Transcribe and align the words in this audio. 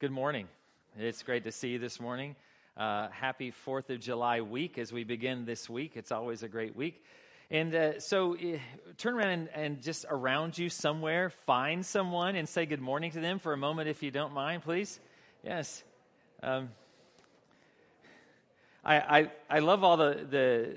Good 0.00 0.12
morning. 0.12 0.48
It's 0.98 1.22
great 1.22 1.44
to 1.44 1.52
see 1.52 1.68
you 1.68 1.78
this 1.78 2.00
morning. 2.00 2.34
Uh, 2.74 3.08
happy 3.10 3.52
4th 3.66 3.90
of 3.90 4.00
July 4.00 4.40
week 4.40 4.78
as 4.78 4.90
we 4.94 5.04
begin 5.04 5.44
this 5.44 5.68
week. 5.68 5.92
It's 5.94 6.10
always 6.10 6.42
a 6.42 6.48
great 6.48 6.74
week. 6.74 7.04
And 7.50 7.74
uh, 7.74 8.00
so 8.00 8.34
uh, 8.34 8.56
turn 8.96 9.12
around 9.12 9.28
and, 9.28 9.48
and, 9.52 9.82
just 9.82 10.06
around 10.08 10.56
you 10.56 10.70
somewhere, 10.70 11.28
find 11.44 11.84
someone 11.84 12.34
and 12.34 12.48
say 12.48 12.64
good 12.64 12.80
morning 12.80 13.10
to 13.10 13.20
them 13.20 13.38
for 13.38 13.52
a 13.52 13.58
moment 13.58 13.90
if 13.90 14.02
you 14.02 14.10
don't 14.10 14.32
mind, 14.32 14.62
please. 14.62 14.98
Yes. 15.44 15.84
Um, 16.42 16.70
I, 18.82 18.96
I, 18.96 19.30
I 19.50 19.58
love 19.58 19.84
all 19.84 19.98
the, 19.98 20.26
the, 20.30 20.76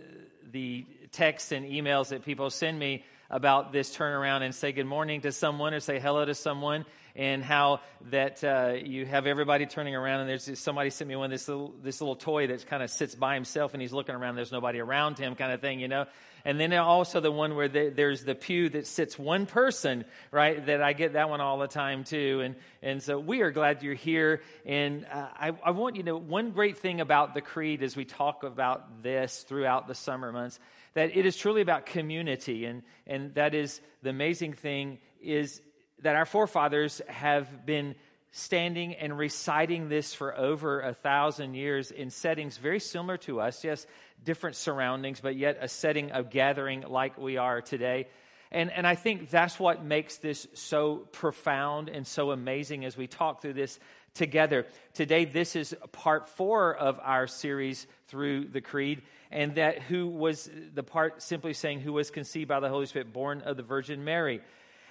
the 0.52 0.86
texts 1.14 1.54
and 1.54 1.66
emails 1.66 2.10
that 2.10 2.26
people 2.26 2.50
send 2.50 2.78
me 2.78 3.06
about 3.34 3.72
this 3.72 3.92
turn 3.92 4.14
around 4.14 4.44
and 4.44 4.54
say 4.54 4.72
good 4.72 4.86
morning 4.86 5.22
to 5.22 5.32
someone 5.32 5.74
or 5.74 5.80
say 5.80 6.00
hello 6.00 6.24
to 6.24 6.36
someone 6.36 6.86
and 7.16 7.44
how 7.44 7.80
that 8.12 8.44
uh, 8.44 8.76
you 8.86 9.08
have 9.08 9.26
everybody 9.26 9.66
turning 9.66 9.96
around 9.96 10.20
and 10.20 10.30
there's 10.30 10.60
somebody 10.60 10.92
sent 10.92 11.08
me 11.10 11.16
one 11.16 11.32
this 11.32 11.48
little 11.48 11.74
this 11.82 12.00
little 12.00 12.16
toy 12.16 12.46
that 12.46 12.68
kind 12.68 12.84
of 12.84 12.92
sits 12.92 13.16
by 13.16 13.34
himself 13.34 13.74
and 13.74 13.82
he's 13.82 13.92
looking 13.92 14.14
around 14.14 14.36
there's 14.36 14.52
nobody 14.52 14.80
around 14.80 15.18
him 15.18 15.34
kind 15.34 15.52
of 15.52 15.62
thing 15.62 15.80
you 15.80 15.88
know? 15.88 16.06
And 16.46 16.60
then 16.60 16.74
also 16.74 17.22
the 17.22 17.32
one 17.32 17.56
where 17.56 17.70
the, 17.70 17.90
there's 17.90 18.24
the 18.24 18.36
pew 18.36 18.70
that 18.70 18.86
sits 18.86 19.18
one 19.18 19.48
person 19.48 20.06
right 20.30 20.64
that 20.68 20.84
i 20.84 20.94
get 20.94 21.14
that 21.14 21.28
one 21.28 21.42
all 21.42 21.58
the 21.58 21.68
time 21.68 22.04
too. 22.04 22.42
And 22.44 22.56
and 22.84 23.02
so 23.02 23.18
we 23.18 23.42
are 23.42 23.50
glad 23.50 23.82
you're 23.82 23.96
here. 23.96 24.44
And 24.64 25.08
uh, 25.12 25.28
I, 25.36 25.54
I 25.66 25.72
want 25.72 25.96
you 25.96 26.04
to 26.04 26.10
know 26.10 26.18
one 26.18 26.52
great 26.52 26.78
thing 26.78 27.02
about 27.02 27.34
the 27.34 27.42
creed 27.42 27.82
as 27.82 27.96
we 27.96 28.06
talk 28.06 28.44
about 28.44 29.02
this 29.02 29.44
throughout 29.48 29.88
the 29.88 29.96
summer 29.96 30.32
months 30.32 30.60
that 30.94 31.16
it 31.16 31.26
is 31.26 31.36
truly 31.36 31.62
about 31.62 31.86
community 31.86 32.66
and 32.66 32.84
and 33.08 33.34
that 33.36 33.54
is 33.54 33.82
the 34.02 34.10
amazing 34.10 34.54
thing 34.54 35.00
is 35.22 35.62
that 36.02 36.16
our 36.16 36.26
forefathers 36.26 37.02
have 37.08 37.66
been 37.66 37.96
standing 38.32 38.96
and 38.96 39.16
reciting 39.16 39.90
this 39.90 40.14
for 40.14 40.36
over 40.36 40.82
a 40.82 40.94
thousand 40.94 41.54
years 41.54 41.92
in 41.92 42.10
settings 42.10 42.58
very 42.58 42.80
similar 42.80 43.16
to 43.16 43.40
us. 43.40 43.64
Yes, 43.64 43.86
different 44.24 44.56
surroundings, 44.56 45.22
but 45.22 45.36
yet 45.36 45.60
a 45.62 45.68
setting 45.68 46.12
of 46.12 46.32
gathering 46.32 46.82
like 46.82 47.16
we 47.18 47.38
are 47.38 47.62
today. 47.62 48.08
And, 48.54 48.72
and 48.72 48.86
I 48.86 48.94
think 48.94 49.32
that's 49.32 49.60
what 49.60 49.84
makes 49.84 50.18
this 50.18 50.48
so 50.54 51.08
profound 51.12 51.90
and 51.90 52.06
so 52.06 52.32
amazing 52.32 52.86
as 52.86 52.96
we 52.96 53.08
talk 53.08 53.42
through 53.42 53.54
this 53.54 53.80
together. 54.14 54.68
Today, 54.94 55.26
this 55.26 55.56
is 55.56 55.76
part 55.92 56.30
four 56.30 56.76
of 56.76 57.00
our 57.02 57.26
series 57.26 57.88
through 58.08 58.50
the 58.50 58.62
Creed, 58.62 59.02
and 59.32 59.56
that 59.56 59.82
who 59.82 60.08
was 60.08 60.50
the 60.76 60.84
part 60.84 61.24
simply 61.24 61.54
saying, 61.54 61.80
who 61.80 61.94
was 61.94 62.12
conceived 62.12 62.48
by 62.48 62.60
the 62.60 62.70
Holy 62.70 62.86
Spirit, 62.86 63.12
born 63.12 63.42
of 63.42 63.58
the 63.58 63.64
Virgin 63.64 64.04
Mary. 64.04 64.40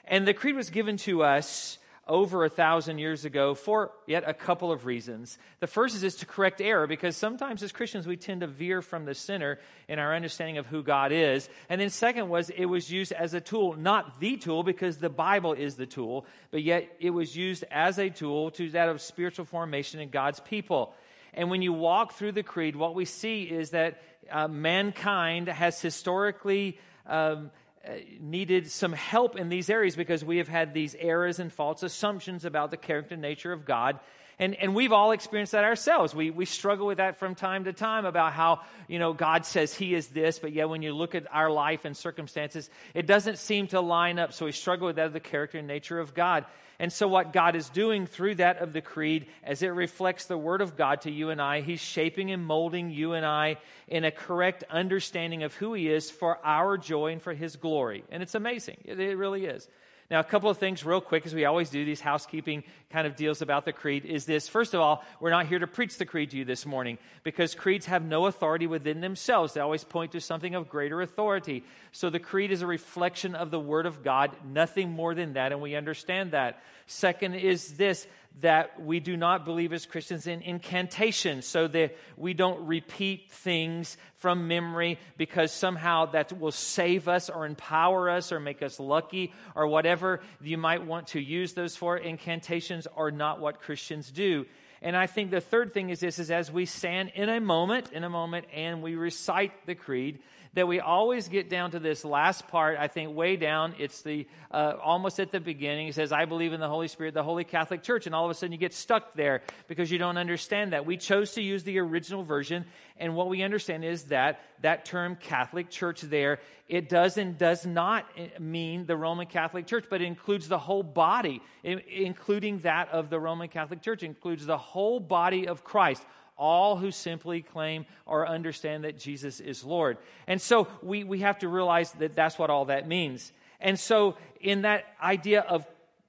And 0.04 0.26
the 0.26 0.34
creed 0.34 0.56
was 0.56 0.70
given 0.70 0.96
to 0.98 1.22
us 1.22 1.78
over 2.08 2.44
a 2.44 2.48
thousand 2.48 2.98
years 2.98 3.24
ago 3.24 3.54
for 3.54 3.92
yet 4.06 4.24
a 4.26 4.34
couple 4.34 4.72
of 4.72 4.86
reasons. 4.86 5.38
The 5.60 5.68
first 5.68 5.94
is, 5.94 6.02
is 6.02 6.16
to 6.16 6.26
correct 6.26 6.60
error 6.60 6.86
because 6.86 7.16
sometimes 7.16 7.62
as 7.62 7.70
Christians 7.70 8.06
we 8.06 8.16
tend 8.16 8.40
to 8.40 8.48
veer 8.48 8.82
from 8.82 9.04
the 9.04 9.14
center 9.14 9.60
in 9.88 10.00
our 10.00 10.14
understanding 10.14 10.58
of 10.58 10.66
who 10.66 10.82
God 10.82 11.12
is. 11.12 11.48
And 11.68 11.80
then 11.80 11.90
second 11.90 12.28
was 12.28 12.50
it 12.50 12.64
was 12.64 12.90
used 12.90 13.12
as 13.12 13.34
a 13.34 13.40
tool, 13.40 13.74
not 13.74 14.18
the 14.18 14.36
tool 14.36 14.64
because 14.64 14.98
the 14.98 15.08
Bible 15.08 15.52
is 15.52 15.76
the 15.76 15.86
tool, 15.86 16.26
but 16.50 16.62
yet 16.62 16.90
it 16.98 17.10
was 17.10 17.36
used 17.36 17.64
as 17.70 17.98
a 17.98 18.10
tool 18.10 18.50
to 18.52 18.70
that 18.70 18.88
of 18.88 19.00
spiritual 19.00 19.44
formation 19.44 20.00
in 20.00 20.10
God's 20.10 20.40
people. 20.40 20.94
And 21.34 21.50
when 21.50 21.62
you 21.62 21.72
walk 21.72 22.14
through 22.14 22.32
the 22.32 22.42
creed, 22.42 22.74
what 22.74 22.94
we 22.94 23.04
see 23.04 23.44
is 23.44 23.70
that 23.70 24.02
uh, 24.30 24.48
mankind 24.48 25.48
has 25.48 25.80
historically 25.80 26.78
um, 27.06 27.50
Uh, 27.84 27.94
needed 28.20 28.70
some 28.70 28.92
help 28.92 29.34
in 29.34 29.48
these 29.48 29.68
areas 29.68 29.96
because 29.96 30.24
we 30.24 30.38
have 30.38 30.46
had 30.46 30.72
these 30.72 30.94
errors 31.00 31.40
and 31.40 31.52
false 31.52 31.82
assumptions 31.82 32.44
about 32.44 32.70
the 32.70 32.76
character 32.76 33.14
and 33.14 33.22
nature 33.22 33.52
of 33.52 33.64
God. 33.64 33.98
And, 34.42 34.56
and 34.56 34.74
we've 34.74 34.90
all 34.90 35.12
experienced 35.12 35.52
that 35.52 35.62
ourselves. 35.62 36.16
We, 36.16 36.30
we 36.30 36.46
struggle 36.46 36.88
with 36.88 36.98
that 36.98 37.20
from 37.20 37.36
time 37.36 37.62
to 37.66 37.72
time 37.72 38.04
about 38.04 38.32
how, 38.32 38.62
you 38.88 38.98
know, 38.98 39.12
God 39.12 39.46
says 39.46 39.72
He 39.72 39.94
is 39.94 40.08
this, 40.08 40.40
but 40.40 40.52
yet 40.52 40.68
when 40.68 40.82
you 40.82 40.92
look 40.92 41.14
at 41.14 41.32
our 41.32 41.48
life 41.48 41.84
and 41.84 41.96
circumstances, 41.96 42.68
it 42.92 43.06
doesn't 43.06 43.38
seem 43.38 43.68
to 43.68 43.80
line 43.80 44.18
up. 44.18 44.32
So 44.32 44.46
we 44.46 44.50
struggle 44.50 44.88
with 44.88 44.96
that 44.96 45.06
of 45.06 45.12
the 45.12 45.20
character 45.20 45.58
and 45.58 45.68
nature 45.68 46.00
of 46.00 46.12
God. 46.12 46.44
And 46.80 46.92
so, 46.92 47.06
what 47.06 47.32
God 47.32 47.54
is 47.54 47.68
doing 47.68 48.06
through 48.06 48.36
that 48.36 48.58
of 48.58 48.72
the 48.72 48.80
creed, 48.80 49.26
as 49.44 49.62
it 49.62 49.68
reflects 49.68 50.24
the 50.24 50.36
Word 50.36 50.60
of 50.60 50.76
God 50.76 51.02
to 51.02 51.10
you 51.12 51.30
and 51.30 51.40
I, 51.40 51.60
He's 51.60 51.78
shaping 51.80 52.32
and 52.32 52.44
molding 52.44 52.90
you 52.90 53.12
and 53.12 53.24
I 53.24 53.58
in 53.86 54.02
a 54.04 54.10
correct 54.10 54.64
understanding 54.68 55.44
of 55.44 55.54
who 55.54 55.74
He 55.74 55.88
is 55.88 56.10
for 56.10 56.44
our 56.44 56.76
joy 56.76 57.12
and 57.12 57.22
for 57.22 57.32
His 57.32 57.54
glory. 57.54 58.02
And 58.10 58.24
it's 58.24 58.34
amazing. 58.34 58.78
It, 58.84 58.98
it 58.98 59.16
really 59.16 59.44
is. 59.44 59.68
Now, 60.12 60.20
a 60.20 60.24
couple 60.24 60.50
of 60.50 60.58
things, 60.58 60.84
real 60.84 61.00
quick, 61.00 61.24
as 61.24 61.34
we 61.34 61.46
always 61.46 61.70
do 61.70 61.86
these 61.86 62.02
housekeeping 62.02 62.64
kind 62.90 63.06
of 63.06 63.16
deals 63.16 63.40
about 63.40 63.64
the 63.64 63.72
creed, 63.72 64.04
is 64.04 64.26
this. 64.26 64.46
First 64.46 64.74
of 64.74 64.80
all, 64.82 65.02
we're 65.20 65.30
not 65.30 65.46
here 65.46 65.58
to 65.58 65.66
preach 65.66 65.96
the 65.96 66.04
creed 66.04 66.32
to 66.32 66.36
you 66.36 66.44
this 66.44 66.66
morning 66.66 66.98
because 67.22 67.54
creeds 67.54 67.86
have 67.86 68.04
no 68.04 68.26
authority 68.26 68.66
within 68.66 69.00
themselves. 69.00 69.54
They 69.54 69.62
always 69.62 69.84
point 69.84 70.12
to 70.12 70.20
something 70.20 70.54
of 70.54 70.68
greater 70.68 71.00
authority. 71.00 71.64
So 71.92 72.10
the 72.10 72.18
creed 72.18 72.52
is 72.52 72.60
a 72.60 72.66
reflection 72.66 73.34
of 73.34 73.50
the 73.50 73.58
Word 73.58 73.86
of 73.86 74.04
God, 74.04 74.36
nothing 74.44 74.90
more 74.90 75.14
than 75.14 75.32
that, 75.32 75.50
and 75.50 75.62
we 75.62 75.76
understand 75.76 76.32
that. 76.32 76.62
Second 76.86 77.36
is 77.36 77.78
this 77.78 78.06
that 78.40 78.82
we 78.82 79.00
do 79.00 79.16
not 79.16 79.46
believe 79.46 79.72
as 79.72 79.86
Christians 79.86 80.26
in 80.26 80.42
incantation, 80.42 81.40
so 81.40 81.68
that 81.68 81.96
we 82.18 82.34
don't 82.34 82.66
repeat 82.66 83.30
things 83.30 83.96
from 84.22 84.46
memory 84.46 84.98
because 85.18 85.52
somehow 85.52 86.06
that 86.06 86.38
will 86.38 86.52
save 86.52 87.08
us 87.08 87.28
or 87.28 87.44
empower 87.44 88.08
us 88.08 88.30
or 88.30 88.38
make 88.38 88.62
us 88.62 88.78
lucky 88.78 89.34
or 89.56 89.66
whatever 89.66 90.20
you 90.40 90.56
might 90.56 90.86
want 90.86 91.08
to 91.08 91.20
use 91.20 91.54
those 91.54 91.74
for. 91.76 91.96
Incantations 91.96 92.86
are 92.96 93.10
not 93.10 93.40
what 93.40 93.60
Christians 93.60 94.12
do. 94.12 94.46
And 94.80 94.96
I 94.96 95.06
think 95.06 95.30
the 95.30 95.40
third 95.40 95.72
thing 95.72 95.90
is 95.90 96.00
this 96.00 96.20
is 96.20 96.30
as 96.30 96.50
we 96.50 96.66
stand 96.66 97.12
in 97.14 97.28
a 97.28 97.40
moment, 97.40 97.92
in 97.92 98.04
a 98.04 98.10
moment, 98.10 98.46
and 98.54 98.80
we 98.80 98.94
recite 98.94 99.66
the 99.66 99.74
creed, 99.74 100.20
that 100.54 100.68
we 100.68 100.80
always 100.80 101.28
get 101.28 101.48
down 101.48 101.70
to 101.70 101.78
this 101.78 102.04
last 102.04 102.46
part. 102.48 102.76
I 102.78 102.88
think 102.88 103.14
way 103.14 103.36
down, 103.36 103.74
it's 103.78 104.02
the 104.02 104.26
uh, 104.50 104.74
almost 104.82 105.18
at 105.18 105.30
the 105.30 105.40
beginning. 105.40 105.88
It 105.88 105.94
says, 105.94 106.12
"I 106.12 106.24
believe 106.26 106.52
in 106.52 106.60
the 106.60 106.68
Holy 106.68 106.88
Spirit, 106.88 107.14
the 107.14 107.22
Holy 107.22 107.44
Catholic 107.44 107.82
Church," 107.82 108.06
and 108.06 108.14
all 108.14 108.24
of 108.24 108.30
a 108.30 108.34
sudden 108.34 108.52
you 108.52 108.58
get 108.58 108.74
stuck 108.74 109.14
there 109.14 109.42
because 109.66 109.90
you 109.90 109.98
don't 109.98 110.18
understand 110.18 110.72
that. 110.72 110.84
We 110.84 110.96
chose 110.96 111.32
to 111.32 111.42
use 111.42 111.64
the 111.64 111.78
original 111.78 112.22
version, 112.22 112.66
and 112.98 113.14
what 113.14 113.28
we 113.28 113.42
understand 113.42 113.84
is 113.84 114.04
that 114.04 114.40
that 114.60 114.84
term 114.84 115.16
Catholic 115.16 115.70
Church 115.70 116.02
there 116.02 116.38
it 116.72 116.88
does 116.88 117.18
and 117.18 117.36
does 117.36 117.66
not 117.66 118.06
eh, 118.16 118.28
mean 118.38 118.86
the 118.86 118.96
Roman 118.96 119.26
Catholic 119.26 119.66
Church, 119.66 119.84
but 119.90 120.00
it 120.00 120.06
includes 120.06 120.48
the 120.48 120.58
whole 120.58 120.82
body, 120.82 121.42
including 121.62 122.60
that 122.60 122.88
of 122.90 123.10
the 123.10 123.20
Roman 123.20 123.48
Catholic 123.48 123.82
Church, 123.82 124.02
it 124.02 124.06
includes 124.06 124.46
the 124.46 124.56
whole 124.56 124.98
body 124.98 125.46
of 125.48 125.64
Christ 125.64 126.02
all 126.42 126.76
who 126.76 126.90
simply 126.90 127.40
claim 127.40 127.86
or 128.04 128.26
understand 128.26 128.82
that 128.82 128.98
Jesus 128.98 129.38
is 129.38 129.62
Lord. 129.62 129.96
And 130.26 130.42
so 130.42 130.66
we, 130.82 131.04
we 131.04 131.20
have 131.20 131.38
to 131.38 131.48
realize 131.48 131.92
that 131.92 132.16
that's 132.16 132.36
what 132.36 132.50
all 132.50 132.64
that 132.64 132.88
means. 132.88 133.32
And 133.60 133.78
so, 133.78 134.16
in 134.40 134.62
that 134.62 134.84
idea 135.00 135.42
of 135.42 135.64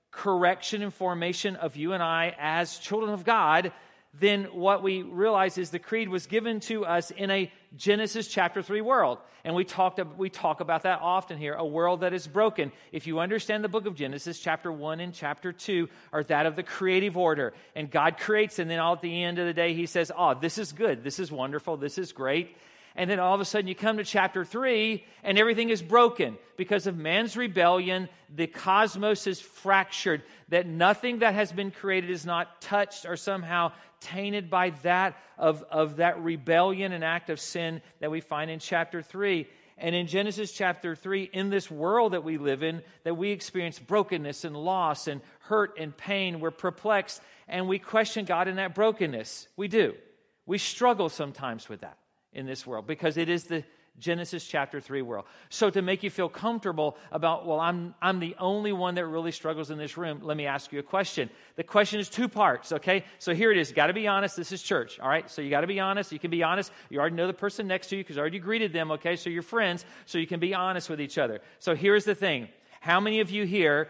correction 0.09 0.81
and 0.81 0.91
formation 0.91 1.55
of 1.55 1.75
you 1.75 1.93
and 1.93 2.01
I 2.01 2.35
as 2.39 2.79
children 2.79 3.13
of 3.13 3.23
God, 3.23 3.71
then 4.13 4.45
what 4.45 4.83
we 4.83 5.01
realize 5.01 5.57
is 5.57 5.71
the 5.71 5.79
creed 5.79 6.07
was 6.07 6.27
given 6.27 6.59
to 6.61 6.85
us 6.85 7.09
in 7.11 7.31
a 7.31 7.51
Genesis 7.75 8.27
chapter 8.27 8.61
3 8.61 8.81
world. 8.81 9.17
And 9.43 9.55
we 9.55 9.65
talked 9.65 9.99
we 10.17 10.29
talk 10.29 10.61
about 10.61 10.83
that 10.83 10.99
often 11.01 11.37
here, 11.37 11.53
a 11.53 11.65
world 11.65 12.01
that 12.01 12.13
is 12.13 12.27
broken. 12.27 12.71
If 12.91 13.07
you 13.07 13.19
understand 13.19 13.63
the 13.63 13.69
book 13.69 13.85
of 13.85 13.95
Genesis, 13.95 14.39
chapter 14.39 14.71
1 14.71 14.99
and 14.99 15.13
chapter 15.13 15.51
2 15.51 15.89
are 16.13 16.23
that 16.25 16.45
of 16.45 16.55
the 16.55 16.63
creative 16.63 17.17
order. 17.17 17.53
And 17.75 17.89
God 17.89 18.17
creates 18.17 18.59
and 18.59 18.69
then 18.69 18.79
all 18.79 18.93
at 18.93 19.01
the 19.01 19.23
end 19.23 19.39
of 19.39 19.47
the 19.47 19.53
day 19.53 19.73
he 19.73 19.85
says, 19.85 20.11
"Oh, 20.15 20.33
this 20.33 20.57
is 20.57 20.71
good. 20.71 21.03
This 21.03 21.19
is 21.19 21.31
wonderful. 21.31 21.75
This 21.75 21.97
is 21.97 22.13
great." 22.13 22.55
And 22.95 23.09
then 23.09 23.19
all 23.19 23.33
of 23.33 23.41
a 23.41 23.45
sudden 23.45 23.67
you 23.67 23.75
come 23.75 23.97
to 23.97 24.03
chapter 24.03 24.45
3 24.45 25.03
and 25.23 25.37
everything 25.37 25.69
is 25.69 25.81
broken 25.81 26.37
because 26.57 26.85
of 26.85 26.95
man's 26.95 27.35
rebellion. 27.35 28.07
The 28.33 28.47
cosmos 28.47 29.25
is 29.25 29.41
fractured, 29.41 30.21
that 30.49 30.67
nothing 30.67 31.19
that 31.19 31.33
has 31.33 31.51
been 31.51 31.71
created 31.71 32.11
is 32.11 32.25
not 32.25 32.61
touched 32.61 33.05
or 33.05 33.17
somehow 33.17 33.71
tainted 33.99 34.49
by 34.49 34.71
that 34.83 35.17
of, 35.37 35.63
of 35.71 35.95
that 35.97 36.21
rebellion 36.21 36.91
and 36.91 37.03
act 37.03 37.29
of 37.29 37.39
sin 37.39 37.81
that 37.99 38.11
we 38.11 38.21
find 38.21 38.51
in 38.51 38.59
chapter 38.59 39.01
3. 39.01 39.47
And 39.79 39.95
in 39.95 40.05
Genesis 40.05 40.51
chapter 40.51 40.95
3, 40.95 41.31
in 41.33 41.49
this 41.49 41.71
world 41.71 42.13
that 42.13 42.23
we 42.23 42.37
live 42.37 42.61
in, 42.61 42.83
that 43.05 43.17
we 43.17 43.31
experience 43.31 43.79
brokenness 43.79 44.45
and 44.45 44.55
loss 44.55 45.07
and 45.07 45.19
hurt 45.39 45.79
and 45.79 45.97
pain, 45.97 46.39
we're 46.39 46.51
perplexed 46.51 47.21
and 47.47 47.67
we 47.67 47.79
question 47.79 48.25
God 48.25 48.47
in 48.47 48.57
that 48.57 48.75
brokenness. 48.75 49.47
We 49.57 49.67
do. 49.67 49.95
We 50.45 50.59
struggle 50.59 51.09
sometimes 51.09 51.67
with 51.67 51.81
that 51.81 51.97
in 52.33 52.45
this 52.45 52.65
world 52.65 52.87
because 52.87 53.17
it 53.17 53.29
is 53.29 53.45
the 53.45 53.63
Genesis 53.99 54.43
chapter 54.43 54.81
3 54.81 55.03
world. 55.03 55.25
So, 55.49 55.69
to 55.69 55.81
make 55.81 56.01
you 56.01 56.09
feel 56.09 56.27
comfortable 56.27 56.97
about, 57.11 57.45
well, 57.45 57.59
I'm, 57.59 57.93
I'm 58.01 58.19
the 58.19 58.35
only 58.39 58.73
one 58.73 58.95
that 58.95 59.05
really 59.05 59.31
struggles 59.31 59.69
in 59.69 59.77
this 59.77 59.97
room, 59.97 60.21
let 60.23 60.35
me 60.35 60.47
ask 60.47 60.71
you 60.71 60.79
a 60.79 60.83
question. 60.83 61.29
The 61.57 61.63
question 61.63 61.99
is 61.99 62.09
two 62.09 62.27
parts, 62.27 62.71
okay? 62.71 63.05
So, 63.19 63.35
here 63.35 63.51
it 63.51 63.57
is. 63.59 63.71
Got 63.71 63.87
to 63.87 63.93
be 63.93 64.07
honest. 64.07 64.35
This 64.35 64.51
is 64.51 64.63
church, 64.63 64.99
all 64.99 65.07
right? 65.07 65.29
So, 65.29 65.43
you 65.43 65.51
got 65.51 65.61
to 65.61 65.67
be 65.67 65.79
honest. 65.79 66.11
You 66.11 66.17
can 66.17 66.31
be 66.31 66.41
honest. 66.41 66.71
You 66.89 66.99
already 66.99 67.15
know 67.15 67.27
the 67.27 67.33
person 67.33 67.67
next 67.67 67.87
to 67.87 67.95
you 67.95 68.03
because 68.03 68.15
you 68.15 68.21
already 68.21 68.39
greeted 68.39 68.73
them, 68.73 68.91
okay? 68.91 69.15
So, 69.15 69.29
you're 69.29 69.43
friends, 69.43 69.85
so 70.07 70.17
you 70.17 70.27
can 70.27 70.39
be 70.39 70.55
honest 70.55 70.89
with 70.89 70.99
each 70.99 71.19
other. 71.19 71.41
So, 71.59 71.75
here's 71.75 72.03
the 72.03 72.15
thing 72.15 72.49
how 72.81 72.99
many 72.99 73.19
of 73.19 73.29
you 73.29 73.45
here 73.45 73.89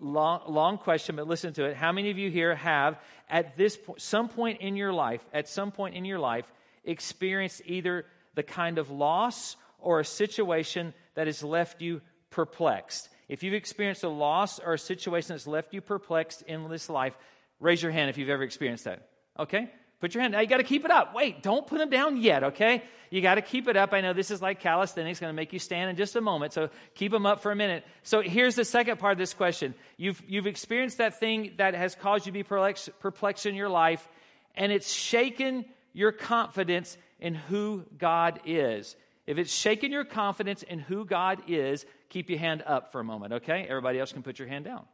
long, 0.00 0.42
long 0.46 0.78
question, 0.78 1.16
but 1.16 1.26
listen 1.26 1.54
to 1.54 1.64
it. 1.64 1.76
How 1.76 1.92
many 1.92 2.10
of 2.10 2.18
you 2.18 2.30
here 2.30 2.54
have, 2.54 2.98
at 3.30 3.56
this 3.56 3.76
point, 3.76 4.00
some 4.00 4.28
point 4.28 4.60
in 4.60 4.76
your 4.76 4.92
life, 4.92 5.24
at 5.32 5.48
some 5.48 5.72
point 5.72 5.94
in 5.94 6.04
your 6.04 6.18
life, 6.18 6.44
experienced 6.88 7.62
either 7.66 8.04
the 8.34 8.42
kind 8.42 8.78
of 8.78 8.90
loss 8.90 9.56
or 9.78 10.00
a 10.00 10.04
situation 10.04 10.94
that 11.14 11.26
has 11.26 11.42
left 11.42 11.80
you 11.80 12.00
perplexed? 12.30 13.08
If 13.28 13.42
you've 13.42 13.54
experienced 13.54 14.04
a 14.04 14.08
loss 14.08 14.58
or 14.58 14.74
a 14.74 14.78
situation 14.78 15.34
that's 15.34 15.46
left 15.46 15.74
you 15.74 15.80
perplexed 15.80 16.42
in 16.42 16.68
this 16.68 16.88
life, 16.88 17.16
raise 17.60 17.82
your 17.82 17.92
hand 17.92 18.10
if 18.10 18.18
you've 18.18 18.30
ever 18.30 18.42
experienced 18.42 18.84
that. 18.84 19.08
Okay? 19.38 19.70
Put 20.00 20.14
your 20.14 20.22
hand. 20.22 20.32
Now 20.32 20.40
you 20.40 20.46
got 20.46 20.58
to 20.58 20.64
keep 20.64 20.84
it 20.84 20.90
up. 20.90 21.14
Wait, 21.14 21.42
don't 21.42 21.66
put 21.66 21.78
them 21.78 21.90
down 21.90 22.18
yet, 22.18 22.44
okay? 22.44 22.84
You 23.10 23.20
got 23.20 23.34
to 23.34 23.42
keep 23.42 23.66
it 23.66 23.76
up. 23.76 23.92
I 23.92 24.00
know 24.00 24.12
this 24.12 24.30
is 24.30 24.40
like 24.40 24.60
calisthenics, 24.60 25.18
going 25.18 25.32
to 25.32 25.36
make 25.36 25.52
you 25.52 25.58
stand 25.58 25.90
in 25.90 25.96
just 25.96 26.14
a 26.14 26.20
moment. 26.20 26.52
So 26.52 26.70
keep 26.94 27.10
them 27.10 27.26
up 27.26 27.40
for 27.40 27.50
a 27.50 27.56
minute. 27.56 27.84
So 28.04 28.20
here's 28.20 28.54
the 28.54 28.64
second 28.64 28.98
part 28.98 29.12
of 29.12 29.18
this 29.18 29.34
question. 29.34 29.74
You've, 29.96 30.22
you've 30.28 30.46
experienced 30.46 30.98
that 30.98 31.18
thing 31.18 31.54
that 31.58 31.74
has 31.74 31.96
caused 31.96 32.26
you 32.26 32.32
to 32.32 32.38
be 32.38 32.44
perplexed, 32.44 32.90
perplexed 33.00 33.46
in 33.46 33.56
your 33.56 33.68
life, 33.68 34.06
and 34.54 34.70
it's 34.70 34.92
shaken 34.92 35.64
your 35.98 36.12
confidence 36.12 36.96
in 37.18 37.34
who 37.34 37.84
God 37.98 38.38
is. 38.44 38.94
If 39.26 39.36
it's 39.36 39.52
shaken 39.52 39.90
your 39.90 40.04
confidence 40.04 40.62
in 40.62 40.78
who 40.78 41.04
God 41.04 41.42
is, 41.48 41.84
keep 42.08 42.30
your 42.30 42.38
hand 42.38 42.62
up 42.64 42.92
for 42.92 43.00
a 43.00 43.04
moment, 43.04 43.32
okay? 43.32 43.66
Everybody 43.68 43.98
else 43.98 44.12
can 44.12 44.22
put 44.22 44.38
your 44.38 44.46
hand 44.46 44.64
down. 44.64 44.84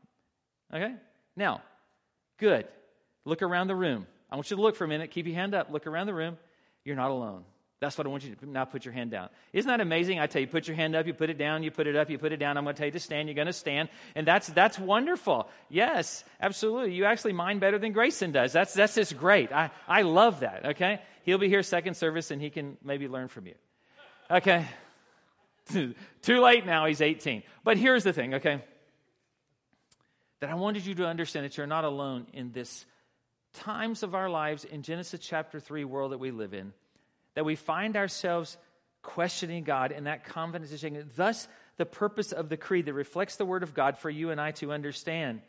Okay? 0.73 0.95
Now, 1.37 1.61
good. 2.39 2.67
Look 3.27 3.43
around 3.43 3.67
the 3.67 3.77
room. 3.77 4.06
I 4.31 4.37
want 4.37 4.51
you 4.51 4.56
to 4.56 4.62
look 4.62 4.77
for 4.77 4.85
a 4.85 4.89
minute, 4.89 5.11
keep 5.11 5.27
your 5.27 5.35
hand 5.35 5.55
up, 5.55 5.71
look 5.71 5.87
around 5.87 6.06
the 6.06 6.15
room. 6.15 6.39
You're 6.87 6.97
not 6.97 7.11
alone. 7.11 7.45
That's 7.84 7.98
what 7.98 8.06
I 8.06 8.10
want 8.10 8.25
you 8.25 8.34
to 8.34 8.50
now 8.50 8.64
put 8.64 8.86
your 8.86 8.94
hand 8.94 9.10
down. 9.10 9.28
Isn't 9.52 9.69
that 9.69 9.82
amazing? 9.82 10.19
I 10.19 10.26
tell 10.26 10.40
you, 10.40 10.46
put 10.46 10.66
your 10.66 10.75
hand 10.75 10.96
up, 10.96 11.06
you 11.06 11.12
put 11.12 11.28
it 11.28 11.36
down, 11.36 11.62
you 11.62 11.70
put 11.70 11.86
it 11.86 11.94
up, 11.94 12.08
you 12.08 12.16
put 12.16 12.32
it 12.32 12.38
down. 12.38 12.56
I'm 12.56 12.64
going 12.64 12.75
to 12.75 12.78
tell 12.78 12.86
you 12.86 12.92
to 12.92 12.98
stand, 12.98 13.28
you're 13.28 13.34
going 13.34 13.46
to 13.46 13.52
stand. 13.52 13.90
And 14.14 14.26
that's, 14.26 14.46
that's 14.48 14.78
wonderful. 14.78 15.50
Yes, 15.69 16.25
absolutely. 16.40 16.94
You 16.94 17.04
actually 17.04 17.34
mind 17.34 17.60
better 17.60 17.78
than 17.78 17.92
Grayson 17.92 18.32
does. 18.32 18.54
That's, 18.54 18.72
that's 18.72 18.94
just 18.94 19.19
great. 19.19 19.52
I, 19.52 19.70
I 19.86 20.00
love 20.00 20.40
that, 20.40 20.64
okay? 20.64 21.02
He'll 21.25 21.36
be 21.36 21.50
here 21.50 21.62
second 21.62 21.94
service 21.94 22.31
and 22.31 22.40
he 22.40 22.48
can 22.48 22.78
maybe 22.82 23.06
learn 23.06 23.28
from 23.28 23.48
you. 23.48 23.54
Okay? 24.31 24.66
Too 26.22 26.40
late 26.40 26.64
now, 26.64 26.86
he's 26.86 27.02
18. 27.02 27.42
But 27.64 27.76
here's 27.76 28.02
the 28.02 28.14
thing, 28.14 28.34
okay? 28.34 28.64
That 30.40 30.48
I 30.48 30.54
wanted 30.54 30.86
you 30.86 30.94
to 30.94 31.06
understand 31.06 31.44
that 31.44 31.58
you're 31.58 31.66
not 31.66 31.84
alone 31.84 32.28
in 32.32 32.50
this 32.50 32.86
times 33.52 34.02
of 34.02 34.14
our 34.14 34.31
lives 34.31 34.64
in 34.64 34.82
Genesis 34.82 35.20
chapter 35.20 35.60
3 35.60 35.84
world 35.84 36.12
that 36.12 36.19
we 36.19 36.31
live 36.31 36.54
in 36.54 36.72
that 37.34 37.44
we 37.44 37.56
find 37.56 37.96
ourselves 37.96 38.56
questioning 39.02 39.64
God 39.64 39.92
and 39.92 40.06
that 40.06 40.25
confidence 40.25 40.72
is 40.72 40.81
shaken. 40.81 41.08
Thus, 41.16 41.46
the 41.76 41.86
purpose 41.86 42.32
of 42.32 42.48
the 42.48 42.56
creed 42.56 42.86
that 42.86 42.94
reflects 42.94 43.36
the 43.36 43.44
word 43.44 43.62
of 43.62 43.75
God 43.75 43.98
for 43.98 44.10
you 44.10 44.31
and 44.31 44.40
I 44.40 44.52
to 44.52 44.72
understand. 44.72 45.40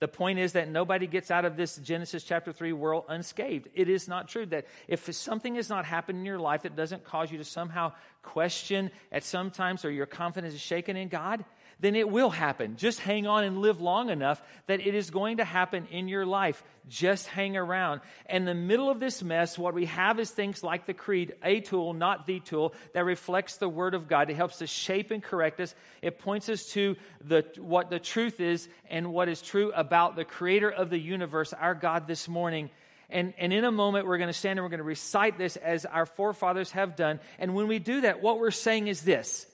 The 0.00 0.08
point 0.08 0.38
is 0.38 0.52
that 0.52 0.68
nobody 0.68 1.06
gets 1.06 1.30
out 1.30 1.44
of 1.44 1.56
this 1.56 1.76
Genesis 1.76 2.24
chapter 2.24 2.52
3 2.52 2.72
world 2.72 3.04
unscathed. 3.08 3.68
It 3.74 3.90
is 3.90 4.08
not 4.08 4.28
true 4.28 4.46
that 4.46 4.66
if 4.88 5.12
something 5.14 5.56
has 5.56 5.68
not 5.68 5.84
happened 5.84 6.20
in 6.20 6.24
your 6.24 6.38
life 6.38 6.62
that 6.62 6.74
doesn't 6.74 7.04
cause 7.04 7.30
you 7.30 7.36
to 7.36 7.44
somehow 7.44 7.92
question 8.22 8.90
at 9.12 9.24
some 9.24 9.50
times 9.50 9.84
or 9.84 9.90
your 9.90 10.06
confidence 10.06 10.54
is 10.54 10.60
shaken 10.60 10.96
in 10.96 11.08
God, 11.08 11.44
then 11.80 11.96
it 11.96 12.08
will 12.08 12.30
happen. 12.30 12.76
Just 12.76 13.00
hang 13.00 13.26
on 13.26 13.44
and 13.44 13.58
live 13.58 13.80
long 13.80 14.10
enough 14.10 14.42
that 14.66 14.86
it 14.86 14.94
is 14.94 15.10
going 15.10 15.38
to 15.38 15.44
happen 15.44 15.86
in 15.90 16.08
your 16.08 16.26
life. 16.26 16.62
Just 16.88 17.26
hang 17.26 17.56
around. 17.56 18.02
In 18.28 18.44
the 18.44 18.54
middle 18.54 18.90
of 18.90 19.00
this 19.00 19.22
mess, 19.22 19.58
what 19.58 19.74
we 19.74 19.86
have 19.86 20.20
is 20.20 20.30
things 20.30 20.62
like 20.62 20.86
the 20.86 20.94
creed, 20.94 21.34
a 21.42 21.60
tool, 21.60 21.94
not 21.94 22.26
the 22.26 22.40
tool, 22.40 22.74
that 22.92 23.04
reflects 23.04 23.56
the 23.56 23.68
Word 23.68 23.94
of 23.94 24.08
God. 24.08 24.28
It 24.28 24.36
helps 24.36 24.58
to 24.58 24.66
shape 24.66 25.10
and 25.10 25.22
correct 25.22 25.60
us. 25.60 25.74
It 26.02 26.18
points 26.18 26.48
us 26.48 26.66
to 26.72 26.96
the, 27.26 27.46
what 27.58 27.90
the 27.90 27.98
truth 27.98 28.40
is 28.40 28.68
and 28.88 29.12
what 29.12 29.28
is 29.28 29.40
true 29.40 29.72
about 29.72 30.16
the 30.16 30.24
Creator 30.24 30.70
of 30.70 30.90
the 30.90 30.98
universe, 30.98 31.52
our 31.52 31.74
God, 31.74 32.06
this 32.06 32.28
morning. 32.28 32.70
And, 33.08 33.34
and 33.38 33.52
in 33.52 33.64
a 33.64 33.72
moment, 33.72 34.06
we're 34.06 34.18
going 34.18 34.28
to 34.28 34.34
stand 34.34 34.58
and 34.58 34.64
we're 34.64 34.70
going 34.70 34.78
to 34.78 34.84
recite 34.84 35.38
this 35.38 35.56
as 35.56 35.84
our 35.86 36.06
forefathers 36.06 36.70
have 36.72 36.94
done. 36.94 37.20
And 37.38 37.54
when 37.54 37.68
we 37.68 37.78
do 37.78 38.02
that, 38.02 38.22
what 38.22 38.38
we're 38.38 38.50
saying 38.50 38.86
is 38.88 39.02
this 39.02 39.46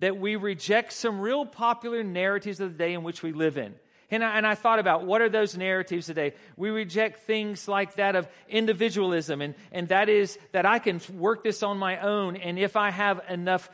that 0.00 0.18
we 0.18 0.36
reject 0.36 0.92
some 0.92 1.20
real 1.20 1.44
popular 1.44 2.02
narratives 2.02 2.60
of 2.60 2.72
the 2.72 2.78
day 2.78 2.94
in 2.94 3.02
which 3.02 3.22
we 3.22 3.32
live 3.32 3.58
in. 3.58 3.74
And 4.10 4.24
I, 4.24 4.38
and 4.38 4.46
I, 4.46 4.54
thought 4.54 4.78
about 4.78 5.04
what 5.04 5.20
are 5.20 5.28
those 5.28 5.56
narratives 5.56 6.06
today? 6.06 6.32
We 6.56 6.70
reject 6.70 7.20
things 7.20 7.68
like 7.68 7.96
that 7.96 8.16
of 8.16 8.26
individualism, 8.48 9.42
and, 9.42 9.54
and 9.70 9.88
that 9.88 10.08
is 10.08 10.38
that 10.52 10.64
I 10.64 10.78
can 10.78 11.00
work 11.12 11.42
this 11.42 11.62
on 11.62 11.76
my 11.76 12.00
own, 12.00 12.36
and 12.36 12.58
if 12.58 12.74
I 12.74 12.90
have 12.90 13.20
enough 13.28 13.68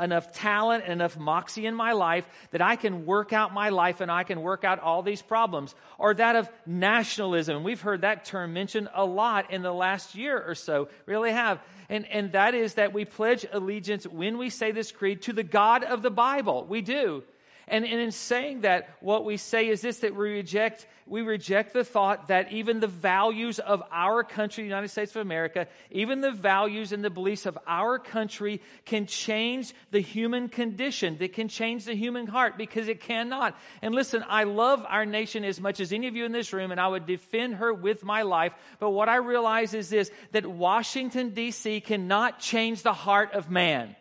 enough 0.00 0.32
talent 0.32 0.84
and 0.84 0.92
enough 0.92 1.18
moxie 1.18 1.66
in 1.66 1.74
my 1.74 1.92
life 1.92 2.26
that 2.52 2.62
I 2.62 2.76
can 2.76 3.06
work 3.06 3.32
out 3.32 3.52
my 3.52 3.70
life 3.70 4.00
and 4.00 4.10
I 4.10 4.22
can 4.22 4.40
work 4.40 4.64
out 4.64 4.78
all 4.78 5.02
these 5.02 5.22
problems. 5.22 5.74
Or 5.98 6.14
that 6.14 6.36
of 6.36 6.48
nationalism. 6.66 7.64
We've 7.64 7.80
heard 7.80 8.02
that 8.02 8.24
term 8.24 8.52
mentioned 8.52 8.88
a 8.94 9.04
lot 9.04 9.50
in 9.50 9.62
the 9.62 9.72
last 9.72 10.14
year 10.14 10.42
or 10.46 10.54
so, 10.54 10.88
really 11.06 11.32
have. 11.32 11.60
And, 11.88 12.06
and 12.06 12.32
that 12.32 12.54
is 12.54 12.74
that 12.74 12.92
we 12.92 13.04
pledge 13.04 13.44
allegiance 13.52 14.06
when 14.06 14.38
we 14.38 14.50
say 14.50 14.72
this 14.72 14.92
creed 14.92 15.22
to 15.22 15.32
the 15.32 15.42
God 15.42 15.84
of 15.84 16.02
the 16.02 16.10
Bible. 16.10 16.66
We 16.68 16.80
do. 16.80 17.24
And, 17.66 17.84
and 17.84 18.00
in 18.00 18.12
saying 18.12 18.62
that, 18.62 18.90
what 19.00 19.24
we 19.24 19.36
say 19.36 19.68
is 19.68 19.80
this 19.80 19.98
that 20.00 20.14
we 20.14 20.30
reject, 20.30 20.86
we 21.06 21.22
reject 21.22 21.72
the 21.72 21.84
thought 21.84 22.28
that 22.28 22.52
even 22.52 22.80
the 22.80 22.86
values 22.86 23.58
of 23.58 23.82
our 23.90 24.22
country, 24.22 24.64
the 24.64 24.68
United 24.68 24.88
States 24.88 25.14
of 25.16 25.22
America, 25.22 25.66
even 25.90 26.20
the 26.20 26.30
values 26.30 26.92
and 26.92 27.02
the 27.02 27.10
beliefs 27.10 27.46
of 27.46 27.58
our 27.66 27.98
country 27.98 28.60
can 28.84 29.06
change 29.06 29.72
the 29.92 30.00
human 30.00 30.48
condition, 30.48 31.16
that 31.18 31.32
can 31.32 31.48
change 31.48 31.86
the 31.86 31.94
human 31.94 32.26
heart, 32.26 32.58
because 32.58 32.88
it 32.88 33.00
cannot. 33.00 33.56
And 33.80 33.94
listen, 33.94 34.24
I 34.28 34.44
love 34.44 34.84
our 34.86 35.06
nation 35.06 35.44
as 35.44 35.60
much 35.60 35.80
as 35.80 35.92
any 35.92 36.06
of 36.06 36.16
you 36.16 36.26
in 36.26 36.32
this 36.32 36.52
room, 36.52 36.70
and 36.70 36.80
I 36.80 36.88
would 36.88 37.06
defend 37.06 37.56
her 37.56 37.72
with 37.72 38.04
my 38.04 38.22
life. 38.22 38.54
But 38.78 38.90
what 38.90 39.08
I 39.08 39.16
realize 39.16 39.72
is 39.72 39.88
this 39.88 40.10
that 40.32 40.44
Washington, 40.44 41.30
D.C. 41.30 41.80
cannot 41.80 42.40
change 42.40 42.82
the 42.82 42.92
heart 42.92 43.32
of 43.32 43.50
man. 43.50 43.96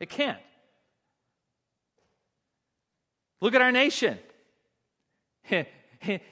It 0.00 0.08
can't. 0.08 0.38
Look 3.40 3.54
at 3.54 3.62
our 3.62 3.72
nation. 3.72 4.18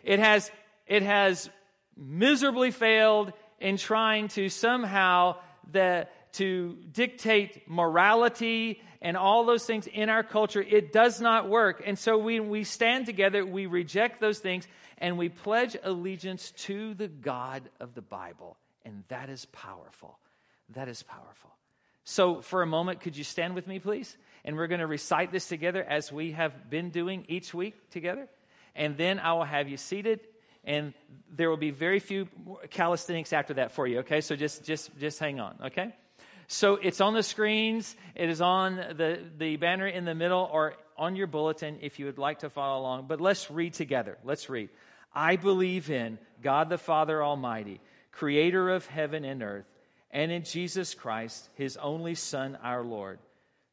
It 0.04 0.18
has, 0.20 0.52
it 0.86 1.02
has 1.02 1.50
miserably 1.96 2.70
failed 2.70 3.32
in 3.58 3.76
trying 3.76 4.28
to 4.28 4.48
somehow 4.48 5.36
the, 5.72 6.06
to 6.32 6.76
dictate 6.92 7.68
morality 7.68 8.80
and 9.00 9.16
all 9.16 9.44
those 9.44 9.64
things 9.64 9.86
in 9.86 10.08
our 10.08 10.22
culture. 10.22 10.62
It 10.62 10.92
does 10.92 11.20
not 11.20 11.48
work. 11.48 11.82
And 11.84 11.98
so 11.98 12.18
we, 12.18 12.40
we 12.40 12.64
stand 12.64 13.06
together, 13.06 13.44
we 13.44 13.66
reject 13.66 14.20
those 14.20 14.38
things, 14.38 14.66
and 14.98 15.18
we 15.18 15.28
pledge 15.28 15.76
allegiance 15.82 16.50
to 16.52 16.94
the 16.94 17.08
God 17.08 17.62
of 17.80 17.94
the 17.94 18.02
Bible. 18.02 18.56
And 18.84 19.04
that 19.08 19.28
is 19.28 19.46
powerful. 19.46 20.18
That 20.74 20.88
is 20.88 21.02
powerful. 21.02 21.50
So, 22.04 22.42
for 22.42 22.62
a 22.62 22.66
moment, 22.66 23.00
could 23.00 23.16
you 23.16 23.24
stand 23.24 23.54
with 23.54 23.66
me, 23.66 23.78
please? 23.78 24.16
And 24.44 24.56
we're 24.56 24.66
going 24.66 24.80
to 24.80 24.86
recite 24.86 25.32
this 25.32 25.48
together 25.48 25.82
as 25.82 26.12
we 26.12 26.32
have 26.32 26.68
been 26.68 26.90
doing 26.90 27.24
each 27.28 27.54
week 27.54 27.90
together. 27.90 28.28
And 28.76 28.96
then 28.96 29.18
I 29.18 29.32
will 29.32 29.44
have 29.44 29.68
you 29.68 29.78
seated, 29.78 30.20
and 30.64 30.92
there 31.30 31.48
will 31.48 31.56
be 31.56 31.70
very 31.70 32.00
few 32.00 32.28
calisthenics 32.70 33.32
after 33.32 33.54
that 33.54 33.72
for 33.72 33.86
you, 33.86 34.00
okay? 34.00 34.20
So 34.20 34.36
just, 34.36 34.64
just, 34.64 34.90
just 34.98 35.18
hang 35.18 35.40
on, 35.40 35.56
okay? 35.66 35.94
So 36.46 36.74
it's 36.74 37.00
on 37.00 37.14
the 37.14 37.22
screens, 37.22 37.96
it 38.14 38.28
is 38.28 38.42
on 38.42 38.76
the, 38.76 39.20
the 39.38 39.56
banner 39.56 39.86
in 39.86 40.04
the 40.04 40.14
middle, 40.14 40.48
or 40.52 40.74
on 40.98 41.16
your 41.16 41.26
bulletin 41.26 41.78
if 41.80 41.98
you 41.98 42.06
would 42.06 42.18
like 42.18 42.40
to 42.40 42.50
follow 42.50 42.80
along. 42.80 43.06
But 43.06 43.20
let's 43.20 43.50
read 43.50 43.74
together. 43.74 44.18
Let's 44.24 44.50
read. 44.50 44.68
I 45.14 45.36
believe 45.36 45.90
in 45.90 46.18
God 46.42 46.68
the 46.68 46.78
Father 46.78 47.22
Almighty, 47.22 47.80
creator 48.12 48.68
of 48.70 48.86
heaven 48.86 49.24
and 49.24 49.42
earth 49.42 49.66
and 50.14 50.30
in 50.30 50.44
Jesus 50.44 50.94
Christ, 50.94 51.50
his 51.56 51.76
only 51.76 52.14
Son, 52.14 52.56
our 52.62 52.84
Lord, 52.84 53.18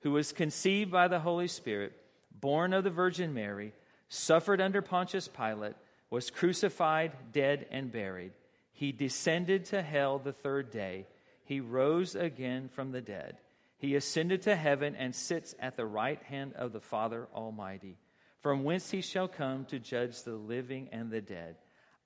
who 0.02 0.12
was 0.12 0.34
conceived 0.34 0.92
by 0.92 1.08
the 1.08 1.20
Holy 1.20 1.48
Spirit, 1.48 1.94
born 2.32 2.74
of 2.74 2.84
the 2.84 2.90
Virgin 2.90 3.36
Mary, 3.36 3.74
suffered 4.10 4.60
under 4.60 4.82
Pontius 4.82 5.28
Pilate, 5.28 5.76
was 6.10 6.32
crucified, 6.32 7.12
dead, 7.32 7.68
and 7.70 7.92
buried. 7.92 8.32
He 8.74 8.92
descended 8.92 9.66
to 9.66 9.84
hell 9.84 10.18
the 10.18 10.34
third 10.34 10.72
day. 10.72 11.06
He 11.46 11.60
rose 11.60 12.16
again 12.16 12.70
from 12.70 12.92
the 12.92 13.02
dead. 13.02 13.38
He 13.78 13.96
ascended 13.96 14.42
to 14.44 14.56
heaven 14.56 14.96
and 14.96 15.14
sits 15.14 15.54
at 15.60 15.78
the 15.78 15.86
right 15.86 16.22
hand 16.24 16.54
of 16.54 16.74
the 16.74 16.82
Father 16.82 17.28
Almighty, 17.36 17.98
from 18.40 18.64
whence 18.64 18.90
he 18.90 19.02
shall 19.02 19.28
come 19.28 19.66
to 19.66 19.78
judge 19.78 20.24
the 20.24 20.34
living 20.34 20.90
and 20.92 21.12
the 21.12 21.22
dead. 21.22 21.56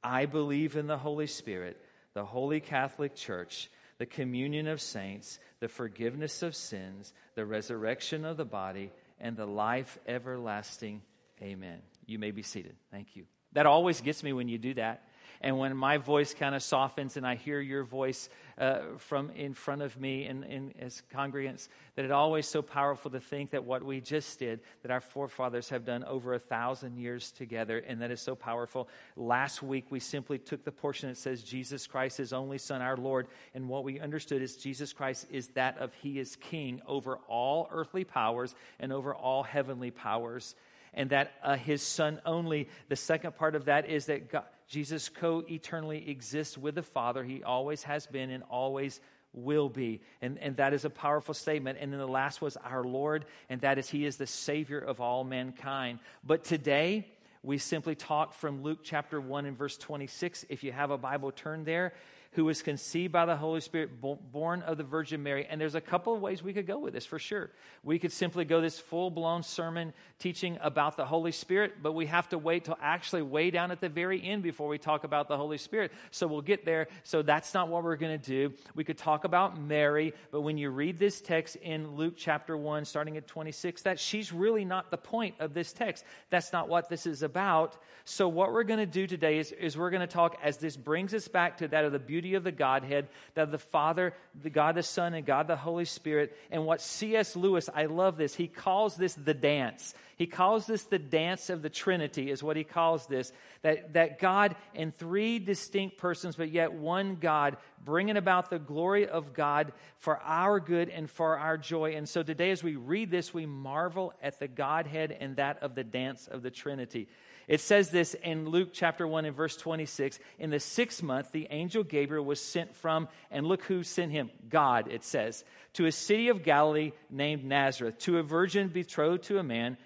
I 0.03 0.25
believe 0.25 0.75
in 0.75 0.87
the 0.87 0.97
Holy 0.97 1.27
Spirit, 1.27 1.81
the 2.13 2.25
holy 2.25 2.59
Catholic 2.59 3.15
Church 3.15 3.69
the 3.97 4.05
communion 4.05 4.67
of 4.67 4.81
saints, 4.81 5.39
the 5.59 5.67
forgiveness 5.67 6.43
of 6.43 6.55
sins, 6.55 7.13
the 7.35 7.45
resurrection 7.45 8.25
of 8.25 8.37
the 8.37 8.45
body, 8.45 8.91
and 9.19 9.37
the 9.37 9.45
life 9.45 9.97
everlasting. 10.07 11.01
Amen. 11.41 11.79
You 12.05 12.19
may 12.19 12.31
be 12.31 12.41
seated. 12.41 12.75
Thank 12.91 13.15
you. 13.15 13.25
That 13.53 13.65
always 13.65 14.01
gets 14.01 14.21
me 14.23 14.33
when 14.33 14.49
you 14.49 14.57
do 14.57 14.73
that. 14.75 15.07
And 15.45 15.59
when 15.59 15.77
my 15.77 15.97
voice 15.97 16.33
kind 16.33 16.55
of 16.55 16.63
softens 16.63 17.17
and 17.17 17.25
I 17.25 17.35
hear 17.35 17.61
your 17.61 17.83
voice 17.83 18.29
uh, 18.57 18.79
from 18.97 19.29
in 19.29 19.53
front 19.53 19.83
of 19.83 19.95
me 19.95 20.25
and, 20.25 20.43
and 20.43 20.73
as 20.79 21.03
congregants, 21.13 21.67
that 21.93 22.03
it 22.03 22.09
always 22.09 22.47
so 22.47 22.63
powerful 22.63 23.11
to 23.11 23.19
think 23.19 23.51
that 23.51 23.63
what 23.63 23.83
we 23.83 24.01
just 24.01 24.39
did, 24.39 24.61
that 24.81 24.89
our 24.89 24.99
forefathers 24.99 25.69
have 25.69 25.85
done 25.85 26.03
over 26.05 26.33
a 26.33 26.39
thousand 26.39 26.97
years 26.97 27.29
together, 27.29 27.77
and 27.77 28.01
that 28.01 28.09
is 28.09 28.21
so 28.21 28.33
powerful. 28.33 28.89
Last 29.15 29.61
week, 29.61 29.85
we 29.91 29.99
simply 29.99 30.39
took 30.39 30.63
the 30.63 30.71
portion 30.71 31.09
that 31.09 31.17
says 31.17 31.43
Jesus 31.43 31.85
Christ, 31.85 32.17
his 32.17 32.33
only 32.33 32.57
Son, 32.57 32.81
our 32.81 32.97
Lord, 32.97 33.27
and 33.53 33.69
what 33.69 33.83
we 33.83 33.99
understood 33.99 34.41
is 34.41 34.55
Jesus 34.55 34.93
Christ 34.93 35.27
is 35.29 35.49
that 35.49 35.77
of 35.77 35.93
He 35.93 36.17
is 36.17 36.37
King 36.37 36.81
over 36.87 37.19
all 37.27 37.69
earthly 37.71 38.03
powers 38.03 38.55
and 38.79 38.91
over 38.91 39.13
all 39.13 39.43
heavenly 39.43 39.91
powers 39.91 40.55
and 40.95 41.09
that 41.11 41.33
uh, 41.43 41.57
his 41.57 41.81
son 41.81 42.21
only. 42.25 42.69
The 42.87 42.95
second 42.95 43.35
part 43.35 43.53
of 43.53 43.65
that 43.65 43.89
is 43.89 44.05
that 44.05 44.31
God, 44.31 44.45
Jesus 44.67 45.09
co 45.09 45.43
eternally 45.49 46.09
exists 46.09 46.57
with 46.57 46.75
the 46.75 46.83
Father. 46.83 47.23
He 47.23 47.43
always 47.43 47.83
has 47.83 48.07
been 48.07 48.29
and 48.29 48.43
always 48.49 48.99
will 49.33 49.69
be. 49.69 50.01
And, 50.21 50.39
and 50.39 50.57
that 50.57 50.73
is 50.73 50.85
a 50.85 50.89
powerful 50.89 51.33
statement. 51.33 51.77
And 51.79 51.91
then 51.91 51.99
the 51.99 52.07
last 52.07 52.41
was 52.41 52.57
our 52.57 52.83
Lord, 52.83 53.25
and 53.49 53.61
that 53.61 53.77
is 53.77 53.89
He 53.89 54.05
is 54.05 54.17
the 54.17 54.27
Savior 54.27 54.79
of 54.79 55.01
all 55.01 55.23
mankind. 55.23 55.99
But 56.23 56.43
today, 56.43 57.07
we 57.43 57.57
simply 57.59 57.95
talk 57.95 58.33
from 58.33 58.63
Luke 58.63 58.79
chapter 58.83 59.21
1 59.21 59.45
and 59.45 59.57
verse 59.57 59.77
26. 59.77 60.45
If 60.49 60.63
you 60.63 60.71
have 60.71 60.89
a 60.89 60.97
Bible, 60.97 61.31
turn 61.31 61.63
there 61.63 61.93
who 62.35 62.43
was 62.43 62.61
conceived 62.61 63.13
by 63.13 63.25
the 63.25 63.35
Holy 63.35 63.61
Spirit, 63.61 64.01
born 64.01 64.61
of 64.63 64.77
the 64.77 64.83
Virgin 64.83 65.23
Mary. 65.23 65.47
And 65.49 65.59
there's 65.59 65.73
a 65.73 65.81
couple 65.81 66.13
of 66.13 66.21
ways 66.21 66.43
we 66.43 66.51
could 66.51 66.67
go 66.67 66.77
with 66.77 66.93
this 66.93 67.05
for 67.05 67.17
sure. 67.17 67.49
We 67.81 67.97
could 67.97 68.11
simply 68.11 68.43
go 68.43 68.59
this 68.59 68.77
full 68.77 69.09
blown 69.09 69.41
sermon 69.41 69.93
teaching 70.19 70.57
about 70.61 70.97
the 70.97 71.05
Holy 71.05 71.31
Spirit, 71.31 71.75
but 71.81 71.93
we 71.93 72.07
have 72.07 72.27
to 72.29 72.37
wait 72.37 72.65
till 72.65 72.77
actually 72.81 73.21
way 73.21 73.51
down 73.51 73.71
at 73.71 73.79
the 73.79 73.87
very 73.87 74.21
end 74.21 74.43
before 74.43 74.67
we 74.67 74.77
talk 74.77 75.05
about 75.05 75.29
the 75.29 75.37
Holy 75.37 75.57
Spirit. 75.57 75.93
So 76.11 76.27
we'll 76.27 76.41
get 76.41 76.65
there. 76.65 76.87
So 77.03 77.21
that's 77.21 77.53
not 77.53 77.69
what 77.69 77.83
we're 77.83 77.95
going 77.95 78.19
to 78.19 78.25
do. 78.25 78.53
We 78.75 78.83
could 78.83 78.97
talk 78.97 79.23
about 79.23 79.57
Mary, 79.57 80.13
but 80.31 80.41
when 80.41 80.57
you 80.57 80.71
read 80.71 80.99
this 80.99 81.21
text 81.21 81.55
in 81.57 81.95
Luke 81.95 82.15
chapter 82.17 82.57
1, 82.57 82.83
starting 82.83 83.15
at 83.15 83.27
26, 83.27 83.83
that 83.83 83.97
she's 83.97 84.33
really 84.33 84.65
not 84.65 84.91
the 84.91 84.97
point 84.97 85.35
of 85.39 85.53
this 85.53 85.71
text. 85.71 86.03
That's 86.29 86.51
not 86.51 86.67
what 86.67 86.89
this 86.89 87.05
is 87.05 87.23
about. 87.23 87.77
So 88.03 88.27
what 88.27 88.51
we're 88.51 88.63
going 88.63 88.79
to 88.79 88.85
do 88.85 89.07
today 89.07 89.39
is, 89.39 89.53
is 89.53 89.77
we're 89.77 89.89
going 89.89 90.01
to 90.01 90.07
talk 90.07 90.37
as 90.43 90.57
this 90.57 90.75
brings 90.75 91.13
us 91.13 91.29
back 91.29 91.59
to 91.59 91.67
that 91.69 91.85
of 91.85 91.93
the 91.93 91.99
beauty 91.99 92.24
beauty 92.25 92.35
of 92.35 92.43
the 92.43 92.51
Godhead, 92.51 93.07
that 93.35 93.51
the 93.51 93.59
Father, 93.59 94.13
the 94.41 94.49
God 94.49 94.73
the 94.73 94.81
Son, 94.81 95.13
and 95.13 95.25
God 95.27 95.47
the 95.47 95.55
Holy 95.55 95.85
Spirit. 95.85 96.35
And 96.49 96.65
what 96.65 96.81
C.S. 96.81 97.35
Lewis, 97.35 97.69
I 97.73 97.85
love 97.85 98.17
this, 98.17 98.33
he 98.33 98.47
calls 98.47 98.95
this 98.95 99.13
the 99.13 99.35
dance. 99.35 99.93
He 100.17 100.25
calls 100.25 100.65
this 100.65 100.83
the 100.85 100.97
dance 100.97 101.49
of 101.51 101.61
the 101.61 101.69
Trinity, 101.69 102.31
is 102.31 102.41
what 102.41 102.57
he 102.57 102.63
calls 102.63 103.05
this. 103.05 103.31
That, 103.61 103.93
that 103.93 104.19
God 104.19 104.55
in 104.73 104.91
three 104.91 105.37
distinct 105.37 105.97
persons, 105.97 106.35
but 106.35 106.49
yet 106.49 106.73
one 106.73 107.17
God, 107.17 107.57
bringing 107.83 108.17
about 108.17 108.49
the 108.49 108.59
glory 108.59 109.07
of 109.07 109.33
God 109.33 109.71
for 109.99 110.17
our 110.21 110.59
good 110.59 110.89
and 110.89 111.09
for 111.09 111.37
our 111.37 111.57
joy. 111.57 111.95
And 111.95 112.09
so 112.09 112.23
today, 112.23 112.49
as 112.49 112.63
we 112.63 112.75
read 112.75 113.11
this, 113.11 113.33
we 113.33 113.45
marvel 113.45 114.13
at 114.23 114.39
the 114.39 114.47
Godhead 114.47 115.15
and 115.19 115.35
that 115.35 115.61
of 115.61 115.75
the 115.75 115.83
dance 115.83 116.27
of 116.27 116.41
the 116.41 116.51
Trinity. 116.51 117.07
It 117.47 117.61
says 117.61 117.89
this 117.89 118.15
in 118.15 118.49
Luke 118.49 118.69
chapter 118.73 119.07
1 119.07 119.25
and 119.25 119.35
verse 119.35 119.55
26. 119.55 120.19
In 120.39 120.49
the 120.49 120.59
sixth 120.59 121.03
month, 121.03 121.31
the 121.31 121.47
angel 121.51 121.83
Gabriel 121.83 122.25
was 122.25 122.41
sent 122.41 122.75
from, 122.75 123.07
and 123.29 123.45
look 123.45 123.63
who 123.63 123.83
sent 123.83 124.11
him 124.11 124.31
God, 124.49 124.87
it 124.89 125.03
says, 125.03 125.43
to 125.73 125.85
a 125.85 125.91
city 125.91 126.29
of 126.29 126.43
Galilee 126.43 126.91
named 127.09 127.43
Nazareth, 127.43 127.99
to 127.99 128.17
a 128.17 128.23
virgin 128.23 128.69
betrothed 128.69 129.23
to 129.23 129.37
a 129.37 129.43
man 129.43 129.77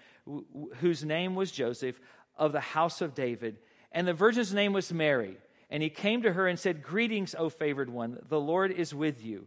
whose 0.76 1.04
name 1.04 1.34
was 1.34 1.50
Joseph 1.50 2.00
of 2.36 2.52
the 2.52 2.60
house 2.60 3.02
of 3.02 3.14
David. 3.14 3.58
And 3.92 4.06
the 4.06 4.14
virgin's 4.14 4.54
name 4.54 4.72
was 4.72 4.92
Mary. 4.92 5.36
And 5.68 5.82
he 5.82 5.90
came 5.90 6.22
to 6.22 6.32
her 6.32 6.48
and 6.48 6.58
said, 6.58 6.82
Greetings, 6.82 7.34
O 7.38 7.48
favored 7.48 7.90
one, 7.90 8.18
the 8.28 8.40
Lord 8.40 8.72
is 8.72 8.94
with 8.94 9.24
you. 9.24 9.46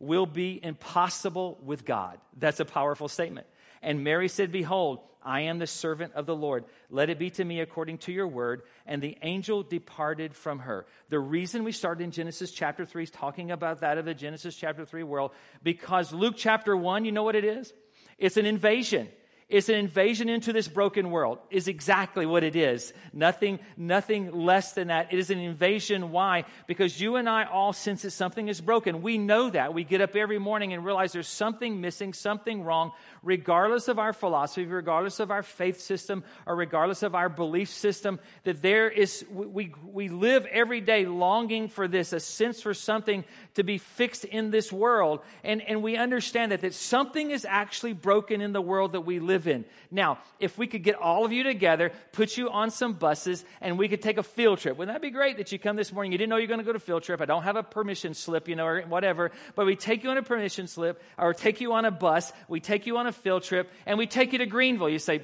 will 0.00 0.26
be 0.26 0.60
impossible 0.62 1.58
with 1.64 1.84
God. 1.84 2.18
That's 2.36 2.60
a 2.60 2.64
powerful 2.64 3.08
statement. 3.08 3.46
And 3.82 4.04
Mary 4.04 4.28
said, 4.28 4.52
Behold, 4.52 5.00
I 5.22 5.42
am 5.42 5.58
the 5.58 5.66
servant 5.66 6.14
of 6.14 6.26
the 6.26 6.34
Lord. 6.34 6.64
Let 6.90 7.10
it 7.10 7.18
be 7.18 7.30
to 7.30 7.44
me 7.44 7.60
according 7.60 7.98
to 7.98 8.12
your 8.12 8.28
word. 8.28 8.62
And 8.86 9.02
the 9.02 9.18
angel 9.22 9.62
departed 9.62 10.34
from 10.34 10.60
her. 10.60 10.86
The 11.08 11.18
reason 11.18 11.64
we 11.64 11.72
started 11.72 12.04
in 12.04 12.10
Genesis 12.12 12.50
chapter 12.50 12.84
3 12.84 13.02
is 13.02 13.10
talking 13.10 13.50
about 13.50 13.80
that 13.80 13.98
of 13.98 14.04
the 14.04 14.14
Genesis 14.14 14.56
chapter 14.56 14.84
3 14.84 15.02
world, 15.02 15.32
because 15.62 16.12
Luke 16.12 16.34
chapter 16.36 16.76
1, 16.76 17.04
you 17.04 17.12
know 17.12 17.24
what 17.24 17.36
it 17.36 17.44
is? 17.44 17.72
It's 18.16 18.36
an 18.36 18.46
invasion. 18.46 19.08
It's 19.48 19.70
an 19.70 19.76
invasion 19.76 20.28
into 20.28 20.52
this 20.52 20.68
broken 20.68 21.10
world, 21.10 21.38
is 21.50 21.68
exactly 21.68 22.26
what 22.26 22.44
it 22.44 22.54
is. 22.54 22.92
Nothing, 23.14 23.60
nothing 23.78 24.30
less 24.30 24.72
than 24.72 24.88
that. 24.88 25.10
It 25.10 25.18
is 25.18 25.30
an 25.30 25.38
invasion. 25.38 26.10
Why? 26.10 26.44
Because 26.66 27.00
you 27.00 27.16
and 27.16 27.26
I 27.26 27.44
all 27.44 27.72
sense 27.72 28.02
that 28.02 28.10
something 28.10 28.48
is 28.48 28.60
broken. 28.60 29.00
We 29.00 29.16
know 29.16 29.48
that. 29.48 29.72
We 29.72 29.84
get 29.84 30.02
up 30.02 30.14
every 30.16 30.38
morning 30.38 30.74
and 30.74 30.84
realize 30.84 31.12
there's 31.12 31.28
something 31.28 31.80
missing, 31.80 32.12
something 32.12 32.62
wrong, 32.62 32.92
regardless 33.22 33.88
of 33.88 33.98
our 33.98 34.12
philosophy, 34.12 34.66
regardless 34.66 35.18
of 35.18 35.30
our 35.30 35.42
faith 35.42 35.80
system, 35.80 36.24
or 36.44 36.54
regardless 36.54 37.02
of 37.02 37.14
our 37.14 37.30
belief 37.30 37.70
system, 37.70 38.20
that 38.44 38.60
there 38.60 38.90
is, 38.90 39.24
we, 39.30 39.72
we 39.82 40.10
live 40.10 40.44
every 40.44 40.82
day 40.82 41.06
longing 41.06 41.68
for 41.68 41.88
this, 41.88 42.12
a 42.12 42.20
sense 42.20 42.60
for 42.60 42.74
something 42.74 43.24
to 43.54 43.62
be 43.62 43.78
fixed 43.78 44.26
in 44.26 44.50
this 44.50 44.70
world. 44.70 45.20
And, 45.42 45.62
and 45.62 45.82
we 45.82 45.96
understand 45.96 46.52
that, 46.52 46.60
that 46.60 46.74
something 46.74 47.30
is 47.30 47.46
actually 47.48 47.94
broken 47.94 48.42
in 48.42 48.52
the 48.52 48.60
world 48.60 48.92
that 48.92 49.06
we 49.06 49.20
live 49.20 49.37
live 49.38 49.46
in. 49.46 49.64
Now, 49.92 50.18
if 50.40 50.58
we 50.58 50.66
could 50.66 50.82
get 50.82 50.96
all 50.96 51.24
of 51.24 51.32
you 51.32 51.44
together, 51.44 51.92
put 52.10 52.36
you 52.36 52.50
on 52.50 52.72
some 52.72 52.94
buses, 52.94 53.44
and 53.60 53.78
we 53.78 53.88
could 53.88 54.02
take 54.02 54.18
a 54.18 54.22
field 54.24 54.58
trip, 54.58 54.76
wouldn't 54.76 54.92
that 54.94 55.00
be 55.00 55.10
great 55.10 55.36
that 55.36 55.52
you 55.52 55.58
come 55.60 55.76
this 55.76 55.92
morning? 55.92 56.10
You 56.10 56.18
didn't 56.18 56.30
know 56.30 56.36
you're 56.36 56.48
going 56.48 56.58
to 56.58 56.64
go 56.64 56.72
to 56.72 56.80
field 56.80 57.04
trip. 57.04 57.20
I 57.20 57.24
don't 57.24 57.44
have 57.44 57.54
a 57.54 57.62
permission 57.62 58.14
slip, 58.14 58.48
you 58.48 58.56
know, 58.56 58.66
or 58.66 58.82
whatever, 58.82 59.30
but 59.54 59.64
we 59.64 59.76
take 59.76 60.02
you 60.02 60.10
on 60.10 60.18
a 60.18 60.22
permission 60.22 60.66
slip, 60.66 61.00
or 61.16 61.32
take 61.34 61.60
you 61.60 61.72
on 61.74 61.84
a 61.84 61.92
bus, 61.92 62.32
we 62.48 62.58
take 62.58 62.86
you 62.86 62.98
on 62.98 63.06
a 63.06 63.12
field 63.12 63.44
trip, 63.44 63.70
and 63.86 63.96
we 63.96 64.08
take 64.08 64.32
you 64.32 64.38
to 64.38 64.46
Greenville. 64.46 64.88
You 64.88 64.98
say, 64.98 65.22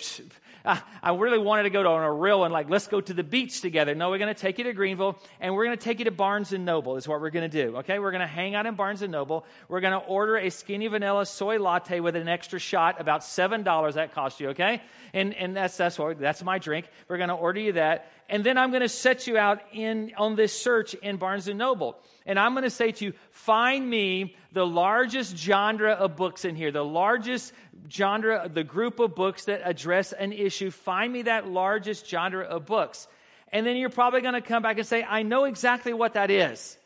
Ah, 0.66 0.82
I 1.02 1.14
really 1.14 1.36
wanted 1.36 1.64
to 1.64 1.70
go 1.70 1.82
to 1.82 1.88
on 1.90 2.02
a 2.02 2.10
real 2.10 2.44
and 2.44 2.52
like, 2.52 2.70
let's 2.70 2.86
go 2.86 2.98
to 2.98 3.12
the 3.12 3.22
beach 3.22 3.60
together. 3.60 3.94
No, 3.94 4.08
we're 4.08 4.18
going 4.18 4.34
to 4.34 4.40
take 4.40 4.56
you 4.56 4.64
to 4.64 4.72
Greenville 4.72 5.18
and 5.38 5.54
we're 5.54 5.66
going 5.66 5.76
to 5.76 5.84
take 5.84 5.98
you 5.98 6.06
to 6.06 6.10
Barnes 6.10 6.54
and 6.54 6.64
Noble 6.64 6.96
is 6.96 7.06
what 7.06 7.20
we're 7.20 7.28
going 7.28 7.50
to 7.50 7.64
do. 7.64 7.76
Okay. 7.78 7.98
We're 7.98 8.12
going 8.12 8.22
to 8.22 8.26
hang 8.26 8.54
out 8.54 8.64
in 8.64 8.74
Barnes 8.74 9.02
and 9.02 9.12
Noble. 9.12 9.44
We're 9.68 9.80
going 9.80 9.92
to 9.92 10.06
order 10.06 10.36
a 10.36 10.50
skinny 10.50 10.86
vanilla 10.86 11.26
soy 11.26 11.58
latte 11.58 12.00
with 12.00 12.16
an 12.16 12.28
extra 12.28 12.58
shot, 12.58 12.98
about 12.98 13.20
$7 13.20 13.92
that 13.94 14.14
cost 14.14 14.40
you. 14.40 14.50
Okay. 14.50 14.80
And, 15.12 15.34
and 15.34 15.54
that's, 15.54 15.76
that's 15.76 15.98
what, 15.98 16.18
that's 16.18 16.42
my 16.42 16.58
drink. 16.58 16.86
We're 17.08 17.18
going 17.18 17.28
to 17.28 17.34
order 17.34 17.60
you 17.60 17.72
that. 17.72 18.10
And 18.28 18.42
then 18.42 18.56
I'm 18.56 18.70
going 18.70 18.82
to 18.82 18.88
set 18.88 19.26
you 19.26 19.36
out 19.36 19.60
in, 19.72 20.12
on 20.16 20.34
this 20.34 20.58
search 20.58 20.94
in 20.94 21.16
Barnes 21.16 21.46
and 21.46 21.58
Noble. 21.58 21.98
And 22.24 22.38
I'm 22.38 22.52
going 22.52 22.64
to 22.64 22.70
say 22.70 22.92
to 22.92 23.04
you, 23.04 23.12
find 23.30 23.88
me 23.88 24.36
the 24.52 24.66
largest 24.66 25.36
genre 25.36 25.92
of 25.92 26.16
books 26.16 26.44
in 26.44 26.56
here, 26.56 26.72
the 26.72 26.84
largest 26.84 27.52
genre, 27.90 28.48
the 28.52 28.64
group 28.64 28.98
of 28.98 29.14
books 29.14 29.44
that 29.44 29.60
address 29.62 30.12
an 30.12 30.32
issue. 30.32 30.70
Find 30.70 31.12
me 31.12 31.22
that 31.22 31.48
largest 31.48 32.08
genre 32.08 32.44
of 32.44 32.64
books. 32.64 33.06
And 33.52 33.66
then 33.66 33.76
you're 33.76 33.90
probably 33.90 34.22
going 34.22 34.34
to 34.34 34.40
come 34.40 34.62
back 34.62 34.78
and 34.78 34.86
say, 34.86 35.04
I 35.04 35.22
know 35.22 35.44
exactly 35.44 35.92
what 35.92 36.14
that 36.14 36.30
is. 36.30 36.78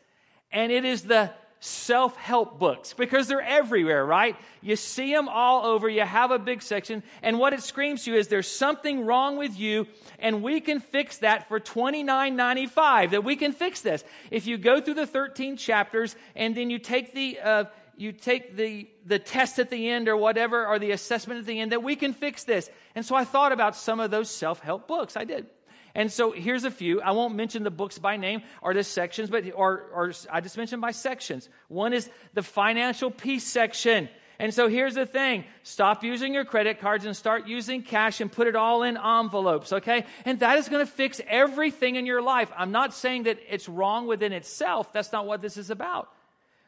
And 0.51 0.71
it 0.71 0.83
is 0.83 1.03
the 1.03 1.31
self 1.59 2.15
help 2.15 2.57
books 2.59 2.93
because 2.93 3.27
they're 3.27 3.41
everywhere, 3.41 4.05
right? 4.05 4.35
You 4.61 4.75
see 4.75 5.13
them 5.13 5.27
all 5.27 5.65
over. 5.65 5.89
You 5.89 6.01
have 6.01 6.31
a 6.31 6.39
big 6.39 6.61
section. 6.61 7.03
And 7.21 7.39
what 7.39 7.53
it 7.53 7.61
screams 7.61 8.03
to 8.03 8.11
you 8.11 8.17
is 8.17 8.27
there's 8.27 8.47
something 8.47 9.05
wrong 9.05 9.37
with 9.37 9.57
you, 9.57 9.87
and 10.19 10.41
we 10.41 10.61
can 10.61 10.79
fix 10.79 11.17
that 11.17 11.47
for 11.47 11.59
$29.95. 11.59 13.11
That 13.11 13.23
we 13.23 13.35
can 13.35 13.51
fix 13.51 13.81
this. 13.81 14.03
If 14.31 14.47
you 14.47 14.57
go 14.57 14.79
through 14.79 14.95
the 14.95 15.07
13 15.07 15.57
chapters 15.57 16.15
and 16.35 16.55
then 16.55 16.69
you 16.69 16.79
take 16.79 17.13
the. 17.13 17.39
Uh, 17.39 17.63
you 17.97 18.13
take 18.13 18.55
the, 18.55 18.87
the 19.05 19.19
test 19.19 19.59
at 19.59 19.69
the 19.69 19.89
end 19.89 20.07
or 20.07 20.15
whatever, 20.15 20.65
or 20.65 20.79
the 20.79 20.91
assessment 20.91 21.41
at 21.41 21.45
the 21.45 21.59
end, 21.59 21.73
that 21.73 21.83
we 21.83 21.97
can 21.97 22.13
fix 22.13 22.45
this. 22.45 22.69
And 22.95 23.05
so 23.05 23.13
I 23.13 23.25
thought 23.25 23.51
about 23.51 23.75
some 23.75 23.99
of 23.99 24.09
those 24.09 24.29
self 24.29 24.61
help 24.61 24.87
books. 24.87 25.17
I 25.17 25.25
did. 25.25 25.47
And 25.95 26.11
so 26.11 26.31
here's 26.31 26.63
a 26.63 26.71
few. 26.71 27.01
I 27.01 27.11
won't 27.11 27.35
mention 27.35 27.63
the 27.63 27.71
books 27.71 27.97
by 27.97 28.17
name 28.17 28.43
or 28.61 28.73
the 28.73 28.83
sections, 28.83 29.29
but 29.29 29.43
or, 29.55 29.89
or 29.93 30.13
I 30.31 30.41
just 30.41 30.57
mentioned 30.57 30.81
by 30.81 30.91
sections. 30.91 31.49
One 31.67 31.93
is 31.93 32.09
the 32.33 32.43
financial 32.43 33.11
peace 33.11 33.43
section. 33.43 34.09
And 34.41 34.53
so 34.53 34.69
here's 34.69 34.95
the 34.95 35.05
thing 35.05 35.43
stop 35.63 36.03
using 36.03 36.33
your 36.33 36.45
credit 36.45 36.79
cards 36.79 37.05
and 37.05 37.15
start 37.15 37.47
using 37.47 37.83
cash 37.83 38.21
and 38.21 38.31
put 38.31 38.47
it 38.47 38.55
all 38.55 38.83
in 38.83 38.97
envelopes, 38.97 39.73
okay? 39.73 40.05
And 40.23 40.39
that 40.39 40.57
is 40.57 40.69
going 40.69 40.85
to 40.85 40.91
fix 40.91 41.19
everything 41.27 41.97
in 41.97 42.05
your 42.05 42.21
life. 42.21 42.49
I'm 42.55 42.71
not 42.71 42.93
saying 42.93 43.23
that 43.23 43.39
it's 43.49 43.67
wrong 43.67 44.07
within 44.07 44.31
itself. 44.31 44.93
That's 44.93 45.11
not 45.11 45.27
what 45.27 45.41
this 45.41 45.57
is 45.57 45.69
about. 45.69 46.09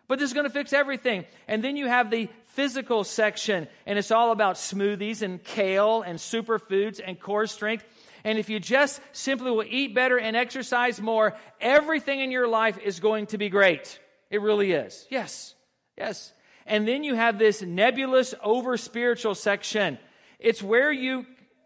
But 0.10 0.20
this 0.20 0.30
is 0.30 0.34
going 0.34 0.46
to 0.46 0.52
fix 0.54 0.74
everything. 0.74 1.24
And 1.48 1.64
then 1.64 1.78
you 1.78 1.88
have 1.88 2.12
the 2.12 2.28
physical 2.48 3.06
section, 3.06 3.70
and 3.86 3.98
it's 3.98 4.12
all 4.12 4.34
about 4.34 4.56
smoothies 4.56 5.22
and 5.22 5.42
kale 5.42 6.02
and 6.02 6.20
superfoods 6.20 7.00
and 7.04 7.18
core 7.18 7.48
strength. 7.48 7.86
And 8.24 8.38
if 8.38 8.50
you 8.50 8.60
just 8.60 9.02
simply 9.12 9.52
will 9.52 9.66
eat 9.68 9.96
better 9.96 10.18
and 10.18 10.36
exercise 10.36 11.02
more, 11.02 11.36
everything 11.60 12.20
in 12.20 12.32
your 12.32 12.48
life 12.48 12.78
is 12.78 13.00
going 13.00 13.28
to 13.28 13.38
be 13.38 13.50
great. 13.50 14.00
It 14.30 14.42
really 14.42 14.72
is. 14.72 15.08
Yes. 15.10 15.56
Yes. 15.98 16.34
And 16.66 16.88
then 16.88 17.04
you 17.04 17.16
have 17.16 17.40
this 17.40 17.62
nebulous 17.62 18.34
over 18.44 18.78
spiritual 18.78 19.36
section. 19.36 19.98
It's 20.40 20.62
where 20.62 20.92
you, 20.92 21.26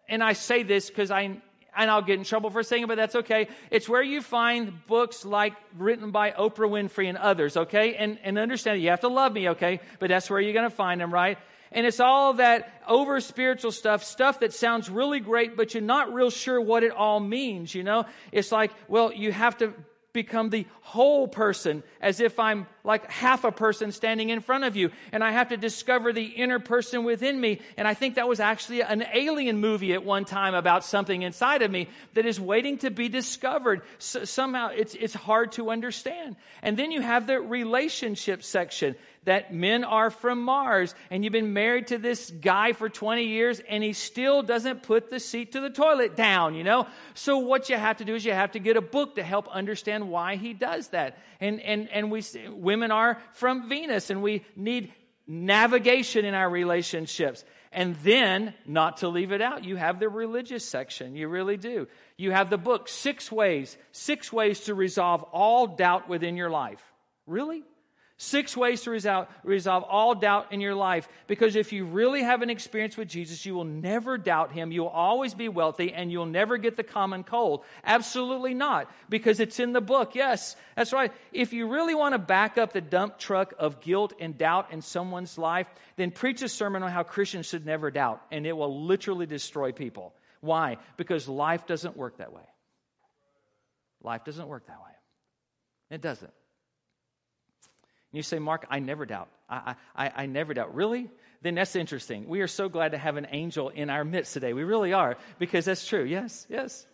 and 0.09 0.23
I 0.23 0.33
say 0.33 0.63
this 0.63 0.89
because 0.89 1.11
I, 1.11 1.41
and 1.77 1.91
I'll 1.91 2.01
get 2.01 2.17
in 2.17 2.23
trouble 2.23 2.49
for 2.49 2.63
saying 2.63 2.83
it, 2.83 2.87
but 2.87 2.95
that's 2.95 3.15
okay. 3.15 3.49
It's 3.69 3.89
where 3.89 4.01
you 4.01 4.21
find 4.21 4.85
books 4.87 5.25
like 5.25 5.53
written 5.77 6.11
by 6.11 6.31
Oprah 6.31 6.69
Winfrey 6.69 7.09
and 7.09 7.17
others, 7.17 7.57
okay? 7.57 7.95
And, 7.95 8.17
and 8.23 8.39
understand, 8.39 8.81
you 8.81 8.89
have 8.89 9.01
to 9.01 9.09
love 9.09 9.33
me, 9.33 9.49
okay? 9.49 9.81
But 9.99 10.09
that's 10.09 10.29
where 10.29 10.39
you're 10.39 10.53
going 10.53 10.69
to 10.69 10.75
find 10.75 11.01
them, 11.01 11.13
right? 11.13 11.37
And 11.75 11.85
it's 11.85 11.99
all 11.99 12.33
that 12.35 12.81
over 12.87 13.19
spiritual 13.19 13.71
stuff, 13.73 14.03
stuff 14.03 14.39
that 14.39 14.53
sounds 14.53 14.89
really 14.89 15.19
great, 15.19 15.57
but 15.57 15.73
you're 15.73 15.83
not 15.83 16.13
real 16.13 16.29
sure 16.29 16.59
what 16.59 16.83
it 16.83 16.91
all 16.91 17.19
means, 17.19 17.75
you 17.75 17.83
know? 17.83 18.05
It's 18.31 18.51
like, 18.51 18.71
well, 18.87 19.11
you 19.11 19.33
have 19.33 19.57
to 19.57 19.73
become 20.13 20.49
the 20.49 20.65
whole 20.81 21.27
person 21.27 21.83
as 21.99 22.21
if 22.21 22.39
I'm 22.39 22.65
like 22.85 23.09
half 23.09 23.43
a 23.43 23.51
person 23.51 23.91
standing 23.91 24.29
in 24.29 24.39
front 24.39 24.63
of 24.63 24.75
you. 24.75 24.91
And 25.11 25.23
I 25.23 25.31
have 25.31 25.49
to 25.49 25.57
discover 25.57 26.13
the 26.13 26.23
inner 26.23 26.59
person 26.59 27.03
within 27.03 27.39
me. 27.39 27.61
And 27.77 27.87
I 27.87 27.93
think 27.93 28.15
that 28.15 28.27
was 28.27 28.39
actually 28.39 28.81
an 28.81 29.03
alien 29.13 29.59
movie 29.59 29.93
at 29.93 30.05
one 30.05 30.25
time 30.25 30.53
about 30.53 30.85
something 30.85 31.23
inside 31.23 31.61
of 31.61 31.71
me 31.71 31.89
that 32.13 32.25
is 32.25 32.39
waiting 32.39 32.77
to 32.79 32.91
be 32.91 33.09
discovered. 33.09 33.81
So 33.97 34.25
somehow 34.25 34.69
it's, 34.69 34.95
it's 34.95 35.13
hard 35.13 35.53
to 35.53 35.71
understand. 35.71 36.35
And 36.61 36.77
then 36.77 36.91
you 36.91 37.01
have 37.01 37.27
the 37.27 37.39
relationship 37.39 38.43
section 38.43 38.95
that 39.25 39.53
men 39.53 39.83
are 39.83 40.09
from 40.09 40.41
Mars 40.41 40.95
and 41.09 41.23
you've 41.23 41.33
been 41.33 41.53
married 41.53 41.87
to 41.87 41.97
this 41.97 42.29
guy 42.29 42.73
for 42.73 42.89
20 42.89 43.23
years 43.23 43.59
and 43.67 43.83
he 43.83 43.93
still 43.93 44.41
doesn't 44.43 44.83
put 44.83 45.09
the 45.09 45.19
seat 45.19 45.53
to 45.53 45.59
the 45.59 45.69
toilet 45.69 46.15
down, 46.15 46.55
you 46.55 46.63
know? 46.63 46.87
So 47.15 47.39
what 47.39 47.69
you 47.69 47.75
have 47.75 47.97
to 47.97 48.05
do 48.05 48.15
is 48.15 48.23
you 48.23 48.33
have 48.33 48.51
to 48.53 48.59
get 48.59 48.77
a 48.77 48.81
book 48.81 49.15
to 49.15 49.23
help 49.23 49.47
understand 49.49 50.09
why 50.09 50.35
he 50.35 50.53
does 50.53 50.89
that. 50.89 51.17
And, 51.41 51.59
and, 51.61 51.89
and 51.89 52.11
we, 52.11 52.23
women 52.49 52.74
are 52.83 53.21
from 53.33 53.69
Venus 53.69 54.09
and 54.09 54.21
we 54.21 54.43
need 54.55 54.93
navigation 55.27 56.25
in 56.25 56.33
our 56.33 56.49
relationships. 56.49 57.43
And 57.71 57.95
then, 58.03 58.53
not 58.65 58.97
to 58.97 59.09
leave 59.09 59.33
it 59.33 59.41
out, 59.41 59.65
you 59.65 59.75
have 59.75 59.99
the 59.99 60.07
religious 60.07 60.63
section. 60.63 61.15
You 61.15 61.27
really 61.27 61.57
do. 61.57 61.87
You 62.15 62.31
have 62.31 62.49
the 62.49 62.57
book, 62.57 62.87
Six 62.87 63.29
Ways, 63.31 63.77
Six 63.91 64.31
Ways 64.31 64.61
to 64.61 64.73
Resolve 64.73 65.23
All 65.23 65.67
Doubt 65.67 66.07
Within 66.07 66.37
Your 66.37 66.49
Life. 66.49 66.81
Really? 67.27 67.63
Six 68.17 68.55
ways 68.55 68.83
to 68.83 68.91
resolve, 68.91 69.27
resolve, 69.43 69.83
all 69.83 70.15
doubt 70.15 70.53
in 70.53 70.61
your 70.61 70.73
life. 70.73 71.09
Because 71.27 71.57
if 71.57 71.73
you 71.73 71.83
really 71.83 72.23
have 72.23 72.41
an 72.41 72.49
experience 72.49 72.95
with 72.95 73.09
Jesus, 73.09 73.45
you 73.45 73.53
will 73.53 73.65
never 73.65 74.17
doubt 74.17 74.53
him. 74.53 74.71
You'll 74.71 74.87
always 74.87 75.33
be 75.33 75.49
wealthy 75.49 75.91
and 75.91 76.09
you'll 76.09 76.25
never 76.25 76.57
get 76.57 76.77
the 76.77 76.83
common 76.83 77.25
cold. 77.25 77.65
Absolutely 77.83 78.53
not. 78.53 78.89
Because 79.09 79.41
it's 79.41 79.59
in 79.59 79.73
the 79.73 79.81
book. 79.81 80.15
Yes, 80.15 80.55
that's 80.77 80.93
right. 80.93 81.11
If 81.33 81.51
you 81.51 81.67
really 81.67 81.93
want 81.93 82.13
to 82.13 82.19
back 82.19 82.57
up 82.57 82.71
the 82.71 82.79
dump 82.79 83.19
truck 83.19 83.53
of 83.59 83.81
guilt 83.81 84.13
and 84.17 84.37
doubt 84.37 84.71
in 84.71 84.81
someone's 84.81 85.37
life, 85.37 85.67
then 85.97 86.11
preach 86.11 86.41
a 86.41 86.47
sermon 86.47 86.83
on 86.83 86.91
how 86.91 87.03
Christians 87.03 87.47
should 87.47 87.65
never 87.65 87.91
doubt. 87.91 88.21
And 88.31 88.47
it 88.47 88.55
will 88.55 88.85
literally 88.85 89.25
destroy 89.25 89.73
people. 89.73 90.13
Why? 90.39 90.77
Because 90.95 91.27
life 91.27 91.67
doesn't 91.67 91.97
work 91.97 92.19
that 92.19 92.31
way. 92.31 92.47
Life 94.01 94.23
doesn't 94.23 94.47
work 94.47 94.67
that 94.67 94.77
way. 94.77 94.93
It 95.91 95.99
doesn't. 95.99 96.31
You 98.15 98.23
say, 98.23 98.39
Mark, 98.39 98.65
I 98.69 98.79
never 98.79 99.05
doubt. 99.05 99.29
I, 99.49 99.75
I, 99.95 100.11
I 100.15 100.25
never 100.25 100.53
doubt. 100.53 100.73
Really? 100.73 101.09
Then 101.41 101.55
that's 101.55 101.75
interesting. 101.75 102.27
We 102.27 102.41
are 102.41 102.47
so 102.47 102.69
glad 102.69 102.93
to 102.93 102.97
have 102.97 103.17
an 103.17 103.27
angel 103.29 103.69
in 103.69 103.91
our 103.91 104.03
midst 104.03 104.33
today. 104.33 104.53
We 104.53 104.63
really 104.63 104.93
are, 104.93 105.17
because 105.37 105.65
that's 105.65 105.85
true. 105.85 106.03
Yes, 106.03 106.47
yes. 106.49 106.87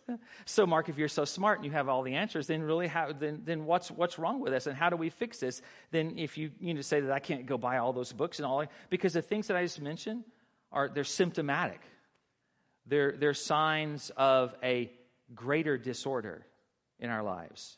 So, 0.46 0.66
Mark, 0.66 0.90
if 0.90 0.98
you're 0.98 1.08
so 1.08 1.24
smart 1.24 1.60
and 1.60 1.66
you 1.66 1.72
have 1.72 1.88
all 1.88 2.04
the 2.04 2.16
answers, 2.16 2.48
then 2.48 2.62
really, 2.62 2.88
how, 2.88 3.14
then, 3.14 3.44
then 3.46 3.66
what's, 3.66 3.90
what's 3.90 4.20
wrong 4.20 4.42
with 4.42 4.52
us 4.52 4.68
and 4.68 4.76
how 4.76 4.90
do 4.90 4.98
we 4.98 5.10
fix 5.10 5.40
this? 5.40 5.62
Then, 5.92 6.18
if 6.18 6.38
you, 6.38 6.52
you 6.60 6.74
know, 6.74 6.82
say 6.82 7.00
that 7.00 7.12
I 7.12 7.20
can't 7.20 7.46
go 7.46 7.58
buy 7.58 7.78
all 7.78 7.94
those 7.94 8.12
books 8.12 8.40
and 8.40 8.46
all, 8.46 8.66
because 8.90 9.14
the 9.14 9.22
things 9.22 9.48
that 9.48 9.56
I 9.56 9.64
just 9.64 9.80
mentioned 9.80 10.26
are, 10.72 10.90
they're 10.90 11.06
symptomatic. 11.06 11.80
They're, 12.88 13.14
they're 13.14 13.34
signs 13.34 14.12
of 14.18 14.54
a 14.62 14.92
greater 15.34 15.78
disorder 15.78 16.46
in 17.00 17.10
our 17.10 17.24
lives. 17.24 17.78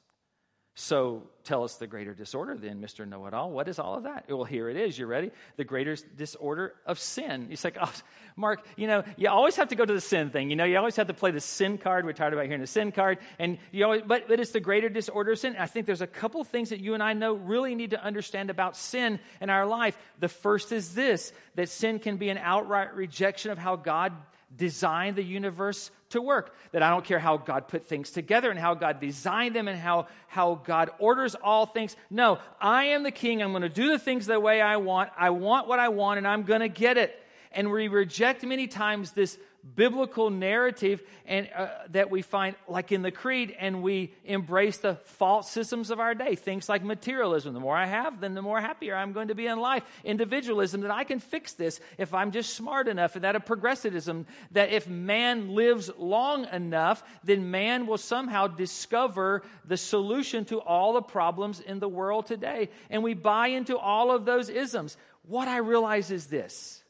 So 0.76 1.22
tell 1.44 1.64
us 1.64 1.76
the 1.76 1.86
greater 1.86 2.16
disorder 2.16 2.58
then, 2.58 2.82
Mr. 2.82 3.08
Know 3.08 3.28
It 3.28 3.34
All. 3.36 3.52
What 3.52 3.68
is 3.68 3.78
all 3.78 3.96
of 3.96 4.04
that? 4.04 4.26
Well, 4.28 4.44
here 4.44 4.70
it 4.70 4.76
is. 4.76 4.98
You 4.98 5.06
ready? 5.06 5.30
The 5.56 5.64
greater 5.64 5.96
disorder 6.18 6.74
of 6.88 6.98
sin. 6.98 7.50
It's 7.52 7.64
like, 7.64 7.78
oh, 7.82 7.94
Mark, 8.36 8.66
you 8.76 8.88
know, 8.88 9.04
you 9.16 9.30
always 9.30 9.56
have 9.58 9.68
to 9.68 9.76
go 9.76 9.86
to 9.86 9.94
the 9.94 10.02
sin 10.02 10.32
thing. 10.32 10.50
You 10.50 10.56
know, 10.56 10.64
you 10.64 10.76
always 10.78 10.96
have 10.96 11.08
to 11.08 11.14
play 11.14 11.30
the 11.30 11.40
sin 11.40 11.78
card. 11.78 12.06
We're 12.06 12.14
tired 12.14 12.34
about 12.34 12.46
hearing 12.46 12.62
the 12.62 12.66
sin 12.66 12.92
card. 12.92 13.20
And 13.38 13.60
you 13.72 13.86
always, 13.86 14.02
but, 14.02 14.28
but 14.28 14.40
it's 14.40 14.50
the 14.50 14.60
greater 14.60 14.90
disorder 14.90 15.34
of 15.34 15.40
sin. 15.40 15.56
I 15.60 15.68
think 15.68 15.86
there's 15.86 16.02
a 16.02 16.08
couple 16.08 16.44
things 16.44 16.70
that 16.70 16.80
you 16.80 16.96
and 16.96 17.04
I 17.04 17.14
know 17.14 17.34
really 17.34 17.76
need 17.76 17.92
to 17.92 18.04
understand 18.04 18.50
about 18.50 18.76
sin 18.76 19.20
in 19.42 19.52
our 19.52 19.68
life. 19.68 19.96
The 20.20 20.30
first 20.30 20.72
is 20.72 20.96
this 20.96 21.34
that 21.54 21.70
sin 21.70 22.00
can 22.00 22.18
be 22.18 22.30
an 22.30 22.40
outright 22.40 22.96
rejection 22.96 23.52
of 23.52 23.60
how 23.60 23.76
God 23.76 24.14
designed 24.56 25.16
the 25.16 25.24
universe 25.24 25.92
to 26.10 26.22
work. 26.22 26.56
That 26.72 26.84
I 26.84 26.90
don't 26.90 27.06
care 27.06 27.20
how 27.20 27.38
God 27.38 27.68
put 27.68 27.86
things 27.86 28.12
together 28.12 28.50
and 28.52 28.60
how 28.60 28.74
God 28.74 29.00
designed 29.00 29.56
them 29.56 29.68
and 29.68 29.78
how, 29.78 30.08
how 30.28 30.56
God 30.56 30.92
orders 31.00 31.36
all 31.36 31.66
things. 31.66 31.96
No, 32.10 32.40
I 32.62 32.86
am 32.86 33.04
the 33.04 33.12
king. 33.12 33.42
I'm 33.42 33.52
going 33.52 33.64
to 33.64 33.70
do 33.70 33.90
the 33.90 34.00
things 34.00 34.26
the 34.26 34.40
way 34.40 34.62
I 34.62 34.78
want. 34.78 35.12
I 35.18 35.32
want 35.32 35.68
what 35.68 35.80
I 35.80 35.90
want 35.90 36.18
and 36.18 36.28
I'm 36.28 36.44
going 36.44 36.62
to 36.62 36.70
get 36.70 36.98
it. 36.98 37.20
And 37.52 37.72
we 37.72 37.88
reject 37.88 38.44
many 38.44 38.68
times 38.68 39.12
this 39.12 39.38
biblical 39.76 40.30
narrative 40.30 41.02
and 41.26 41.50
uh, 41.56 41.68
that 41.92 42.12
we 42.12 42.22
find 42.22 42.56
like 42.68 42.92
in 42.92 43.02
the 43.02 43.12
creed 43.12 43.56
and 43.58 43.82
we 43.82 44.14
embrace 44.26 44.78
the 44.78 44.96
false 45.06 45.50
systems 45.50 45.90
of 45.90 46.02
our 46.02 46.14
day. 46.14 46.36
Things 46.36 46.68
like 46.68 46.84
materialism. 46.84 47.54
The 47.54 47.62
more 47.62 47.76
i 47.76 47.86
have 47.86 48.20
then 48.20 48.34
the 48.34 48.42
more 48.42 48.60
happier 48.60 48.96
i'm 48.96 49.14
going 49.14 49.30
to 49.30 49.36
be 49.36 49.48
in 49.48 49.60
life. 49.60 49.84
Individualism 50.04 50.82
that 50.82 50.92
i 50.92 51.06
can 51.06 51.20
fix 51.20 51.54
this 51.54 51.80
if 51.98 52.14
i'm 52.14 52.32
just 52.32 52.56
smart 52.56 52.90
enough 52.90 53.16
and 53.16 53.24
that 53.24 53.38
of 53.38 53.46
progressivism 53.46 54.26
that 54.52 54.72
if 54.72 54.88
man 54.88 55.56
lives 55.56 55.90
long 55.98 56.46
enough 56.52 57.02
then 57.24 57.50
man 57.50 57.88
will 57.88 57.98
somehow 57.98 58.48
discover 58.48 59.44
the 59.66 59.78
solution 59.78 60.44
to 60.46 60.60
all 60.60 60.94
the 60.94 61.02
problems 61.02 61.62
in 61.62 61.80
the 61.80 61.90
world 61.90 62.26
today. 62.26 62.70
And 62.90 63.02
we 63.02 63.14
buy 63.14 63.48
into 63.48 63.78
all 63.78 64.12
of 64.12 64.26
those 64.26 64.50
isms. 64.50 64.98
What 65.26 65.48
i 65.48 65.58
realize 65.58 66.12
is 66.12 66.28
this 66.28 66.84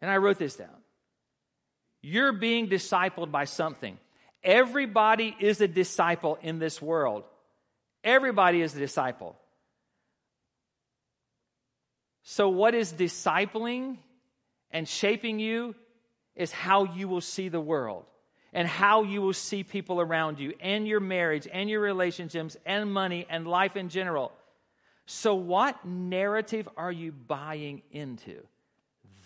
and 0.00 0.08
i 0.08 0.16
wrote 0.16 0.38
this 0.38 0.54
down 0.54 0.77
you're 2.02 2.32
being 2.32 2.68
discipled 2.68 3.30
by 3.30 3.44
something. 3.44 3.98
Everybody 4.42 5.36
is 5.38 5.60
a 5.60 5.68
disciple 5.68 6.38
in 6.42 6.58
this 6.58 6.80
world. 6.80 7.24
Everybody 8.04 8.62
is 8.62 8.74
a 8.74 8.78
disciple. 8.78 9.36
So, 12.22 12.48
what 12.48 12.74
is 12.74 12.92
discipling 12.92 13.96
and 14.70 14.86
shaping 14.86 15.40
you 15.40 15.74
is 16.36 16.52
how 16.52 16.84
you 16.84 17.08
will 17.08 17.20
see 17.20 17.48
the 17.48 17.60
world 17.60 18.04
and 18.52 18.68
how 18.68 19.02
you 19.02 19.20
will 19.20 19.32
see 19.32 19.64
people 19.64 20.00
around 20.00 20.38
you 20.38 20.54
and 20.60 20.86
your 20.86 21.00
marriage 21.00 21.48
and 21.50 21.68
your 21.68 21.80
relationships 21.80 22.56
and 22.64 22.92
money 22.92 23.26
and 23.28 23.46
life 23.46 23.76
in 23.76 23.88
general. 23.88 24.32
So, 25.06 25.34
what 25.34 25.84
narrative 25.84 26.68
are 26.76 26.92
you 26.92 27.12
buying 27.12 27.82
into? 27.90 28.46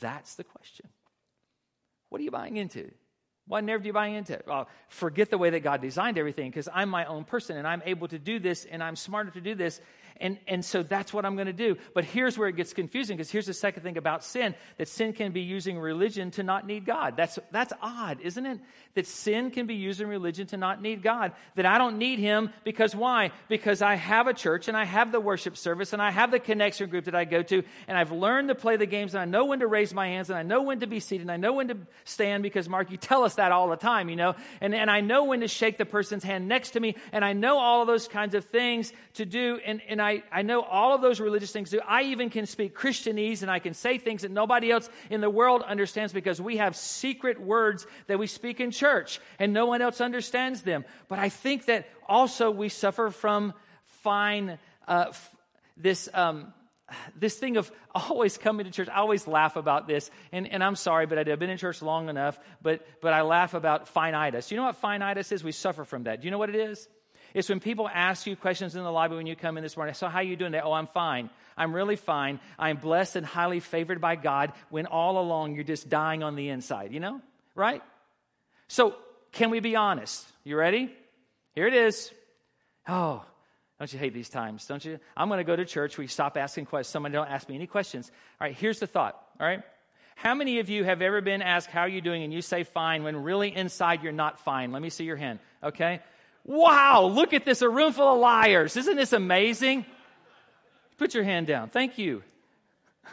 That's 0.01 0.37
the 0.37 0.45
question. 0.45 0.87
What 2.12 2.20
are 2.20 2.25
you 2.25 2.31
buying 2.31 2.59
into? 2.59 2.90
What 3.46 3.64
narrative 3.64 3.85
are 3.85 3.87
you 3.87 3.92
buying 3.94 4.14
into? 4.16 4.38
Well, 4.46 4.68
forget 4.90 5.31
the 5.31 5.38
way 5.38 5.48
that 5.48 5.61
God 5.61 5.81
designed 5.81 6.18
everything 6.18 6.51
because 6.51 6.68
I'm 6.70 6.90
my 6.90 7.07
own 7.07 7.25
person 7.25 7.57
and 7.57 7.66
I'm 7.66 7.83
able 7.87 8.07
to 8.09 8.18
do 8.18 8.38
this 8.38 8.66
and 8.66 8.83
I'm 8.83 8.96
smarter 8.96 9.31
to 9.31 9.40
do 9.40 9.55
this. 9.55 9.81
And, 10.20 10.38
and 10.46 10.64
so 10.64 10.83
that's 10.83 11.12
what 11.12 11.25
I'm 11.25 11.35
going 11.35 11.46
to 11.46 11.53
do. 11.53 11.77
But 11.94 12.05
here's 12.05 12.38
where 12.38 12.48
it 12.48 12.57
gets 12.57 12.72
confusing 12.72 13.16
because 13.16 13.31
here's 13.31 13.46
the 13.46 13.55
second 13.55 13.83
thing 13.83 13.96
about 13.96 14.25
sin 14.25 14.55
that 14.79 14.88
sin 14.88 15.12
can 15.12 15.33
be 15.33 15.40
using 15.40 15.79
religion 15.79 16.31
to 16.33 16.42
not 16.42 16.66
need 16.66 16.85
God. 16.85 17.16
That's, 17.16 17.38
that's 17.51 17.72
odd, 17.81 18.20
isn't 18.22 18.46
it? 18.46 18.61
That 18.94 19.07
sin 19.07 19.51
can 19.51 19.66
be 19.66 19.75
using 19.75 20.07
religion 20.07 20.46
to 20.48 20.57
not 20.57 20.83
need 20.83 21.03
God. 21.03 21.33
That 21.55 21.64
I 21.64 21.79
don't 21.79 21.96
need 21.96 22.18
Him 22.18 22.51
because 22.62 22.94
why? 22.94 23.31
Because 23.48 23.81
I 23.81 23.94
have 23.94 24.27
a 24.27 24.35
church 24.35 24.68
and 24.68 24.77
I 24.77 24.85
have 24.85 25.12
the 25.12 25.20
worship 25.20 25.57
service 25.57 25.92
and 25.94 26.03
I 26.03 26.11
have 26.11 26.31
the 26.31 26.38
connection 26.38 26.90
group 26.90 27.07
that 27.07 27.14
I 27.14 27.25
go 27.25 27.42
to 27.42 27.62
and 27.88 27.96
I've 27.96 28.12
learned 28.12 28.48
to 28.48 28.55
play 28.55 28.77
the 28.77 28.87
games 28.87 29.14
and 29.14 29.22
I 29.22 29.25
know 29.25 29.46
when 29.46 29.61
to 29.61 29.66
raise 29.66 29.94
my 29.94 30.09
hands 30.09 30.29
and 30.29 30.38
I 30.38 30.42
know 30.42 30.62
when 30.62 30.81
to 30.81 30.87
be 30.87 31.01
seated 31.01 31.22
and 31.22 31.31
I 31.31 31.38
know 31.38 31.55
when 31.55 31.68
to 31.68 31.79
stand 32.05 32.42
because, 32.42 32.68
Mark, 32.68 32.90
you 32.90 32.98
tell 32.98 33.25
us 33.25 33.37
that 33.37 33.51
all 33.51 33.68
the 33.68 33.77
time, 33.77 34.11
you 34.11 34.16
know? 34.16 34.35
And, 34.61 34.75
and 34.75 34.90
I 34.90 35.01
know 35.01 35.25
when 35.25 35.40
to 35.40 35.48
shake 35.48 35.79
the 35.79 35.87
person's 35.87 36.22
hand 36.22 36.46
next 36.46 36.72
to 36.72 36.81
me 36.81 36.96
and 37.12 37.25
I 37.25 37.33
know 37.33 37.59
all 37.59 37.81
of 37.81 37.87
those 37.87 38.09
kinds 38.09 38.35
of 38.35 38.44
things 38.44 38.92
to 39.14 39.25
do. 39.25 39.59
And, 39.64 39.81
and 39.88 40.03
I, 40.03 40.12
I 40.31 40.42
know 40.42 40.62
all 40.62 40.94
of 40.94 41.01
those 41.01 41.20
religious 41.20 41.53
things 41.53 41.70
do. 41.70 41.81
I 41.87 42.03
even 42.03 42.31
can 42.31 42.46
speak 42.46 42.77
Christianese 42.77 43.42
and 43.42 43.51
I 43.51 43.59
can 43.59 43.75
say 43.75 43.98
things 43.98 44.22
that 44.22 44.31
nobody 44.31 44.70
else 44.70 44.88
in 45.11 45.20
the 45.20 45.31
world 45.31 45.62
understands 45.62 46.12
because 46.12 46.40
we 46.40 46.59
have 46.59 46.77
secret 46.77 47.40
words 47.40 47.87
that 48.07 48.18
we 48.18 48.27
speak 48.27 48.61
in 48.61 48.70
church 48.70 49.20
and 49.38 49.53
no 49.53 49.66
one 49.66 49.83
else 49.83 50.01
understands 50.01 50.62
them. 50.62 50.85
But 51.09 51.18
I 51.18 51.29
think 51.29 51.66
that 51.66 51.88
also 52.09 52.51
we 52.51 52.68
suffer 52.68 53.11
from 53.11 53.55
fine, 54.03 54.59
uh, 54.87 55.07
f- 55.09 55.37
this, 55.77 56.09
um, 56.12 56.53
this 57.16 57.37
thing 57.37 57.57
of 57.57 57.70
always 57.94 58.38
coming 58.38 58.64
to 58.66 58.72
church, 58.72 58.88
I 58.88 58.96
always 58.96 59.27
laugh 59.27 59.57
about 59.57 59.87
this, 59.87 60.11
and, 60.33 60.46
and 60.46 60.62
I'm 60.62 60.77
sorry, 60.77 61.07
but 61.07 61.18
I've 61.18 61.38
been 61.38 61.51
in 61.51 61.59
church 61.59 61.83
long 61.83 62.09
enough, 62.09 62.38
but, 62.61 62.87
but 63.01 63.12
I 63.12 63.22
laugh 63.22 63.55
about 63.55 63.92
finitis. 63.92 64.51
You 64.51 64.57
know 64.57 64.64
what 64.64 64.81
finitis 64.81 65.33
is? 65.33 65.44
We 65.44 65.53
suffer 65.53 65.85
from 65.85 66.05
that. 66.05 66.20
Do 66.20 66.27
you 66.27 66.31
know 66.31 66.38
what 66.38 66.51
it 66.51 66.57
is? 66.57 66.88
It's 67.35 67.49
when 67.49 67.61
people 67.61 67.88
ask 67.88 68.27
you 68.27 68.37
questions 68.37 68.77
in 68.77 68.83
the 68.83 68.90
lobby 68.90 69.16
when 69.16 69.27
you 69.27 69.37
come 69.37 69.57
in 69.57 69.62
this 69.62 69.77
morning. 69.77 69.95
So, 69.95 70.09
how 70.09 70.18
are 70.18 70.23
you 70.23 70.37
doing? 70.37 70.55
Oh, 70.57 70.73
I'm 70.73 70.87
fine. 70.87 71.31
I'm 71.57 71.75
really 71.75 71.97
fine. 71.97 72.40
I'm 72.59 72.77
blessed 72.77 73.16
and 73.16 73.27
highly 73.27 73.61
favored 73.61 74.01
by 74.01 74.16
God 74.16 74.53
when 74.71 74.87
all 74.87 75.18
along 75.18 75.55
you're 75.55 75.64
just 75.64 75.88
dying 75.88 76.23
on 76.23 76.37
the 76.37 76.49
inside, 76.49 76.92
you 76.92 77.01
know? 77.01 77.21
Right? 77.55 77.83
So, 78.68 78.97
can 79.33 79.51
we 79.51 79.61
be 79.61 79.77
honest? 79.77 80.27
You 80.45 80.57
ready? 80.57 80.92
Here 81.55 81.66
it 81.66 81.75
is. 81.75 82.11
Oh, 82.88 83.25
don't 83.79 83.92
you 83.92 83.99
hate 83.99 84.14
these 84.14 84.29
times? 84.29 84.66
Don't 84.66 84.85
you? 84.85 84.99
I'm 85.16 85.29
going 85.29 85.38
to 85.38 85.45
go 85.45 85.57
to 85.57 85.64
church. 85.64 85.99
We 85.99 86.07
stop 86.07 86.37
asking 86.37 86.66
questions. 86.66 86.92
Someone 86.92 87.12
don't 87.12 87.29
ask 87.29 87.49
me 87.49 87.55
any 87.55 87.66
questions. 87.66 88.11
All 88.40 88.47
right, 88.47 88.57
here's 88.57 88.79
the 88.79 88.87
thought. 88.87 89.21
All 89.40 89.47
right. 89.47 89.62
How 90.14 90.35
many 90.35 90.61
of 90.61 90.68
you 90.68 90.85
have 90.85 91.03
ever 91.03 91.21
been 91.21 91.42
asked, 91.42 91.68
How 91.68 91.81
are 91.81 91.88
you 91.88 92.01
doing? 92.01 92.23
and 92.23 92.33
you 92.33 92.42
say 92.42 92.64
fine 92.64 93.03
when 93.03 93.23
really 93.23 93.55
inside 93.55 94.03
you're 94.03 94.12
not 94.12 94.38
fine? 94.40 94.71
Let 94.71 94.83
me 94.83 94.90
see 94.90 95.05
your 95.05 95.16
hand. 95.16 95.40
Okay. 95.62 96.01
Wow, 96.44 97.05
look 97.05 97.33
at 97.33 97.44
this, 97.44 97.62
a 97.62 97.68
room 97.68 97.92
full 97.92 98.14
of 98.14 98.20
liars. 98.20 98.76
Isn't 98.76 98.96
this 98.96 99.12
amazing? 99.12 99.87
Put 100.98 101.14
your 101.14 101.24
hand 101.24 101.46
down. 101.46 101.68
Thank 101.68 101.98
you. 101.98 102.22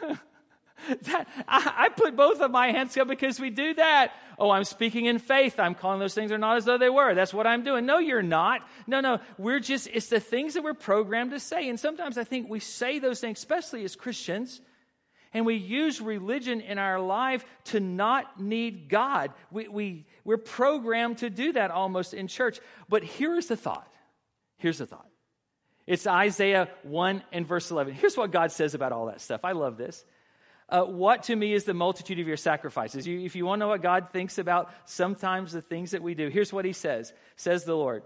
that, 1.02 1.28
I, 1.48 1.74
I, 1.76 1.88
put 1.90 2.16
both 2.16 2.40
of 2.40 2.50
my 2.50 2.72
hands 2.72 2.96
up 2.96 3.08
because 3.08 3.38
we 3.38 3.50
do 3.50 3.74
that. 3.74 4.12
Oh, 4.38 4.50
I'm 4.50 4.64
speaking 4.64 5.06
in 5.06 5.18
faith. 5.18 5.60
I'm 5.60 5.74
calling 5.74 6.00
those 6.00 6.14
things 6.14 6.32
are 6.32 6.38
not 6.38 6.56
as 6.56 6.64
though 6.64 6.78
they 6.78 6.90
were. 6.90 7.14
That's 7.14 7.34
what 7.34 7.46
I'm 7.46 7.62
doing. 7.62 7.86
No, 7.86 7.98
you're 7.98 8.22
not. 8.22 8.62
No, 8.86 9.00
no. 9.00 9.20
We're 9.38 9.60
just, 9.60 9.88
it's 9.92 10.08
the 10.08 10.20
things 10.20 10.54
that 10.54 10.64
we're 10.64 10.74
programmed 10.74 11.32
to 11.32 11.40
say. 11.40 11.68
And 11.68 11.78
sometimes 11.78 12.18
I 12.18 12.24
think 12.24 12.48
we 12.48 12.60
say 12.60 12.98
those 12.98 13.20
things, 13.20 13.38
especially 13.38 13.84
as 13.84 13.96
Christians, 13.96 14.60
and 15.32 15.46
we 15.46 15.54
use 15.54 16.00
religion 16.00 16.60
in 16.60 16.78
our 16.78 16.98
life 17.00 17.44
to 17.66 17.80
not 17.80 18.40
need 18.40 18.88
God. 18.88 19.32
We, 19.50 19.68
we, 19.68 20.06
we're 20.24 20.38
programmed 20.38 21.18
to 21.18 21.30
do 21.30 21.52
that 21.52 21.70
almost 21.70 22.14
in 22.14 22.26
church. 22.26 22.58
But 22.88 23.04
here's 23.04 23.46
the 23.46 23.56
thought. 23.56 23.88
Here's 24.58 24.78
the 24.78 24.86
thought. 24.86 25.06
It's 25.86 26.06
Isaiah 26.06 26.68
1 26.82 27.22
and 27.32 27.46
verse 27.46 27.70
11. 27.70 27.94
Here's 27.94 28.16
what 28.16 28.32
God 28.32 28.52
says 28.52 28.74
about 28.74 28.92
all 28.92 29.06
that 29.06 29.20
stuff. 29.20 29.44
I 29.44 29.52
love 29.52 29.76
this. 29.76 30.04
Uh, 30.68 30.82
what 30.82 31.24
to 31.24 31.34
me 31.34 31.52
is 31.52 31.64
the 31.64 31.74
multitude 31.74 32.20
of 32.20 32.28
your 32.28 32.36
sacrifices? 32.36 33.06
You, 33.06 33.20
if 33.20 33.34
you 33.34 33.44
want 33.44 33.58
to 33.58 33.64
know 33.64 33.68
what 33.68 33.82
God 33.82 34.08
thinks 34.12 34.38
about 34.38 34.70
sometimes 34.84 35.52
the 35.52 35.60
things 35.60 35.92
that 35.92 36.02
we 36.02 36.14
do, 36.14 36.28
here's 36.28 36.52
what 36.52 36.64
he 36.64 36.72
says 36.72 37.12
Says 37.36 37.64
the 37.64 37.74
Lord, 37.74 38.04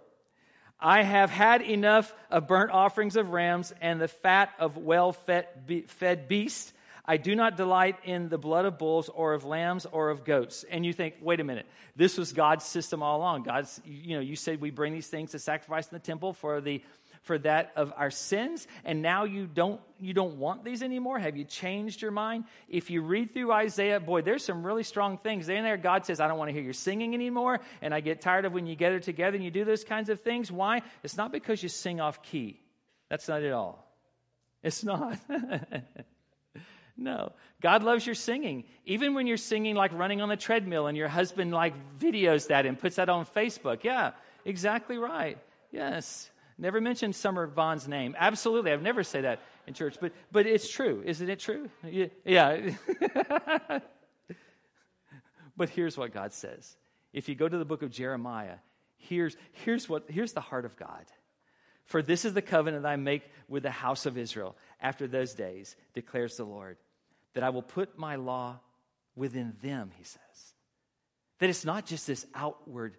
I 0.80 1.02
have 1.02 1.30
had 1.30 1.62
enough 1.62 2.14
of 2.30 2.46
burnt 2.46 2.70
offerings 2.70 3.16
of 3.16 3.30
rams 3.30 3.72
and 3.80 4.00
the 4.00 4.08
fat 4.08 4.50
of 4.58 4.76
well 4.76 5.12
fed 5.12 6.28
beasts. 6.28 6.73
I 7.07 7.19
do 7.19 7.35
not 7.35 7.57
delight 7.57 7.97
in 8.05 8.29
the 8.31 8.38
blood 8.38 8.64
of 8.64 8.79
bulls 8.79 9.11
or 9.11 9.35
of 9.35 9.45
lambs 9.45 9.85
or 9.85 10.09
of 10.09 10.25
goats. 10.25 10.64
And 10.71 10.87
you 10.87 10.93
think, 10.93 11.17
wait 11.21 11.38
a 11.38 11.45
minute, 11.45 11.67
this 11.97 12.17
was 12.17 12.33
God's 12.33 12.64
system 12.64 13.03
all 13.03 13.19
along. 13.19 13.43
God's, 13.43 13.81
you 13.85 14.17
know, 14.17 14.23
you 14.23 14.37
said 14.37 14.61
we 14.61 14.71
bring 14.71 14.95
these 14.95 15.09
things 15.09 15.33
to 15.33 15.38
sacrifice 15.38 15.87
in 15.87 15.95
the 15.95 16.01
temple 16.05 16.33
for 16.33 16.61
the 16.61 16.83
for 17.25 17.38
that 17.38 17.73
of 17.75 17.93
our 17.97 18.11
sins. 18.11 18.67
And 18.85 19.01
now 19.01 19.25
you 19.25 19.47
don't 19.47 19.81
you 19.99 20.12
don't 20.12 20.37
want 20.37 20.64
these 20.64 20.83
anymore? 20.83 21.19
Have 21.19 21.37
you 21.37 21.45
changed 21.45 22.03
your 22.03 22.11
mind? 22.11 22.45
If 22.69 22.90
you 22.90 23.03
read 23.03 23.33
through 23.33 23.53
isaiah 23.53 24.01
boy 24.01 24.23
there's 24.23 24.45
some 24.45 24.64
really 24.64 24.83
strong 24.83 25.17
things 25.17 25.49
in 25.49 25.64
there 25.64 25.79
god 25.79 26.05
says 26.05 26.21
i 26.21 26.29
don't 26.29 26.38
want 26.38 26.49
to 26.51 26.53
hear 26.53 26.62
your 26.62 26.75
singing 26.75 27.14
anymore 27.14 27.61
and 27.81 27.95
i 27.95 28.01
get 28.01 28.21
tired 28.21 28.45
of 28.45 28.53
when 28.53 28.67
you 28.67 28.77
gather 28.77 29.01
together 29.01 29.37
and 29.37 29.45
you 29.45 29.51
do 29.51 29.64
those 29.64 29.85
kinds 29.85 30.11
of 30.11 30.21
things. 30.21 30.53
Why? 30.53 30.83
It's 31.03 31.17
not 31.17 31.33
because 31.33 31.62
you 31.62 31.69
sing 31.69 32.01
off 32.01 32.23
key. 32.23 32.61
That's 33.09 33.29
not 33.29 33.43
at 33.43 33.53
all. 33.53 33.87
It's 34.62 34.85
not 34.85 35.19
No. 36.96 37.33
God 37.61 37.83
loves 37.83 38.07
your 38.07 38.14
singing. 38.14 38.64
Even 38.85 39.14
when 39.14 39.26
you're 39.26 39.37
singing 39.37 39.74
like 39.74 39.92
running 39.92 40.20
on 40.20 40.28
the 40.28 40.37
treadmill 40.37 40.87
and 40.87 40.96
your 40.96 41.09
husband 41.09 41.52
like 41.52 41.74
videos 41.98 42.48
that 42.48 42.66
and 42.66 42.78
puts 42.78 42.96
that 42.96 43.09
on 43.09 43.26
Facebook. 43.26 43.83
Yeah, 43.83 44.12
exactly 44.44 44.96
right. 44.96 45.38
Yes. 45.72 46.30
Never 46.57 46.80
mentioned 46.80 47.16
Summer 47.16 47.46
Vaughn's 47.46 47.88
name. 47.88 48.14
Absolutely. 48.18 48.70
I've 48.70 48.83
never 48.83 49.02
say 49.02 49.22
that 49.22 49.40
in 49.66 49.74
church, 49.74 49.96
but 50.00 50.12
but 50.30 50.46
it's 50.46 50.68
true. 50.68 51.02
Isn't 51.04 51.28
it 51.28 51.40
true? 51.40 51.68
Yeah. 52.24 52.70
but 55.57 55.68
here's 55.70 55.98
what 55.98 56.12
God 56.12 56.33
says. 56.33 56.76
If 57.12 57.28
you 57.28 57.35
go 57.35 57.48
to 57.48 57.59
the 57.59 57.64
book 57.64 57.83
of 57.83 57.90
Jeremiah, 57.90 58.57
here's 58.98 59.37
here's 59.52 59.88
what 59.88 60.04
here's 60.09 60.33
the 60.33 60.40
heart 60.40 60.64
of 60.64 60.76
God. 60.76 61.04
For 61.87 62.02
this 62.02 62.24
is 62.24 62.35
the 62.35 62.42
covenant 62.42 62.87
I 62.87 62.96
make 62.96 63.24
with 63.48 63.64
the 63.64 63.70
house 63.70 64.07
of 64.07 64.16
Israel 64.16 64.57
after 64.80 65.07
those 65.07 65.35
days, 65.35 65.76
declares 65.92 66.37
the 66.37 66.44
Lord 66.44 66.78
that 67.35 67.42
I 67.42 67.51
will 67.51 67.62
put 67.62 67.99
my 67.99 68.16
law 68.16 68.61
within 69.16 69.55
them, 69.62 69.90
he 69.97 70.05
says. 70.05 70.20
That 71.38 71.51
it's 71.51 71.64
not 71.64 71.87
just 71.87 72.07
this 72.07 72.27
outward 72.35 72.97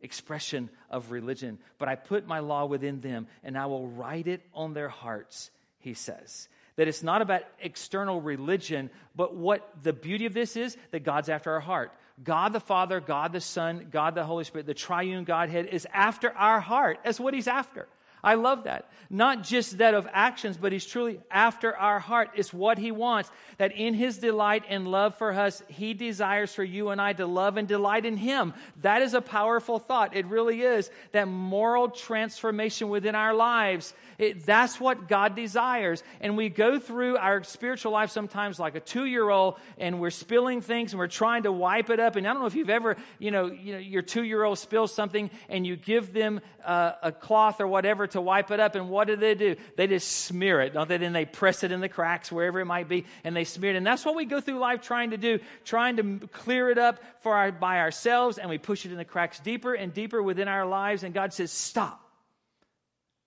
expression 0.00 0.70
of 0.90 1.10
religion, 1.10 1.58
but 1.78 1.88
I 1.88 1.96
put 1.96 2.26
my 2.26 2.38
law 2.38 2.66
within 2.66 3.00
them 3.00 3.26
and 3.42 3.58
I 3.58 3.66
will 3.66 3.88
write 3.88 4.28
it 4.28 4.42
on 4.54 4.74
their 4.74 4.88
hearts, 4.88 5.50
he 5.80 5.94
says. 5.94 6.48
That 6.76 6.86
it's 6.86 7.02
not 7.02 7.22
about 7.22 7.42
external 7.60 8.20
religion, 8.20 8.90
but 9.16 9.34
what 9.34 9.68
the 9.82 9.92
beauty 9.92 10.26
of 10.26 10.34
this 10.34 10.56
is 10.56 10.76
that 10.92 11.00
God's 11.00 11.28
after 11.28 11.50
our 11.52 11.60
heart. 11.60 11.92
God 12.22 12.52
the 12.52 12.60
Father, 12.60 13.00
God 13.00 13.32
the 13.32 13.40
Son, 13.40 13.88
God 13.90 14.14
the 14.14 14.24
Holy 14.24 14.44
Spirit, 14.44 14.66
the 14.66 14.74
triune 14.74 15.24
Godhead 15.24 15.66
is 15.66 15.86
after 15.92 16.30
our 16.30 16.60
heart. 16.60 17.00
That's 17.04 17.20
what 17.20 17.34
he's 17.34 17.48
after. 17.48 17.88
I 18.22 18.34
love 18.34 18.64
that. 18.64 18.90
Not 19.10 19.42
just 19.42 19.78
that 19.78 19.94
of 19.94 20.06
actions, 20.12 20.58
but 20.58 20.72
he's 20.72 20.84
truly 20.84 21.20
after 21.30 21.74
our 21.74 21.98
heart. 21.98 22.30
It's 22.34 22.52
what 22.52 22.76
he 22.76 22.90
wants. 22.90 23.30
That 23.56 23.72
in 23.72 23.94
his 23.94 24.18
delight 24.18 24.64
and 24.68 24.88
love 24.88 25.16
for 25.16 25.32
us, 25.32 25.62
he 25.68 25.94
desires 25.94 26.54
for 26.54 26.64
you 26.64 26.90
and 26.90 27.00
I 27.00 27.12
to 27.14 27.26
love 27.26 27.56
and 27.56 27.66
delight 27.66 28.04
in 28.04 28.16
him. 28.16 28.54
That 28.82 29.02
is 29.02 29.14
a 29.14 29.20
powerful 29.20 29.78
thought. 29.78 30.16
It 30.16 30.26
really 30.26 30.62
is. 30.62 30.90
That 31.12 31.28
moral 31.28 31.88
transformation 31.88 32.88
within 32.88 33.14
our 33.14 33.34
lives. 33.34 33.94
It, 34.18 34.44
that's 34.44 34.80
what 34.80 35.08
God 35.08 35.36
desires. 35.36 36.02
And 36.20 36.36
we 36.36 36.48
go 36.48 36.80
through 36.80 37.16
our 37.18 37.44
spiritual 37.44 37.92
life 37.92 38.10
sometimes 38.10 38.58
like 38.58 38.74
a 38.74 38.80
two 38.80 39.04
year 39.04 39.30
old 39.30 39.58
and 39.78 40.00
we're 40.00 40.10
spilling 40.10 40.60
things 40.60 40.92
and 40.92 40.98
we're 40.98 41.06
trying 41.06 41.44
to 41.44 41.52
wipe 41.52 41.88
it 41.88 42.00
up. 42.00 42.16
And 42.16 42.26
I 42.26 42.32
don't 42.32 42.42
know 42.42 42.48
if 42.48 42.56
you've 42.56 42.68
ever, 42.68 42.96
you 43.20 43.30
know, 43.30 43.46
you 43.46 43.74
know 43.74 43.78
your 43.78 44.02
two 44.02 44.24
year 44.24 44.42
old 44.42 44.58
spills 44.58 44.92
something 44.92 45.30
and 45.48 45.64
you 45.64 45.76
give 45.76 46.12
them 46.12 46.40
uh, 46.64 46.92
a 47.02 47.12
cloth 47.12 47.60
or 47.60 47.68
whatever 47.68 48.07
to 48.12 48.20
wipe 48.20 48.50
it 48.50 48.60
up. 48.60 48.74
And 48.74 48.90
what 48.90 49.06
do 49.06 49.16
they 49.16 49.34
do? 49.34 49.56
They 49.76 49.86
just 49.86 50.08
smear 50.08 50.60
it, 50.60 50.74
don't 50.74 50.88
they? 50.88 50.96
Then 50.96 51.12
they 51.12 51.24
press 51.24 51.62
it 51.64 51.72
in 51.72 51.80
the 51.80 51.88
cracks, 51.88 52.30
wherever 52.30 52.60
it 52.60 52.64
might 52.64 52.88
be, 52.88 53.06
and 53.24 53.34
they 53.34 53.44
smear 53.44 53.72
it. 53.72 53.76
And 53.76 53.86
that's 53.86 54.04
what 54.04 54.14
we 54.14 54.24
go 54.24 54.40
through 54.40 54.58
life 54.58 54.82
trying 54.82 55.10
to 55.10 55.16
do, 55.16 55.40
trying 55.64 55.96
to 55.96 56.26
clear 56.28 56.70
it 56.70 56.78
up 56.78 57.02
for 57.20 57.34
our, 57.34 57.52
by 57.52 57.78
ourselves, 57.78 58.38
and 58.38 58.48
we 58.50 58.58
push 58.58 58.86
it 58.86 58.92
in 58.92 58.98
the 58.98 59.04
cracks 59.04 59.40
deeper 59.40 59.74
and 59.74 59.92
deeper 59.92 60.22
within 60.22 60.48
our 60.48 60.66
lives. 60.66 61.02
And 61.02 61.14
God 61.14 61.32
says, 61.32 61.50
Stop. 61.50 62.00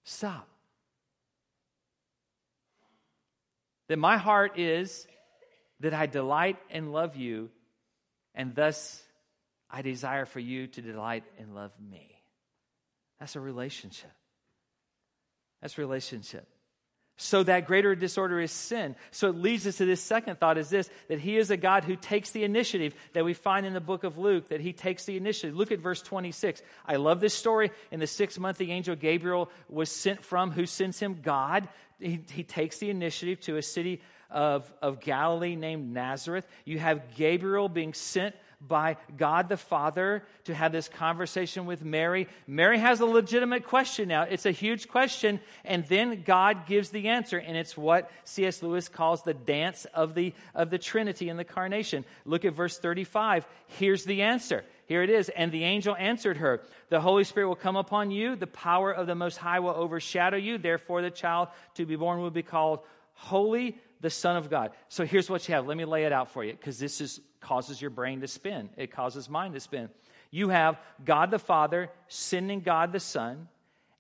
Stop. 0.03 0.47
That 3.87 3.97
my 3.97 4.17
heart 4.17 4.57
is 4.57 5.05
that 5.81 5.93
I 5.93 6.05
delight 6.05 6.57
and 6.69 6.93
love 6.93 7.15
you, 7.15 7.49
and 8.33 8.55
thus 8.55 9.03
I 9.69 9.81
desire 9.81 10.25
for 10.25 10.39
you 10.39 10.67
to 10.67 10.81
delight 10.81 11.23
and 11.39 11.55
love 11.55 11.71
me. 11.79 12.21
That's 13.19 13.35
a 13.35 13.39
relationship. 13.39 14.11
That's 15.61 15.77
relationship. 15.77 16.47
So 17.17 17.43
that 17.43 17.67
greater 17.67 17.93
disorder 17.93 18.39
is 18.39 18.51
sin. 18.51 18.95
So 19.11 19.29
it 19.29 19.35
leads 19.35 19.67
us 19.67 19.77
to 19.77 19.85
this 19.85 20.01
second 20.01 20.39
thought 20.39 20.57
is 20.57 20.69
this 20.71 20.89
that 21.07 21.19
he 21.19 21.37
is 21.37 21.51
a 21.51 21.57
God 21.57 21.83
who 21.83 21.95
takes 21.95 22.31
the 22.31 22.43
initiative 22.43 22.95
that 23.13 23.23
we 23.23 23.35
find 23.35 23.63
in 23.63 23.73
the 23.73 23.79
book 23.79 24.03
of 24.03 24.17
Luke, 24.17 24.47
that 24.47 24.59
he 24.59 24.73
takes 24.73 25.05
the 25.05 25.17
initiative. 25.17 25.55
Look 25.55 25.71
at 25.71 25.79
verse 25.79 26.01
26. 26.01 26.63
I 26.83 26.95
love 26.95 27.19
this 27.19 27.35
story. 27.35 27.69
In 27.91 27.99
the 27.99 28.07
sixth 28.07 28.39
month, 28.39 28.57
the 28.57 28.71
angel 28.71 28.95
Gabriel 28.95 29.51
was 29.69 29.91
sent 29.91 30.23
from, 30.23 30.49
who 30.49 30.65
sends 30.65 30.99
him? 30.99 31.19
God. 31.21 31.69
He, 31.99 32.21
he 32.31 32.43
takes 32.43 32.79
the 32.79 32.89
initiative 32.89 33.39
to 33.41 33.57
a 33.57 33.61
city 33.61 34.01
of, 34.31 34.73
of 34.81 34.99
Galilee 34.99 35.55
named 35.55 35.93
Nazareth. 35.93 36.47
You 36.65 36.79
have 36.79 37.15
Gabriel 37.15 37.69
being 37.69 37.93
sent 37.93 38.35
by 38.67 38.97
God 39.17 39.49
the 39.49 39.57
Father 39.57 40.23
to 40.45 40.53
have 40.53 40.71
this 40.71 40.89
conversation 40.89 41.65
with 41.65 41.83
Mary. 41.83 42.27
Mary 42.47 42.79
has 42.79 42.99
a 42.99 43.05
legitimate 43.05 43.65
question 43.65 44.07
now. 44.07 44.23
It's 44.23 44.45
a 44.45 44.51
huge 44.51 44.87
question, 44.87 45.39
and 45.63 45.85
then 45.85 46.23
God 46.23 46.65
gives 46.67 46.89
the 46.89 47.09
answer, 47.09 47.37
and 47.37 47.55
it's 47.57 47.77
what 47.77 48.09
C.S. 48.23 48.63
Lewis 48.63 48.89
calls 48.89 49.23
the 49.23 49.33
dance 49.33 49.85
of 49.93 50.15
the, 50.15 50.33
of 50.55 50.69
the 50.69 50.77
Trinity 50.77 51.29
in 51.29 51.37
the 51.37 51.41
incarnation. 51.43 52.05
Look 52.25 52.45
at 52.45 52.53
verse 52.53 52.77
35. 52.77 53.45
Here's 53.67 54.05
the 54.05 54.21
answer. 54.21 54.63
Here 54.85 55.03
it 55.03 55.09
is. 55.09 55.29
And 55.29 55.51
the 55.51 55.63
angel 55.63 55.95
answered 55.95 56.37
her, 56.37 56.61
The 56.89 57.01
Holy 57.01 57.23
Spirit 57.23 57.47
will 57.47 57.55
come 57.55 57.75
upon 57.75 58.11
you, 58.11 58.35
the 58.35 58.47
power 58.47 58.91
of 58.91 59.07
the 59.07 59.15
Most 59.15 59.37
High 59.37 59.59
will 59.59 59.75
overshadow 59.75 60.37
you. 60.37 60.57
Therefore, 60.57 61.01
the 61.01 61.11
child 61.11 61.49
to 61.75 61.85
be 61.85 61.95
born 61.95 62.21
will 62.21 62.31
be 62.31 62.43
called 62.43 62.79
Holy 63.13 63.77
the 64.01 64.09
Son 64.09 64.35
of 64.35 64.49
God. 64.49 64.71
So 64.89 65.05
here's 65.05 65.29
what 65.29 65.47
you 65.47 65.55
have. 65.55 65.67
Let 65.67 65.77
me 65.77 65.85
lay 65.85 66.05
it 66.05 66.11
out 66.11 66.31
for 66.31 66.43
you 66.43 66.53
because 66.53 66.79
this 66.79 67.01
is, 67.01 67.21
causes 67.41 67.81
your 67.81 67.89
brain 67.89 68.21
to 68.21 68.27
spin. 68.27 68.69
It 68.77 68.91
causes 68.91 69.29
mine 69.29 69.53
to 69.53 69.59
spin. 69.59 69.89
You 70.29 70.49
have 70.49 70.79
God 71.03 71.31
the 71.31 71.39
Father 71.39 71.89
sending 72.07 72.61
God 72.61 72.93
the 72.93 72.99
Son, 72.99 73.49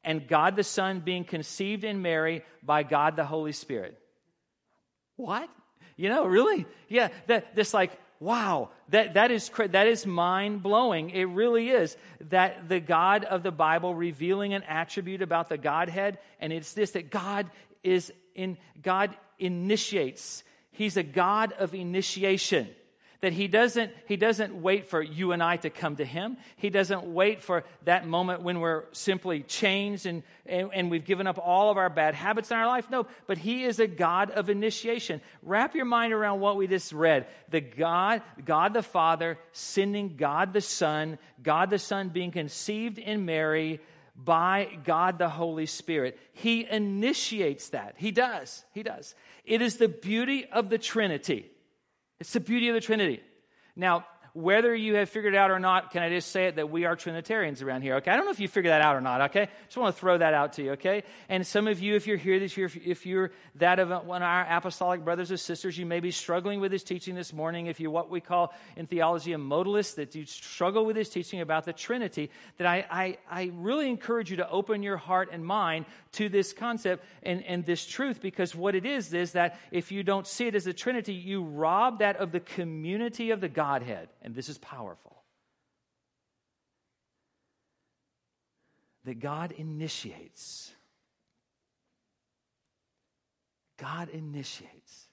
and 0.03 0.27
God 0.27 0.55
the 0.55 0.63
Son 0.63 1.01
being 1.01 1.25
conceived 1.25 1.83
in 1.83 2.01
Mary 2.01 2.43
by 2.63 2.83
God 2.83 3.15
the 3.15 3.25
Holy 3.25 3.51
Spirit. 3.51 3.99
What? 5.17 5.49
You 5.97 6.09
know, 6.09 6.25
really? 6.25 6.65
Yeah, 6.87 7.09
that 7.27 7.53
this 7.55 7.73
like, 7.73 7.91
wow, 8.19 8.69
that, 8.89 9.15
that 9.15 9.29
is 9.29 9.51
that 9.69 9.87
is 9.87 10.05
mind 10.05 10.63
blowing. 10.63 11.09
It 11.09 11.25
really 11.25 11.69
is 11.69 11.97
that 12.29 12.69
the 12.69 12.79
God 12.79 13.25
of 13.25 13.43
the 13.43 13.51
Bible 13.51 13.93
revealing 13.93 14.53
an 14.53 14.63
attribute 14.63 15.21
about 15.21 15.49
the 15.49 15.57
Godhead, 15.57 16.17
and 16.39 16.53
it's 16.53 16.73
this 16.73 16.91
that 16.91 17.11
God 17.11 17.51
is 17.83 18.11
in 18.33 18.57
God 18.81 19.15
initiates. 19.37 20.43
He's 20.71 20.97
a 20.97 21.03
God 21.03 21.53
of 21.59 21.75
initiation. 21.75 22.69
That 23.21 23.33
he 23.33 23.47
doesn't, 23.47 23.91
he 24.07 24.17
doesn't 24.17 24.61
wait 24.61 24.87
for 24.87 24.99
you 24.99 25.31
and 25.31 25.43
I 25.43 25.57
to 25.57 25.69
come 25.69 25.95
to 25.97 26.05
him. 26.05 26.37
He 26.55 26.71
doesn't 26.71 27.03
wait 27.03 27.43
for 27.43 27.63
that 27.85 28.07
moment 28.07 28.41
when 28.41 28.59
we're 28.59 28.85
simply 28.93 29.43
changed 29.43 30.07
and, 30.07 30.23
and, 30.47 30.71
and 30.73 30.89
we've 30.89 31.05
given 31.05 31.27
up 31.27 31.37
all 31.37 31.69
of 31.69 31.77
our 31.77 31.89
bad 31.91 32.15
habits 32.15 32.49
in 32.49 32.57
our 32.57 32.65
life. 32.65 32.89
No, 32.89 33.05
but 33.27 33.37
he 33.37 33.63
is 33.63 33.79
a 33.79 33.85
God 33.85 34.31
of 34.31 34.49
initiation. 34.49 35.21
Wrap 35.43 35.75
your 35.75 35.85
mind 35.85 36.13
around 36.13 36.39
what 36.39 36.57
we 36.57 36.65
just 36.65 36.93
read. 36.93 37.27
The 37.49 37.61
God, 37.61 38.23
God 38.43 38.73
the 38.73 38.81
Father 38.81 39.37
sending 39.51 40.17
God 40.17 40.51
the 40.51 40.61
Son, 40.61 41.19
God 41.43 41.69
the 41.69 41.79
Son 41.79 42.09
being 42.09 42.31
conceived 42.31 42.97
in 42.97 43.25
Mary, 43.25 43.81
by 44.15 44.67
God 44.83 45.19
the 45.19 45.29
Holy 45.29 45.67
Spirit. 45.67 46.17
He 46.33 46.67
initiates 46.67 47.69
that. 47.69 47.95
He 47.97 48.11
does. 48.11 48.65
He 48.73 48.81
does. 48.81 49.13
It 49.45 49.61
is 49.61 49.77
the 49.77 49.87
beauty 49.87 50.45
of 50.51 50.69
the 50.69 50.77
Trinity. 50.77 51.51
It's 52.21 52.33
the 52.33 52.39
beauty 52.39 52.67
of 52.69 52.75
the 52.75 52.81
Trinity. 52.81 53.19
Now, 53.75 54.05
whether 54.33 54.73
you 54.73 54.95
have 54.95 55.09
figured 55.09 55.33
it 55.33 55.37
out 55.37 55.51
or 55.51 55.59
not, 55.59 55.91
can 55.91 56.03
I 56.03 56.09
just 56.09 56.31
say 56.31 56.45
it 56.45 56.55
that 56.55 56.69
we 56.69 56.85
are 56.85 56.95
Trinitarians 56.95 57.61
around 57.61 57.81
here, 57.81 57.95
okay? 57.95 58.11
I 58.11 58.15
don't 58.15 58.25
know 58.25 58.31
if 58.31 58.39
you 58.39 58.47
figured 58.47 58.71
that 58.71 58.81
out 58.81 58.95
or 58.95 59.01
not, 59.01 59.21
okay? 59.29 59.49
Just 59.65 59.77
want 59.77 59.93
to 59.95 59.99
throw 59.99 60.17
that 60.17 60.33
out 60.33 60.53
to 60.53 60.63
you, 60.63 60.71
okay? 60.71 61.03
And 61.27 61.45
some 61.45 61.67
of 61.67 61.81
you, 61.81 61.95
if 61.95 62.07
you're 62.07 62.17
here 62.17 62.39
this 62.39 62.55
year, 62.55 62.69
if 62.85 63.05
you're 63.05 63.31
that 63.55 63.79
of 63.79 63.89
one 64.05 64.21
of 64.21 64.27
our 64.27 64.45
apostolic 64.49 65.03
brothers 65.03 65.31
or 65.31 65.37
sisters, 65.37 65.77
you 65.77 65.85
may 65.85 65.99
be 65.99 66.11
struggling 66.11 66.61
with 66.61 66.71
this 66.71 66.83
teaching 66.83 67.15
this 67.15 67.33
morning. 67.33 67.67
If 67.67 67.79
you're 67.79 67.91
what 67.91 68.09
we 68.09 68.21
call 68.21 68.53
in 68.77 68.87
theology 68.87 69.33
a 69.33 69.37
modalist, 69.37 69.95
that 69.95 70.15
you 70.15 70.25
struggle 70.25 70.85
with 70.85 70.95
this 70.95 71.09
teaching 71.09 71.41
about 71.41 71.65
the 71.65 71.73
Trinity, 71.73 72.31
that 72.57 72.67
I, 72.67 72.85
I, 72.89 73.17
I 73.29 73.51
really 73.53 73.89
encourage 73.89 74.31
you 74.31 74.37
to 74.37 74.49
open 74.49 74.83
your 74.83 74.97
heart 74.97 75.29
and 75.31 75.45
mind 75.45 75.85
to 76.13 76.29
this 76.29 76.53
concept 76.53 77.03
and, 77.23 77.43
and 77.43 77.65
this 77.65 77.85
truth 77.85 78.21
because 78.21 78.55
what 78.55 78.75
it 78.75 78.85
is 78.85 79.13
is 79.13 79.33
that 79.33 79.59
if 79.71 79.91
you 79.91 80.03
don't 80.03 80.27
see 80.27 80.47
it 80.47 80.55
as 80.55 80.67
a 80.67 80.73
Trinity, 80.73 81.13
you 81.13 81.43
rob 81.43 81.99
that 81.99 82.17
of 82.17 82.31
the 82.31 82.39
community 82.39 83.31
of 83.31 83.41
the 83.41 83.49
Godhead 83.49 84.09
and 84.21 84.35
this 84.35 84.49
is 84.49 84.57
powerful, 84.57 85.23
that 89.05 89.19
God 89.19 89.51
initiates. 89.51 90.71
God 93.77 94.09
initiates. 94.09 95.07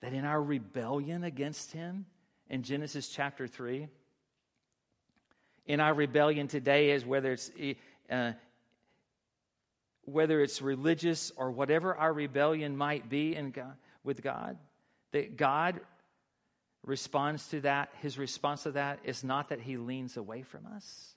That 0.00 0.12
in 0.12 0.24
our 0.24 0.42
rebellion 0.42 1.24
against 1.24 1.72
Him, 1.72 2.06
in 2.48 2.62
Genesis 2.62 3.08
chapter 3.08 3.46
3, 3.46 3.88
in 5.66 5.80
our 5.80 5.92
rebellion 5.92 6.48
today, 6.48 6.92
is 6.92 7.04
whether 7.04 7.32
it's 7.32 7.50
uh, 8.08 8.32
whether 10.04 10.40
it's 10.40 10.62
religious 10.62 11.30
or 11.36 11.50
whatever 11.50 11.94
our 11.94 12.12
rebellion 12.12 12.74
might 12.76 13.10
be 13.10 13.36
in 13.36 13.50
God, 13.50 13.76
with 14.02 14.22
God, 14.22 14.56
that 15.12 15.36
God 15.36 15.80
responds 16.84 17.48
to 17.48 17.60
that, 17.62 17.90
his 18.00 18.18
response 18.18 18.62
to 18.62 18.72
that 18.72 19.00
is 19.04 19.24
not 19.24 19.48
that 19.50 19.60
he 19.60 19.76
leans 19.76 20.16
away 20.16 20.42
from 20.42 20.66
us, 20.66 21.14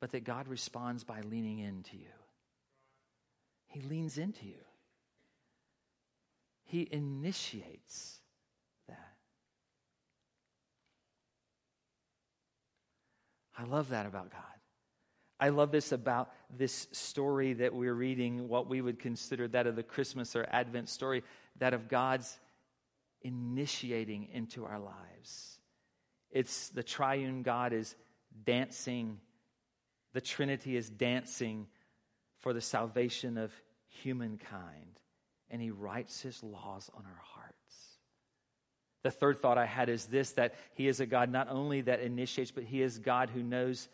but 0.00 0.12
that 0.12 0.24
God 0.24 0.48
responds 0.48 1.04
by 1.04 1.20
leaning 1.20 1.58
into 1.58 1.96
you. 1.96 2.06
He 3.68 3.80
leans 3.82 4.18
into 4.18 4.46
you, 4.46 4.64
he 6.64 6.88
initiates 6.90 8.20
that. 8.88 9.14
I 13.58 13.64
love 13.64 13.90
that 13.90 14.06
about 14.06 14.30
God. 14.30 14.40
I 15.38 15.50
love 15.50 15.70
this 15.70 15.92
about 15.92 16.32
this 16.56 16.86
story 16.92 17.52
that 17.54 17.74
we're 17.74 17.92
reading, 17.92 18.48
what 18.48 18.68
we 18.68 18.80
would 18.80 18.98
consider 18.98 19.46
that 19.48 19.66
of 19.66 19.76
the 19.76 19.82
Christmas 19.82 20.34
or 20.34 20.46
Advent 20.50 20.88
story, 20.88 21.22
that 21.58 21.74
of 21.74 21.88
God's 21.88 22.38
initiating 23.26 24.28
into 24.32 24.64
our 24.64 24.78
lives. 24.78 25.58
It's 26.30 26.68
the 26.68 26.82
triune 26.82 27.42
God 27.42 27.72
is 27.72 27.96
dancing, 28.44 29.18
the 30.12 30.20
Trinity 30.20 30.76
is 30.76 30.88
dancing 30.88 31.66
for 32.40 32.52
the 32.52 32.60
salvation 32.60 33.36
of 33.36 33.52
humankind, 33.88 35.00
and 35.50 35.60
He 35.60 35.70
writes 35.70 36.20
His 36.20 36.42
laws 36.42 36.90
on 36.94 37.04
our 37.04 37.22
hearts. 37.22 37.56
The 39.02 39.10
third 39.10 39.38
thought 39.38 39.58
I 39.58 39.66
had 39.66 39.88
is 39.88 40.06
this 40.06 40.32
that 40.32 40.54
He 40.74 40.88
is 40.88 41.00
a 41.00 41.06
God 41.06 41.30
not 41.30 41.48
only 41.50 41.80
that 41.82 42.00
initiates, 42.00 42.50
but 42.50 42.64
He 42.64 42.82
is 42.82 42.98
God 42.98 43.30
who 43.30 43.42
knows 43.42 43.88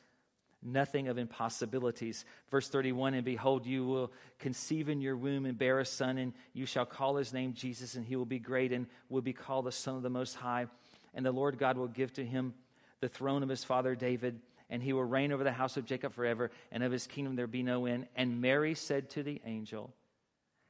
nothing 0.63 1.09
of 1.09 1.19
impossibilities. 1.19 2.25
Verse 2.51 2.69
31 2.69 3.15
And 3.15 3.25
behold, 3.25 3.67
you 3.67 3.85
will 3.85 4.13
conceive 4.39 4.89
in 4.89 5.01
your 5.01 5.17
womb 5.17 5.47
and 5.47 5.59
bear 5.59 5.81
a 5.81 5.85
son, 5.85 6.19
and 6.19 6.33
you 6.53 6.67
shall 6.67 6.87
call 6.87 7.17
his 7.17 7.33
name 7.33 7.55
Jesus, 7.55 7.95
and 7.95 8.05
he 8.07 8.17
will 8.17 8.25
be 8.27 8.39
great 8.39 8.73
and 8.73 8.87
will 9.09 9.23
be 9.23 9.33
called 9.33 9.67
the 9.67 9.73
Son 9.73 9.97
of 9.97 10.03
the 10.03 10.11
Most 10.11 10.35
High. 10.35 10.67
And 11.15 11.27
the 11.27 11.33
Lord 11.33 11.59
God 11.59 11.77
will 11.77 11.89
give 11.89 12.13
to 12.15 12.25
him 12.25 12.55
the 13.01 13.09
throne 13.09 13.43
of 13.43 13.49
his 13.49 13.65
father 13.65 13.95
David, 13.95 14.41
and 14.71 14.83
he 14.83 14.93
will 14.93 15.05
reign 15.05 15.33
over 15.33 15.45
the 15.45 15.53
house 15.53 15.77
of 15.77 15.85
Jacob 15.85 16.15
forever, 16.15 16.51
and 16.71 16.83
of 16.83 16.93
his 16.93 17.07
kingdom 17.07 17.37
there 17.37 17.47
be 17.47 17.63
no 17.63 17.87
end. 17.87 18.07
And 18.17 18.41
Mary 18.41 18.75
said 18.75 19.11
to 19.11 19.23
the 19.23 19.41
angel, 19.45 19.93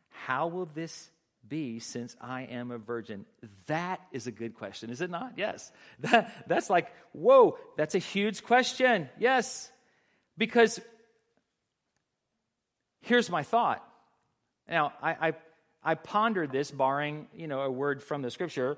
How 0.09 0.49
will 0.49 0.67
this 0.67 1.11
be 1.47 1.79
since 1.79 2.17
I 2.21 2.43
am 2.43 2.71
a 2.71 2.79
virgin? 2.79 3.27
That 3.67 4.01
is 4.11 4.27
a 4.27 4.33
good 4.33 4.55
question, 4.55 4.91
is 4.91 5.01
it 5.01 5.11
not? 5.11 5.35
Yes. 5.37 5.71
That, 6.01 6.49
that's 6.49 6.69
like, 6.69 6.93
whoa, 7.13 7.59
that's 7.77 7.95
a 7.95 7.99
huge 7.99 8.43
question. 8.43 9.09
Yes. 9.19 9.71
Because 10.37 10.81
here's 13.03 13.31
my 13.31 13.43
thought. 13.43 13.87
Now, 14.69 14.93
I, 15.03 15.29
I, 15.29 15.33
I 15.83 15.95
pondered 15.95 16.53
this, 16.53 16.71
barring 16.71 17.27
you 17.35 17.47
know 17.47 17.61
a 17.61 17.71
word 17.71 18.03
from 18.03 18.23
the 18.23 18.31
scripture. 18.31 18.77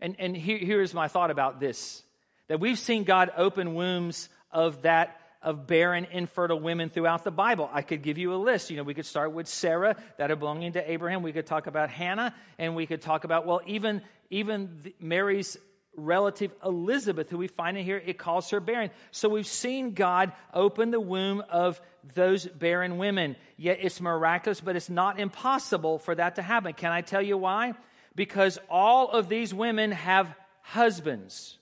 And, 0.00 0.16
and 0.18 0.36
here, 0.36 0.58
here's 0.58 0.94
my 0.94 1.08
thought 1.08 1.30
about 1.30 1.60
this 1.60 2.02
that 2.48 2.60
we've 2.60 2.78
seen 2.78 3.04
God 3.04 3.30
open 3.36 3.74
wombs 3.74 4.28
of 4.50 4.82
that 4.82 5.18
of 5.40 5.66
barren, 5.66 6.06
infertile 6.10 6.58
women 6.58 6.88
throughout 6.88 7.24
the 7.24 7.30
Bible. 7.30 7.70
I 7.72 7.82
could 7.82 8.02
give 8.02 8.18
you 8.18 8.34
a 8.34 8.36
list. 8.36 8.70
You 8.70 8.76
know, 8.76 8.82
we 8.82 8.94
could 8.94 9.06
start 9.06 9.32
with 9.32 9.46
Sarah, 9.46 9.96
that 10.16 10.30
are 10.30 10.36
belonging 10.36 10.72
to 10.72 10.90
Abraham. 10.90 11.22
We 11.22 11.32
could 11.32 11.46
talk 11.46 11.66
about 11.66 11.90
Hannah, 11.90 12.34
and 12.58 12.74
we 12.74 12.86
could 12.86 13.02
talk 13.02 13.24
about, 13.24 13.46
well, 13.46 13.60
even, 13.66 14.02
even 14.30 14.70
the, 14.82 14.94
Mary's 15.00 15.56
relative 15.98 16.52
Elizabeth, 16.64 17.28
who 17.28 17.38
we 17.38 17.48
find 17.48 17.76
in 17.76 17.84
here, 17.84 18.02
it 18.04 18.18
calls 18.18 18.50
her 18.50 18.60
barren. 18.60 18.90
So 19.10 19.28
we've 19.28 19.46
seen 19.46 19.92
God 19.94 20.32
open 20.54 20.90
the 20.90 21.00
womb 21.00 21.42
of 21.50 21.80
those 22.14 22.46
barren 22.46 22.98
women. 22.98 23.36
Yet 23.56 23.78
it's 23.82 24.00
miraculous, 24.00 24.60
but 24.60 24.76
it's 24.76 24.88
not 24.88 25.18
impossible 25.18 25.98
for 25.98 26.14
that 26.14 26.36
to 26.36 26.42
happen. 26.42 26.72
Can 26.72 26.92
I 26.92 27.02
tell 27.02 27.22
you 27.22 27.36
why? 27.36 27.74
Because 28.14 28.58
all 28.70 29.10
of 29.10 29.28
these 29.28 29.52
women 29.52 29.92
have 29.92 30.34
husbands. 30.62 31.58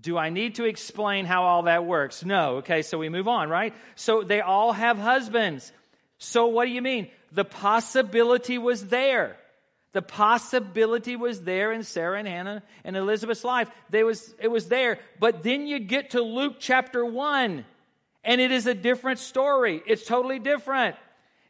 Do 0.00 0.16
I 0.16 0.30
need 0.30 0.56
to 0.56 0.64
explain 0.64 1.24
how 1.24 1.42
all 1.42 1.62
that 1.62 1.84
works? 1.84 2.24
No. 2.24 2.56
Okay, 2.56 2.82
so 2.82 2.98
we 2.98 3.08
move 3.08 3.26
on, 3.26 3.48
right? 3.48 3.74
So 3.96 4.22
they 4.22 4.40
all 4.40 4.72
have 4.72 4.96
husbands. 4.96 5.72
So 6.18 6.46
what 6.46 6.66
do 6.66 6.70
you 6.70 6.82
mean? 6.82 7.10
The 7.32 7.44
possibility 7.44 8.58
was 8.58 8.86
there. 8.86 9.36
The 9.92 10.02
possibility 10.02 11.16
was 11.16 11.42
there 11.42 11.72
in 11.72 11.82
Sarah 11.82 12.18
and 12.18 12.28
Hannah 12.28 12.62
and 12.84 12.96
Elizabeth's 12.96 13.44
life. 13.44 13.70
There 13.90 14.04
was, 14.04 14.34
it 14.40 14.48
was 14.48 14.68
there. 14.68 14.98
But 15.18 15.42
then 15.42 15.66
you 15.66 15.78
get 15.78 16.10
to 16.10 16.22
Luke 16.22 16.56
chapter 16.58 17.04
1, 17.04 17.64
and 18.24 18.40
it 18.40 18.52
is 18.52 18.66
a 18.66 18.74
different 18.74 19.18
story. 19.18 19.82
It's 19.86 20.04
totally 20.04 20.38
different. 20.38 20.96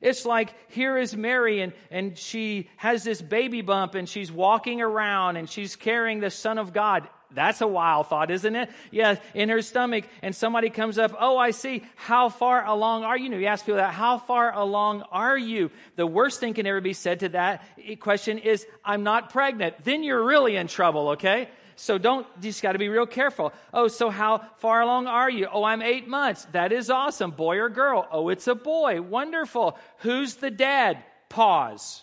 It's 0.01 0.25
like 0.25 0.55
here 0.69 0.97
is 0.97 1.17
Mary, 1.17 1.61
and, 1.61 1.73
and 1.91 2.17
she 2.17 2.71
has 2.77 3.03
this 3.03 3.21
baby 3.21 3.63
bump, 3.63 3.97
and 3.97 4.09
she's 4.09 4.31
walking 4.31 4.81
around, 4.81 5.37
and 5.37 5.51
she's 5.51 5.75
carrying 5.75 6.21
the 6.21 6.31
Son 6.31 6.59
of 6.59 6.73
God. 6.73 7.09
That's 7.31 7.61
a 7.61 7.67
wild 7.69 8.09
thought, 8.09 8.31
isn't 8.31 8.57
it? 8.57 8.71
Yeah, 8.91 9.17
in 9.35 9.51
her 9.51 9.63
stomach, 9.63 10.07
and 10.23 10.35
somebody 10.35 10.71
comes 10.71 10.99
up, 10.99 11.15
oh, 11.21 11.37
I 11.37 11.53
see. 11.53 11.85
How 11.95 12.31
far 12.31 12.65
along 12.67 13.05
are 13.05 13.17
you? 13.17 13.29
you 13.29 13.35
know, 13.35 13.41
you 13.41 13.47
ask 13.47 13.67
people 13.67 13.77
that, 13.77 13.93
how 13.93 14.17
far 14.17 14.55
along 14.55 15.03
are 15.13 15.37
you? 15.37 15.71
The 15.97 16.07
worst 16.07 16.41
thing 16.41 16.55
can 16.55 16.67
ever 16.67 16.81
be 16.81 16.95
said 16.95 17.21
to 17.21 17.29
that 17.31 17.63
question 18.01 18.39
is, 18.39 18.67
I'm 18.83 19.03
not 19.03 19.31
pregnant. 19.31 19.85
Then 19.85 20.03
you're 20.03 20.25
really 20.25 20.57
in 20.57 20.67
trouble, 20.67 21.11
okay? 21.11 21.51
So 21.77 21.99
don't, 21.99 22.27
you 22.37 22.49
just 22.49 22.63
got 22.63 22.73
to 22.73 22.79
be 22.79 22.89
real 22.89 23.05
careful. 23.05 23.53
Oh, 23.75 23.89
so 23.89 24.09
how 24.09 24.39
far 24.57 24.81
along 24.81 25.07
are 25.09 25.29
you? 25.29 25.47
Oh, 25.53 25.63
I'm 25.63 25.83
eight 25.83 26.09
months. 26.09 26.47
That 26.53 26.73
is 26.73 26.89
awesome. 26.89 27.33
Boy 27.33 27.59
or 27.59 27.69
girl? 27.69 28.09
Oh, 28.11 28.31
it's 28.31 28.47
a 28.47 28.55
boy. 28.55 29.03
Wonderful. 29.03 29.79
Who's 29.99 30.37
the 30.37 30.51
dad? 30.51 31.05
Pause. 31.29 32.03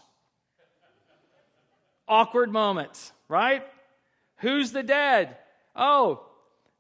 Awkward 2.08 2.52
moments, 2.52 3.12
right? 3.28 3.66
Who's 4.38 4.71
the 4.71 4.84
dad? 4.84 5.38
Oh, 5.76 6.26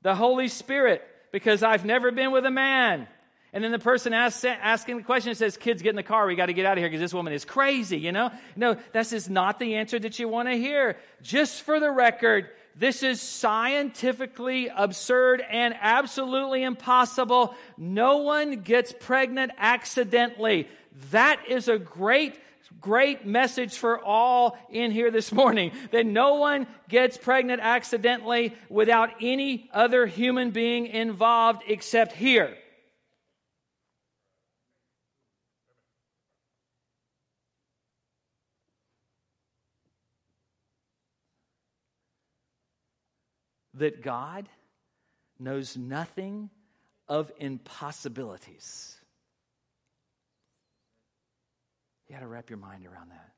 the 0.01 0.15
Holy 0.15 0.47
Spirit, 0.47 1.01
because 1.31 1.63
I've 1.63 1.85
never 1.85 2.11
been 2.11 2.31
with 2.31 2.45
a 2.45 2.51
man. 2.51 3.07
And 3.53 3.63
then 3.63 3.71
the 3.71 3.79
person 3.79 4.13
asks, 4.13 4.43
asking 4.43 4.97
the 4.97 5.03
question 5.03 5.33
says, 5.33 5.55
Kids, 5.55 5.81
get 5.81 5.91
in 5.91 5.95
the 5.95 6.03
car. 6.03 6.27
We 6.27 6.35
got 6.35 6.47
to 6.47 6.53
get 6.53 6.65
out 6.65 6.73
of 6.73 6.79
here 6.79 6.89
because 6.89 6.99
this 6.99 7.13
woman 7.13 7.31
is 7.31 7.45
crazy, 7.45 7.97
you 7.97 8.11
know? 8.11 8.29
No, 8.57 8.75
this 8.91 9.13
is 9.13 9.29
not 9.29 9.59
the 9.59 9.75
answer 9.75 9.97
that 9.97 10.19
you 10.19 10.27
want 10.27 10.49
to 10.49 10.55
hear. 10.55 10.97
Just 11.21 11.61
for 11.61 11.79
the 11.79 11.89
record, 11.89 12.49
this 12.75 13.01
is 13.01 13.21
scientifically 13.21 14.67
absurd 14.67 15.41
and 15.49 15.73
absolutely 15.79 16.63
impossible. 16.63 17.55
No 17.77 18.17
one 18.17 18.59
gets 18.59 18.93
pregnant 18.99 19.53
accidentally. 19.57 20.67
That 21.11 21.39
is 21.47 21.69
a 21.69 21.79
great 21.79 22.37
great 22.79 23.25
message 23.25 23.77
for 23.77 23.99
all 24.03 24.57
in 24.69 24.91
here 24.91 25.11
this 25.11 25.31
morning 25.31 25.71
that 25.91 26.05
no 26.05 26.35
one 26.35 26.67
gets 26.89 27.17
pregnant 27.17 27.61
accidentally 27.61 28.53
without 28.69 29.09
any 29.21 29.69
other 29.73 30.05
human 30.05 30.51
being 30.51 30.87
involved 30.87 31.63
except 31.67 32.13
here. 32.13 32.55
That 43.73 44.01
God 44.01 44.47
knows 45.37 45.75
nothing 45.75 46.49
of 47.07 47.31
impossibilities. 47.39 48.97
You 52.07 52.15
got 52.15 52.21
to 52.21 52.27
wrap 52.27 52.49
your 52.49 52.59
mind 52.59 52.85
around 52.85 53.11
that. 53.11 53.31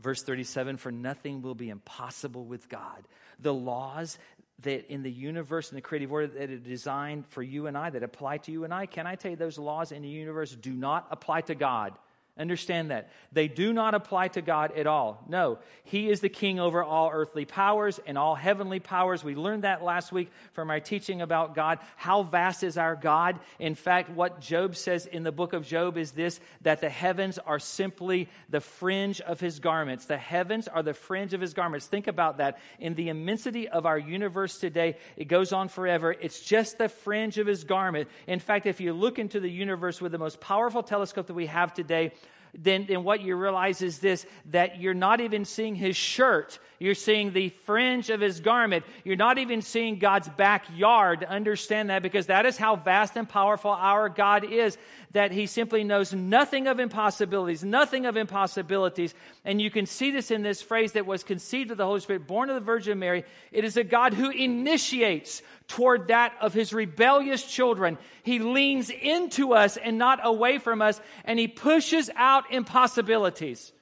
Verse 0.00 0.22
37 0.22 0.76
For 0.76 0.90
nothing 0.90 1.42
will 1.42 1.54
be 1.54 1.68
impossible 1.68 2.44
with 2.44 2.68
God. 2.68 3.06
The 3.38 3.52
laws 3.52 4.18
that 4.62 4.92
in 4.92 5.02
the 5.02 5.10
universe 5.10 5.70
and 5.70 5.76
the 5.76 5.82
creative 5.82 6.12
order 6.12 6.26
that 6.26 6.50
are 6.50 6.58
designed 6.58 7.26
for 7.28 7.42
you 7.42 7.66
and 7.66 7.76
I, 7.76 7.90
that 7.90 8.02
apply 8.02 8.38
to 8.38 8.52
you 8.52 8.64
and 8.64 8.74
I, 8.74 8.86
can 8.86 9.06
I 9.06 9.14
tell 9.14 9.30
you 9.30 9.36
those 9.36 9.58
laws 9.58 9.92
in 9.92 10.02
the 10.02 10.08
universe 10.08 10.54
do 10.54 10.72
not 10.72 11.06
apply 11.10 11.42
to 11.42 11.54
God? 11.54 11.94
Understand 12.38 12.90
that. 12.90 13.10
They 13.32 13.48
do 13.48 13.72
not 13.72 13.94
apply 13.94 14.28
to 14.28 14.40
God 14.40 14.72
at 14.76 14.86
all. 14.86 15.22
No, 15.28 15.58
He 15.84 16.08
is 16.08 16.20
the 16.20 16.28
king 16.28 16.58
over 16.58 16.82
all 16.82 17.10
earthly 17.12 17.44
powers 17.44 18.00
and 18.06 18.16
all 18.16 18.34
heavenly 18.34 18.80
powers. 18.80 19.22
We 19.22 19.34
learned 19.34 19.64
that 19.64 19.82
last 19.82 20.10
week 20.10 20.30
from 20.52 20.70
our 20.70 20.80
teaching 20.80 21.20
about 21.20 21.54
God. 21.54 21.80
How 21.96 22.22
vast 22.22 22.62
is 22.62 22.78
our 22.78 22.96
God? 22.96 23.38
In 23.58 23.74
fact, 23.74 24.10
what 24.10 24.40
Job 24.40 24.74
says 24.76 25.04
in 25.04 25.22
the 25.22 25.32
book 25.32 25.52
of 25.52 25.66
Job 25.66 25.98
is 25.98 26.12
this 26.12 26.40
that 26.62 26.80
the 26.80 26.88
heavens 26.88 27.38
are 27.38 27.58
simply 27.58 28.28
the 28.48 28.60
fringe 28.60 29.20
of 29.20 29.40
His 29.40 29.58
garments. 29.58 30.06
The 30.06 30.16
heavens 30.16 30.66
are 30.66 30.82
the 30.82 30.94
fringe 30.94 31.34
of 31.34 31.40
His 31.42 31.52
garments. 31.52 31.86
Think 31.86 32.06
about 32.06 32.38
that. 32.38 32.58
In 32.78 32.94
the 32.94 33.10
immensity 33.10 33.68
of 33.68 33.84
our 33.84 33.98
universe 33.98 34.58
today, 34.58 34.96
it 35.16 35.26
goes 35.26 35.52
on 35.52 35.68
forever. 35.68 36.12
It's 36.12 36.40
just 36.40 36.78
the 36.78 36.88
fringe 36.88 37.36
of 37.36 37.46
His 37.46 37.64
garment. 37.64 38.08
In 38.26 38.38
fact, 38.38 38.64
if 38.66 38.80
you 38.80 38.94
look 38.94 39.18
into 39.18 39.40
the 39.40 39.50
universe 39.50 40.00
with 40.00 40.12
the 40.12 40.18
most 40.18 40.40
powerful 40.40 40.82
telescope 40.82 41.26
that 41.26 41.34
we 41.34 41.46
have 41.46 41.74
today, 41.74 42.12
then, 42.54 42.86
then 42.86 43.04
what 43.04 43.20
you 43.20 43.36
realize 43.36 43.82
is 43.82 43.98
this 43.98 44.26
that 44.46 44.80
you're 44.80 44.94
not 44.94 45.20
even 45.20 45.44
seeing 45.44 45.74
his 45.74 45.96
shirt. 45.96 46.58
You're 46.78 46.94
seeing 46.94 47.32
the 47.32 47.50
fringe 47.50 48.08
of 48.08 48.22
his 48.22 48.40
garment. 48.40 48.86
You're 49.04 49.16
not 49.16 49.36
even 49.36 49.60
seeing 49.60 49.98
God's 49.98 50.30
backyard. 50.30 51.24
Understand 51.24 51.90
that 51.90 52.02
because 52.02 52.26
that 52.26 52.46
is 52.46 52.56
how 52.56 52.76
vast 52.76 53.16
and 53.16 53.28
powerful 53.28 53.70
our 53.70 54.08
God 54.08 54.44
is, 54.50 54.78
that 55.12 55.30
he 55.30 55.44
simply 55.46 55.84
knows 55.84 56.14
nothing 56.14 56.68
of 56.68 56.80
impossibilities, 56.80 57.62
nothing 57.62 58.06
of 58.06 58.16
impossibilities. 58.16 59.14
And 59.44 59.60
you 59.60 59.70
can 59.70 59.84
see 59.84 60.10
this 60.10 60.30
in 60.30 60.42
this 60.42 60.62
phrase 60.62 60.92
that 60.92 61.04
was 61.04 61.22
conceived 61.22 61.70
of 61.70 61.76
the 61.76 61.84
Holy 61.84 62.00
Spirit, 62.00 62.26
born 62.26 62.48
of 62.48 62.54
the 62.54 62.60
Virgin 62.60 62.98
Mary. 62.98 63.24
It 63.52 63.64
is 63.64 63.76
a 63.76 63.84
God 63.84 64.14
who 64.14 64.30
initiates 64.30 65.42
toward 65.68 66.08
that 66.08 66.32
of 66.40 66.52
his 66.52 66.72
rebellious 66.72 67.44
children. 67.44 67.98
He 68.22 68.38
leans 68.38 68.90
into 68.90 69.52
us 69.52 69.76
and 69.76 69.98
not 69.98 70.20
away 70.22 70.58
from 70.58 70.82
us, 70.82 71.00
and 71.24 71.38
he 71.38 71.46
pushes 71.46 72.10
out 72.16 72.39
impossibilities. 72.50 73.72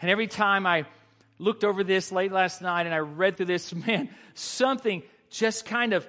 And 0.00 0.10
every 0.10 0.26
time 0.26 0.66
I 0.66 0.84
looked 1.38 1.62
over 1.62 1.84
this 1.84 2.10
late 2.10 2.32
last 2.32 2.60
night 2.60 2.86
and 2.86 2.94
I 2.94 2.98
read 2.98 3.36
through 3.36 3.46
this, 3.46 3.72
man, 3.86 4.10
something 4.34 5.02
just 5.30 5.64
kind 5.64 5.92
of 5.92 6.06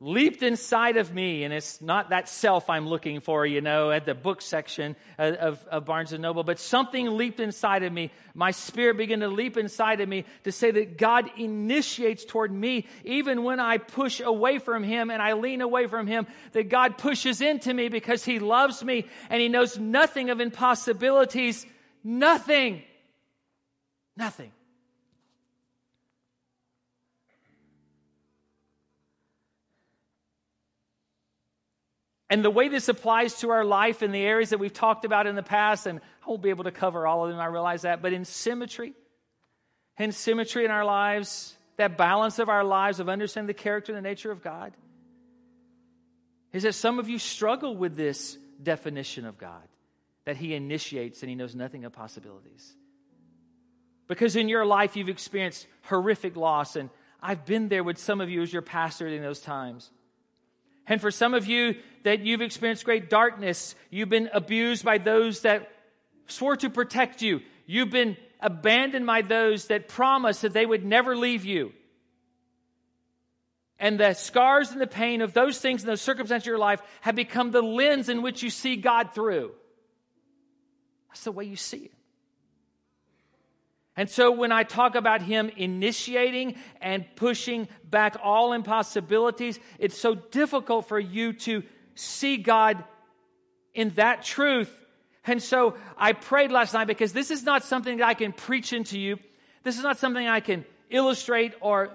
leaped 0.00 0.42
inside 0.42 0.96
of 0.96 1.12
me. 1.12 1.44
And 1.44 1.52
it's 1.52 1.80
not 1.80 2.10
that 2.10 2.28
self 2.28 2.70
I'm 2.70 2.88
looking 2.88 3.20
for, 3.20 3.44
you 3.44 3.60
know, 3.60 3.90
at 3.90 4.06
the 4.06 4.14
book 4.14 4.42
section 4.42 4.96
of, 5.18 5.64
of 5.64 5.84
Barnes 5.84 6.12
and 6.12 6.22
Noble, 6.22 6.44
but 6.44 6.58
something 6.58 7.16
leaped 7.16 7.40
inside 7.40 7.82
of 7.82 7.92
me. 7.92 8.10
My 8.34 8.52
spirit 8.52 8.96
began 8.96 9.20
to 9.20 9.28
leap 9.28 9.56
inside 9.56 10.00
of 10.00 10.08
me 10.08 10.24
to 10.44 10.52
say 10.52 10.70
that 10.70 10.98
God 10.98 11.30
initiates 11.36 12.24
toward 12.24 12.52
me, 12.52 12.86
even 13.04 13.42
when 13.42 13.60
I 13.60 13.78
push 13.78 14.20
away 14.20 14.58
from 14.58 14.82
Him 14.82 15.10
and 15.10 15.20
I 15.20 15.32
lean 15.32 15.60
away 15.60 15.86
from 15.86 16.06
Him, 16.06 16.26
that 16.52 16.68
God 16.68 16.98
pushes 16.98 17.40
into 17.40 17.74
me 17.74 17.88
because 17.88 18.24
He 18.24 18.38
loves 18.38 18.84
me 18.84 19.06
and 19.30 19.40
He 19.40 19.48
knows 19.48 19.78
nothing 19.78 20.30
of 20.30 20.40
impossibilities 20.40 21.66
Nothing. 22.04 22.82
Nothing. 24.16 24.52
And 32.30 32.44
the 32.44 32.50
way 32.50 32.68
this 32.68 32.88
applies 32.88 33.36
to 33.40 33.50
our 33.50 33.64
life 33.64 34.02
in 34.02 34.12
the 34.12 34.20
areas 34.20 34.50
that 34.50 34.58
we've 34.58 34.72
talked 34.72 35.04
about 35.04 35.26
in 35.26 35.34
the 35.34 35.42
past, 35.42 35.86
and 35.86 36.00
I 36.26 36.28
won't 36.28 36.42
be 36.42 36.50
able 36.50 36.64
to 36.64 36.70
cover 36.70 37.06
all 37.06 37.24
of 37.24 37.30
them, 37.30 37.40
I 37.40 37.46
realize 37.46 37.82
that, 37.82 38.02
but 38.02 38.12
in 38.12 38.24
symmetry, 38.24 38.92
in 39.98 40.12
symmetry 40.12 40.64
in 40.64 40.70
our 40.70 40.84
lives, 40.84 41.54
that 41.78 41.96
balance 41.96 42.38
of 42.38 42.48
our 42.48 42.64
lives 42.64 43.00
of 43.00 43.08
understanding 43.08 43.46
the 43.46 43.54
character 43.54 43.92
and 43.94 44.04
the 44.04 44.08
nature 44.08 44.30
of 44.30 44.42
God, 44.42 44.74
is 46.52 46.64
that 46.64 46.74
some 46.74 46.98
of 46.98 47.08
you 47.08 47.18
struggle 47.18 47.76
with 47.76 47.96
this 47.96 48.36
definition 48.62 49.24
of 49.24 49.38
God 49.38 49.66
that 50.24 50.36
He 50.36 50.54
initiates 50.54 51.22
and 51.22 51.30
He 51.30 51.34
knows 51.36 51.54
nothing 51.54 51.84
of 51.84 51.92
possibilities. 51.92 52.74
Because 54.06 54.36
in 54.36 54.48
your 54.48 54.66
life, 54.66 54.96
you've 54.96 55.08
experienced 55.08 55.66
horrific 55.82 56.36
loss, 56.36 56.76
and 56.76 56.90
I've 57.22 57.44
been 57.46 57.68
there 57.68 57.84
with 57.84 57.98
some 57.98 58.20
of 58.20 58.28
you 58.28 58.42
as 58.42 58.52
your 58.52 58.62
pastor 58.62 59.06
in 59.06 59.22
those 59.22 59.40
times. 59.40 59.90
And 60.88 61.00
for 61.00 61.10
some 61.10 61.34
of 61.34 61.46
you 61.46 61.76
that 62.04 62.20
you've 62.20 62.40
experienced 62.40 62.84
great 62.84 63.10
darkness, 63.10 63.74
you've 63.90 64.08
been 64.08 64.30
abused 64.32 64.84
by 64.84 64.98
those 64.98 65.42
that 65.42 65.70
swore 66.26 66.56
to 66.56 66.70
protect 66.70 67.22
you. 67.22 67.40
You've 67.66 67.90
been 67.90 68.16
abandoned 68.40 69.06
by 69.06 69.22
those 69.22 69.66
that 69.66 69.88
promised 69.88 70.42
that 70.42 70.52
they 70.52 70.64
would 70.64 70.84
never 70.84 71.16
leave 71.16 71.44
you. 71.44 71.72
And 73.78 74.00
the 74.00 74.14
scars 74.14 74.72
and 74.72 74.80
the 74.80 74.86
pain 74.86 75.22
of 75.22 75.32
those 75.32 75.58
things 75.60 75.82
and 75.82 75.90
those 75.90 76.00
circumstances 76.00 76.46
of 76.46 76.50
your 76.50 76.58
life 76.58 76.80
have 77.02 77.14
become 77.14 77.50
the 77.50 77.62
lens 77.62 78.08
in 78.08 78.22
which 78.22 78.42
you 78.42 78.50
see 78.50 78.76
God 78.76 79.14
through. 79.14 79.52
That's 81.08 81.24
the 81.24 81.32
way 81.32 81.44
you 81.44 81.56
see 81.56 81.78
it. 81.78 81.97
And 83.98 84.08
so 84.08 84.30
when 84.30 84.52
I 84.52 84.62
talk 84.62 84.94
about 84.94 85.22
him 85.22 85.50
initiating 85.56 86.54
and 86.80 87.04
pushing 87.16 87.66
back 87.82 88.16
all 88.22 88.52
impossibilities, 88.52 89.58
it's 89.80 89.98
so 89.98 90.14
difficult 90.14 90.86
for 90.86 91.00
you 91.00 91.32
to 91.32 91.64
see 91.96 92.36
God 92.36 92.84
in 93.74 93.88
that 93.96 94.22
truth. 94.22 94.72
And 95.24 95.42
so 95.42 95.74
I 95.96 96.12
prayed 96.12 96.52
last 96.52 96.74
night 96.74 96.86
because 96.86 97.12
this 97.12 97.32
is 97.32 97.42
not 97.42 97.64
something 97.64 97.96
that 97.96 98.06
I 98.06 98.14
can 98.14 98.32
preach 98.32 98.72
into 98.72 99.00
you. 99.00 99.18
This 99.64 99.76
is 99.76 99.82
not 99.82 99.98
something 99.98 100.28
I 100.28 100.38
can 100.38 100.64
illustrate 100.90 101.54
or 101.60 101.90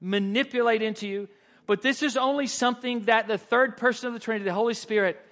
manipulate 0.00 0.82
into 0.82 1.06
you. 1.06 1.28
But 1.68 1.82
this 1.82 2.02
is 2.02 2.16
only 2.16 2.48
something 2.48 3.02
that 3.02 3.28
the 3.28 3.38
third 3.38 3.76
person 3.76 4.08
of 4.08 4.12
the 4.14 4.18
Trinity, 4.18 4.44
the 4.44 4.52
Holy 4.52 4.74
Spirit, 4.74 5.24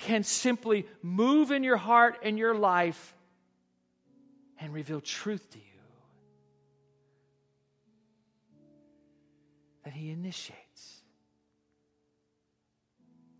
can 0.00 0.24
simply 0.24 0.88
move 1.00 1.52
in 1.52 1.62
your 1.62 1.76
heart 1.76 2.18
and 2.24 2.36
your 2.36 2.56
life 2.56 3.14
and 4.60 4.74
reveal 4.74 5.00
truth 5.00 5.50
to 5.50 5.58
you. 5.58 5.64
That 9.84 9.94
He 9.94 10.10
initiates, 10.10 11.00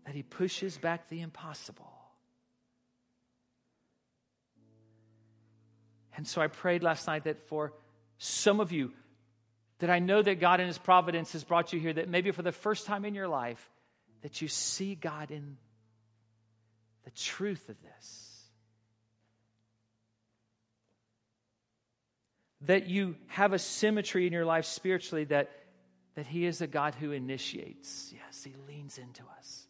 that 0.05 0.15
He 0.15 0.23
pushes 0.23 0.77
back 0.77 1.07
the 1.09 1.21
impossible. 1.21 1.87
And 6.17 6.27
so 6.27 6.41
I 6.41 6.47
prayed 6.47 6.83
last 6.83 7.07
night 7.07 7.23
that 7.23 7.47
for 7.47 7.73
some 8.17 8.59
of 8.59 8.71
you, 8.71 8.91
that 9.79 9.89
I 9.89 9.99
know 9.99 10.21
that 10.21 10.39
God 10.39 10.59
in 10.59 10.67
His 10.67 10.77
providence 10.77 11.33
has 11.33 11.43
brought 11.43 11.73
you 11.73 11.79
here, 11.79 11.93
that 11.93 12.09
maybe 12.09 12.31
for 12.31 12.41
the 12.41 12.51
first 12.51 12.85
time 12.85 13.05
in 13.05 13.15
your 13.15 13.27
life, 13.27 13.69
that 14.21 14.41
you 14.41 14.47
see 14.47 14.95
God 14.95 15.31
in 15.31 15.57
the 17.05 17.11
truth 17.11 17.69
of 17.69 17.75
this. 17.81 18.30
That 22.65 22.87
you 22.87 23.15
have 23.27 23.53
a 23.53 23.59
symmetry 23.59 24.27
in 24.27 24.33
your 24.33 24.45
life 24.45 24.65
spiritually 24.65 25.25
that, 25.25 25.49
that 26.15 26.27
He 26.27 26.45
is 26.45 26.61
a 26.61 26.67
God 26.67 26.95
who 26.95 27.11
initiates. 27.11 28.13
Yes, 28.13 28.43
He 28.43 28.53
leans 28.67 28.97
into 28.97 29.23
us. 29.37 29.67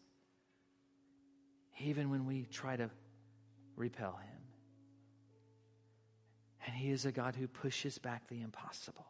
Even 1.80 2.10
when 2.10 2.26
we 2.26 2.46
try 2.50 2.76
to 2.76 2.90
repel 3.76 4.18
Him. 4.22 4.42
And 6.66 6.76
He 6.76 6.90
is 6.90 7.06
a 7.06 7.12
God 7.12 7.34
who 7.34 7.48
pushes 7.48 7.98
back 7.98 8.28
the 8.28 8.40
impossible. 8.40 9.06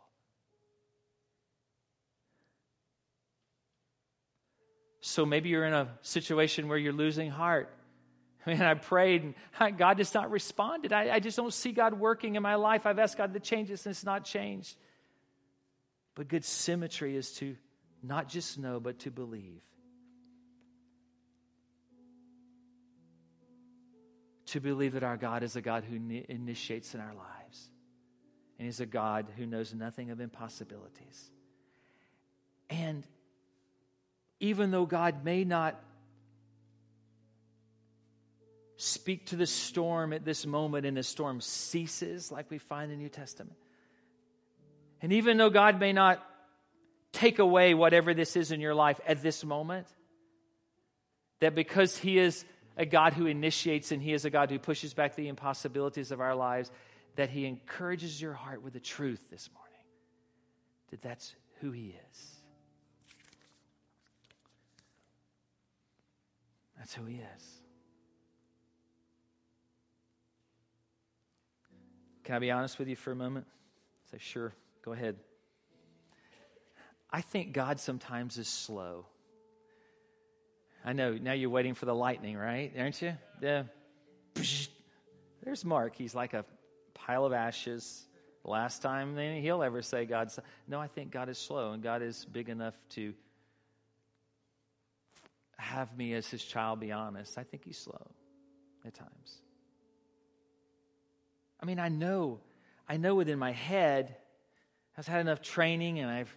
So 5.04 5.26
maybe 5.26 5.48
you're 5.48 5.64
in 5.64 5.74
a 5.74 5.88
situation 6.02 6.68
where 6.68 6.78
you're 6.78 6.92
losing 6.92 7.28
heart. 7.28 7.74
Mean, 8.46 8.60
I 8.60 8.74
prayed 8.74 9.34
and 9.60 9.78
God 9.78 9.98
just 9.98 10.14
not 10.14 10.30
responded. 10.30 10.92
I, 10.92 11.14
I 11.14 11.20
just 11.20 11.36
don't 11.36 11.52
see 11.52 11.72
God 11.72 11.94
working 11.94 12.34
in 12.34 12.42
my 12.42 12.56
life. 12.56 12.86
I've 12.86 12.98
asked 12.98 13.16
God 13.16 13.34
to 13.34 13.40
change 13.40 13.68
this 13.68 13.86
and 13.86 13.92
it's 13.92 14.04
not 14.04 14.24
changed. 14.24 14.76
But 16.14 16.28
good 16.28 16.44
symmetry 16.44 17.16
is 17.16 17.32
to 17.34 17.56
not 18.02 18.28
just 18.28 18.58
know, 18.58 18.80
but 18.80 18.98
to 19.00 19.10
believe. 19.10 19.62
To 24.46 24.60
believe 24.60 24.92
that 24.92 25.04
our 25.04 25.16
God 25.16 25.42
is 25.42 25.56
a 25.56 25.62
God 25.62 25.84
who 25.84 25.96
initiates 26.28 26.94
in 26.94 27.00
our 27.00 27.14
lives. 27.14 27.70
And 28.58 28.66
He's 28.66 28.80
a 28.80 28.86
God 28.86 29.26
who 29.36 29.46
knows 29.46 29.72
nothing 29.72 30.10
of 30.10 30.20
impossibilities. 30.20 31.30
And 32.68 33.06
even 34.40 34.70
though 34.70 34.84
God 34.84 35.24
may 35.24 35.44
not 35.44 35.80
speak 38.82 39.26
to 39.26 39.36
the 39.36 39.46
storm 39.46 40.12
at 40.12 40.24
this 40.24 40.44
moment 40.44 40.86
and 40.86 40.96
the 40.96 41.02
storm 41.02 41.40
ceases, 41.40 42.32
like 42.32 42.50
we 42.50 42.58
find 42.58 42.90
in 42.90 42.98
the 42.98 43.02
New 43.02 43.08
Testament. 43.08 43.56
And 45.00 45.12
even 45.12 45.36
though 45.36 45.50
God 45.50 45.78
may 45.78 45.92
not 45.92 46.24
take 47.12 47.38
away 47.38 47.74
whatever 47.74 48.12
this 48.12 48.36
is 48.36 48.50
in 48.50 48.60
your 48.60 48.74
life 48.74 49.00
at 49.06 49.22
this 49.22 49.44
moment, 49.44 49.86
that 51.40 51.54
because 51.54 51.96
He 51.96 52.18
is 52.18 52.44
a 52.76 52.84
God 52.84 53.12
who 53.12 53.26
initiates 53.26 53.92
and 53.92 54.02
He 54.02 54.12
is 54.12 54.24
a 54.24 54.30
God 54.30 54.50
who 54.50 54.58
pushes 54.58 54.94
back 54.94 55.14
the 55.14 55.28
impossibilities 55.28 56.10
of 56.10 56.20
our 56.20 56.34
lives, 56.34 56.70
that 57.14 57.30
He 57.30 57.46
encourages 57.46 58.20
your 58.20 58.32
heart 58.32 58.62
with 58.62 58.72
the 58.72 58.80
truth 58.80 59.20
this 59.30 59.48
morning 59.54 59.62
that 60.90 61.02
that's 61.02 61.34
who 61.60 61.70
He 61.70 61.94
is. 62.10 62.36
That's 66.78 66.94
who 66.94 67.04
He 67.04 67.20
is. 67.36 67.61
Can 72.24 72.34
I 72.36 72.38
be 72.38 72.50
honest 72.50 72.78
with 72.78 72.88
you 72.88 72.96
for 72.96 73.12
a 73.12 73.16
moment? 73.16 73.46
Say, 74.10 74.18
sure, 74.20 74.52
go 74.84 74.92
ahead. 74.92 75.16
I 77.10 77.20
think 77.20 77.52
God 77.52 77.80
sometimes 77.80 78.38
is 78.38 78.48
slow. 78.48 79.06
I 80.84 80.92
know, 80.92 81.12
now 81.14 81.32
you're 81.32 81.50
waiting 81.50 81.74
for 81.74 81.86
the 81.86 81.94
lightning, 81.94 82.36
right? 82.36 82.72
Aren't 82.76 83.00
you? 83.02 83.14
Yeah. 83.40 83.64
There's 85.44 85.64
Mark. 85.64 85.96
He's 85.96 86.14
like 86.14 86.34
a 86.34 86.44
pile 86.94 87.24
of 87.24 87.32
ashes. 87.32 88.06
Last 88.44 88.82
time 88.82 89.16
he'll 89.16 89.62
ever 89.62 89.82
say 89.82 90.04
God's. 90.04 90.38
No, 90.66 90.80
I 90.80 90.88
think 90.88 91.12
God 91.12 91.28
is 91.28 91.38
slow, 91.38 91.72
and 91.72 91.82
God 91.82 92.02
is 92.02 92.24
big 92.24 92.48
enough 92.48 92.74
to 92.90 93.14
have 95.56 95.96
me 95.96 96.14
as 96.14 96.26
his 96.26 96.42
child 96.42 96.80
be 96.80 96.90
honest. 96.90 97.38
I 97.38 97.44
think 97.44 97.64
he's 97.64 97.78
slow 97.78 98.10
at 98.84 98.94
times. 98.94 99.42
I 101.62 101.66
mean, 101.66 101.78
I 101.78 101.88
know, 101.88 102.40
I 102.88 102.96
know 102.96 103.14
within 103.14 103.38
my 103.38 103.52
head, 103.52 104.16
I've 104.98 105.06
had 105.06 105.20
enough 105.20 105.40
training 105.40 106.00
and 106.00 106.10
I've 106.10 106.34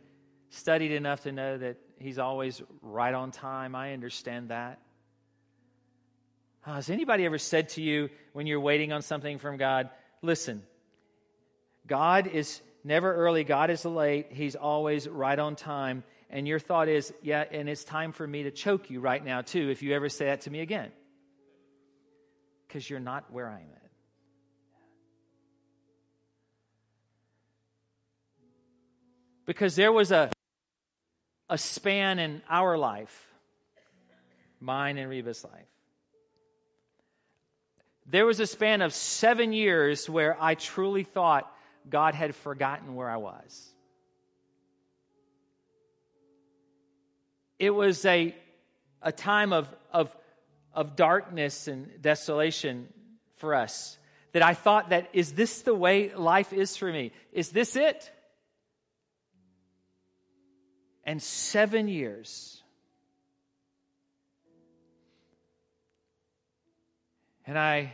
studied 0.49 0.91
enough 0.91 1.23
to 1.23 1.31
know 1.31 1.57
that 1.57 1.77
he's 1.97 2.19
always 2.19 2.61
right 2.81 3.13
on 3.13 3.31
time. 3.31 3.75
I 3.75 3.93
understand 3.93 4.49
that. 4.49 4.79
Uh, 6.65 6.75
has 6.75 6.89
anybody 6.89 7.25
ever 7.25 7.37
said 7.37 7.69
to 7.69 7.81
you 7.81 8.09
when 8.33 8.47
you're 8.47 8.59
waiting 8.59 8.91
on 8.91 9.01
something 9.01 9.39
from 9.39 9.57
God, 9.57 9.89
listen, 10.21 10.63
God 11.87 12.27
is 12.27 12.61
never 12.83 13.13
early, 13.13 13.43
God 13.43 13.69
is 13.69 13.83
late, 13.83 14.27
he's 14.29 14.55
always 14.55 15.07
right 15.07 15.37
on 15.37 15.55
time 15.55 16.03
and 16.29 16.47
your 16.47 16.59
thought 16.59 16.89
is, 16.89 17.13
yeah, 17.21 17.45
and 17.49 17.69
it's 17.69 17.83
time 17.83 18.11
for 18.11 18.25
me 18.25 18.43
to 18.43 18.51
choke 18.51 18.89
you 18.89 18.99
right 18.99 19.23
now, 19.23 19.41
too, 19.41 19.69
if 19.69 19.81
you 19.83 19.93
ever 19.93 20.09
say 20.09 20.25
that 20.25 20.41
to 20.41 20.51
me 20.51 20.59
again. 20.59 20.91
Because 22.67 22.89
you're 22.89 22.99
not 22.99 23.31
where 23.31 23.47
I'm 23.47 23.69
at. 23.75 23.84
Because 29.45 29.75
there 29.75 29.91
was 29.91 30.11
a, 30.11 30.31
a 31.49 31.57
span 31.57 32.19
in 32.19 32.41
our 32.49 32.77
life, 32.77 33.27
mine 34.59 34.97
and 34.97 35.09
Reba's 35.09 35.43
life. 35.43 35.67
There 38.07 38.25
was 38.25 38.39
a 38.39 38.47
span 38.47 38.81
of 38.81 38.93
seven 38.93 39.51
years 39.53 40.09
where 40.09 40.37
I 40.39 40.55
truly 40.55 41.03
thought 41.03 41.51
God 41.89 42.13
had 42.13 42.35
forgotten 42.35 42.95
where 42.95 43.09
I 43.09 43.17
was. 43.17 43.75
it 47.59 47.69
was 47.69 48.05
a, 48.05 48.35
a 49.01 49.11
time 49.11 49.53
of, 49.53 49.67
of, 49.91 50.15
of 50.73 50.95
darkness 50.95 51.67
and 51.67 52.01
desolation 52.01 52.87
for 53.37 53.55
us. 53.55 53.97
That 54.33 54.43
I 54.43 54.53
thought 54.53 54.89
that, 54.89 55.09
is 55.13 55.33
this 55.33 55.61
the 55.61 55.73
way 55.73 56.13
life 56.13 56.51
is 56.51 56.75
for 56.75 56.91
me? 56.91 57.11
Is 57.31 57.49
this 57.49 57.75
it? 57.75 58.11
And 61.05 61.21
seven 61.21 61.87
years. 61.87 62.63
And 67.47 67.59
I 67.59 67.93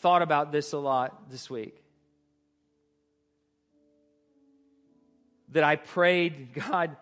thought 0.00 0.22
about 0.22 0.52
this 0.52 0.72
a 0.72 0.78
lot 0.78 1.30
this 1.30 1.48
week. 1.48 1.74
That 5.52 5.64
I 5.64 5.76
prayed, 5.76 6.52
God, 6.68 6.96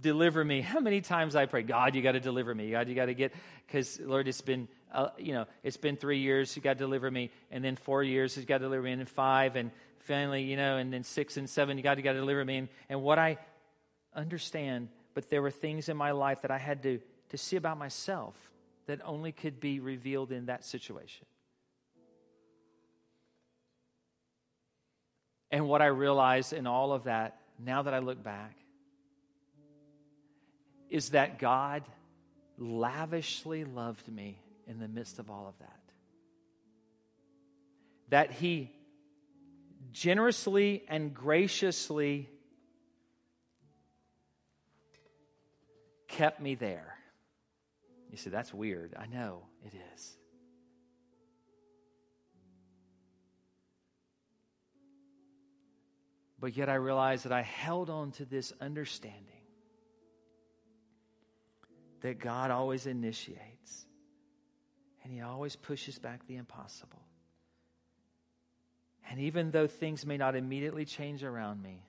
deliver 0.00 0.44
me. 0.44 0.60
How 0.60 0.80
many 0.80 1.00
times 1.00 1.36
I 1.36 1.46
pray, 1.46 1.62
God, 1.62 1.94
you 1.94 2.02
got 2.02 2.12
to 2.12 2.20
deliver 2.20 2.54
me. 2.54 2.70
God, 2.70 2.88
you 2.88 2.94
got 2.94 3.06
to 3.06 3.14
get, 3.14 3.32
because 3.66 4.00
Lord, 4.00 4.28
it's 4.28 4.40
been, 4.40 4.68
uh, 4.92 5.08
you 5.18 5.32
know, 5.32 5.46
it's 5.62 5.76
been 5.76 5.96
three 5.96 6.18
years, 6.18 6.56
you 6.56 6.62
got 6.62 6.74
to 6.74 6.78
deliver 6.78 7.10
me. 7.10 7.30
And 7.50 7.62
then 7.64 7.76
four 7.76 8.02
years, 8.02 8.36
you 8.36 8.44
got 8.44 8.58
to 8.58 8.64
deliver 8.64 8.82
me. 8.82 8.92
And 8.92 9.00
then 9.00 9.06
five, 9.06 9.56
and 9.56 9.70
finally, 10.00 10.42
you 10.42 10.56
know, 10.56 10.78
and 10.78 10.92
then 10.92 11.04
six 11.04 11.36
and 11.36 11.48
seven, 11.48 11.76
you 11.76 11.82
got 11.82 11.94
to, 11.94 12.02
got 12.02 12.12
to 12.12 12.18
deliver 12.18 12.44
me. 12.44 12.56
And, 12.56 12.68
and 12.88 13.02
what 13.02 13.18
I 13.18 13.38
understand, 14.14 14.88
but 15.14 15.30
there 15.30 15.42
were 15.42 15.50
things 15.50 15.88
in 15.88 15.96
my 15.96 16.12
life 16.12 16.42
that 16.42 16.50
I 16.50 16.58
had 16.58 16.82
to, 16.84 17.00
to 17.30 17.38
see 17.38 17.56
about 17.56 17.78
myself 17.78 18.34
that 18.86 19.00
only 19.04 19.32
could 19.32 19.60
be 19.60 19.80
revealed 19.80 20.32
in 20.32 20.46
that 20.46 20.64
situation. 20.64 21.26
And 25.50 25.68
what 25.68 25.82
I 25.82 25.86
realized 25.86 26.52
in 26.52 26.66
all 26.66 26.92
of 26.92 27.04
that, 27.04 27.38
now 27.58 27.82
that 27.82 27.92
I 27.92 27.98
look 27.98 28.22
back, 28.22 28.56
is 30.88 31.10
that 31.10 31.38
God 31.38 31.82
lavishly 32.58 33.64
loved 33.64 34.08
me 34.08 34.38
in 34.66 34.78
the 34.78 34.88
midst 34.88 35.18
of 35.18 35.30
all 35.30 35.46
of 35.46 35.58
that. 35.58 35.80
That 38.08 38.32
He 38.32 38.70
generously 39.92 40.84
and 40.88 41.14
graciously 41.14 42.28
kept 46.12 46.40
me 46.40 46.54
there. 46.54 46.96
You 48.10 48.16
say, 48.16 48.30
that's 48.30 48.52
weird. 48.54 48.94
I 48.98 49.06
know 49.06 49.42
it 49.64 49.72
is. 49.94 50.16
But 56.38 56.56
yet 56.56 56.68
I 56.68 56.74
realized 56.74 57.24
that 57.24 57.32
I 57.32 57.42
held 57.42 57.88
on 57.88 58.10
to 58.12 58.24
this 58.24 58.52
understanding 58.60 59.26
that 62.00 62.18
God 62.18 62.50
always 62.50 62.86
initiates 62.86 63.86
and 65.02 65.12
He 65.12 65.20
always 65.20 65.56
pushes 65.56 65.98
back 65.98 66.26
the 66.26 66.36
impossible. 66.36 67.02
And 69.08 69.20
even 69.20 69.50
though 69.50 69.66
things 69.66 70.04
may 70.04 70.16
not 70.16 70.34
immediately 70.34 70.84
change 70.84 71.22
around 71.22 71.62
me, 71.62 71.86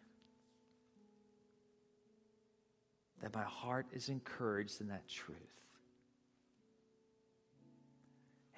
that 3.23 3.33
my 3.33 3.43
heart 3.43 3.87
is 3.93 4.09
encouraged 4.09 4.81
in 4.81 4.89
that 4.89 5.07
truth. 5.07 5.37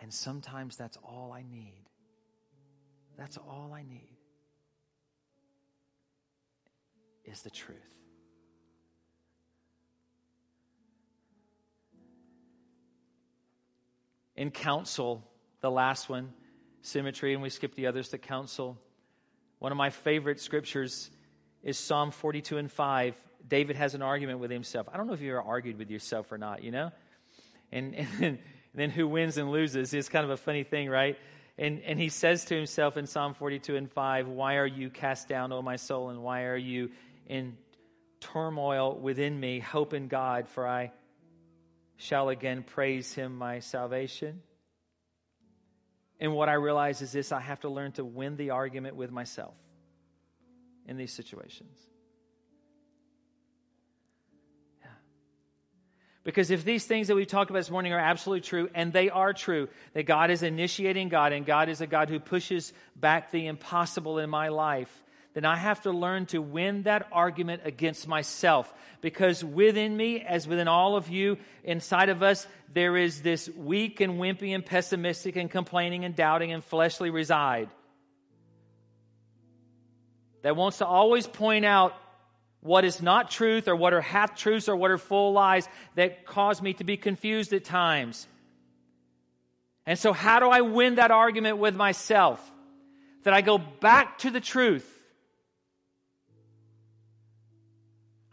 And 0.01 0.11
sometimes 0.11 0.76
that's 0.76 0.97
all 1.03 1.32
I 1.32 1.43
need. 1.43 1.86
That's 3.16 3.38
all 3.38 3.72
I 3.76 3.84
need 3.84 4.18
is 7.26 7.43
the 7.43 7.51
truth. 7.51 7.78
In 14.36 14.49
counsel, 14.49 15.24
the 15.61 15.70
last 15.70 16.09
one, 16.09 16.34
symmetry, 16.82 17.34
and 17.34 17.43
we 17.43 17.49
skip 17.49 17.76
the 17.76 17.86
others 17.86 18.09
to 18.09 18.18
counsel. 18.18 18.80
One 19.59 19.72
of 19.72 19.78
my 19.78 19.91
favorite 19.91 20.39
scriptures 20.39 21.11
is 21.61 21.78
Psalm 21.78 22.09
42 22.09 22.57
and 22.57 22.72
5. 22.72 23.16
David 23.47 23.75
has 23.75 23.95
an 23.95 24.01
argument 24.01 24.39
with 24.39 24.51
himself. 24.51 24.87
I 24.91 24.97
don't 24.97 25.07
know 25.07 25.13
if 25.13 25.21
you 25.21 25.31
ever 25.31 25.41
argued 25.41 25.77
with 25.77 25.89
yourself 25.89 26.31
or 26.31 26.37
not, 26.37 26.63
you 26.63 26.71
know? 26.71 26.91
And, 27.71 27.95
and, 27.95 28.07
and 28.21 28.39
then 28.73 28.89
who 28.89 29.07
wins 29.07 29.37
and 29.37 29.51
loses 29.51 29.93
is 29.93 30.09
kind 30.09 30.25
of 30.25 30.31
a 30.31 30.37
funny 30.37 30.63
thing, 30.63 30.89
right? 30.89 31.17
And, 31.57 31.81
and 31.81 31.99
he 31.99 32.09
says 32.09 32.45
to 32.45 32.55
himself 32.55 32.97
in 32.97 33.07
Psalm 33.07 33.33
42 33.33 33.75
and 33.75 33.91
5, 33.91 34.27
Why 34.27 34.55
are 34.55 34.65
you 34.65 34.89
cast 34.89 35.29
down, 35.29 35.51
O 35.53 35.61
my 35.61 35.77
soul, 35.77 36.09
and 36.09 36.21
why 36.21 36.43
are 36.43 36.57
you 36.57 36.91
in 37.27 37.57
turmoil 38.19 38.97
within 38.97 39.39
me? 39.39 39.59
Hope 39.59 39.93
in 39.93 40.07
God, 40.07 40.49
for 40.49 40.67
I 40.67 40.91
shall 41.97 42.29
again 42.29 42.63
praise 42.63 43.13
him, 43.13 43.37
my 43.37 43.59
salvation. 43.59 44.41
And 46.19 46.33
what 46.33 46.49
I 46.49 46.53
realize 46.53 47.01
is 47.01 47.11
this 47.11 47.31
I 47.31 47.39
have 47.39 47.61
to 47.61 47.69
learn 47.69 47.93
to 47.93 48.03
win 48.03 48.35
the 48.35 48.49
argument 48.49 48.95
with 48.95 49.11
myself 49.11 49.53
in 50.87 50.97
these 50.97 51.13
situations. 51.13 51.77
Because 56.26 56.49
if 56.49 56.65
these 56.65 56.86
things 56.86 57.07
that 57.07 57.15
we've 57.15 57.28
talked 57.28 57.51
about 57.51 57.59
this 57.59 57.69
morning 57.69 57.93
are 57.93 57.99
absolutely 57.99 58.41
true, 58.41 58.67
and 58.73 58.91
they 58.91 59.09
are 59.09 59.32
true, 59.32 59.69
that 59.93 60.03
God 60.03 60.32
is 60.32 60.43
initiating 60.43 61.07
God, 61.07 61.32
and 61.32 61.45
God 61.45 61.69
is 61.69 61.80
a 61.80 61.88
God 61.88 62.09
who 62.09 62.19
pushes 62.19 62.73
back 62.95 63.32
the 63.32 63.45
impossible 63.45 64.17
in 64.17 64.30
my 64.30 64.49
life, 64.49 65.03
then 65.36 65.45
I 65.45 65.55
have 65.55 65.82
to 65.82 65.91
learn 65.91 66.26
to 66.28 66.41
win 66.41 66.84
that 66.84 67.07
argument 67.11 67.61
against 67.63 68.07
myself. 68.07 68.73
Because 69.01 69.43
within 69.43 69.95
me, 69.95 70.21
as 70.21 70.47
within 70.47 70.67
all 70.67 70.95
of 70.95 71.09
you, 71.09 71.38
inside 71.63 72.09
of 72.09 72.23
us, 72.23 72.47
there 72.73 72.97
is 72.97 73.21
this 73.21 73.47
weak 73.49 74.01
and 74.01 74.13
wimpy 74.13 74.55
and 74.55 74.65
pessimistic 74.65 75.36
and 75.36 75.51
complaining 75.51 76.05
and 76.05 76.15
doubting 76.15 76.51
and 76.51 76.63
fleshly 76.63 77.11
reside 77.11 77.69
that 80.45 80.55
wants 80.55 80.78
to 80.78 80.86
always 80.86 81.26
point 81.26 81.65
out 81.65 81.95
what 82.66 82.84
is 82.84 83.01
not 83.01 83.32
truth 83.32 83.68
or 83.68 83.76
what 83.76 83.93
are 83.93 84.01
half 84.01 84.36
truths 84.36 84.68
or 84.68 84.76
what 84.76 84.91
are 84.91 84.97
full 84.97 85.32
lies 85.32 85.68
that 85.95 86.26
cause 86.26 86.61
me 86.61 86.74
to 86.74 86.84
be 86.84 86.97
confused 86.97 87.53
at 87.53 87.63
times. 87.63 88.28
And 89.86 89.97
so, 89.97 90.11
how 90.11 90.39
do 90.39 90.49
I 90.49 90.61
win 90.61 90.95
that 90.95 91.11
argument 91.11 91.59
with 91.59 91.76
myself? 91.76 92.41
That 93.24 93.34
I 93.34 93.41
go 93.41 93.57
back 93.57 94.20
to 94.20 94.30
the 94.30 94.41
truth 94.41 94.91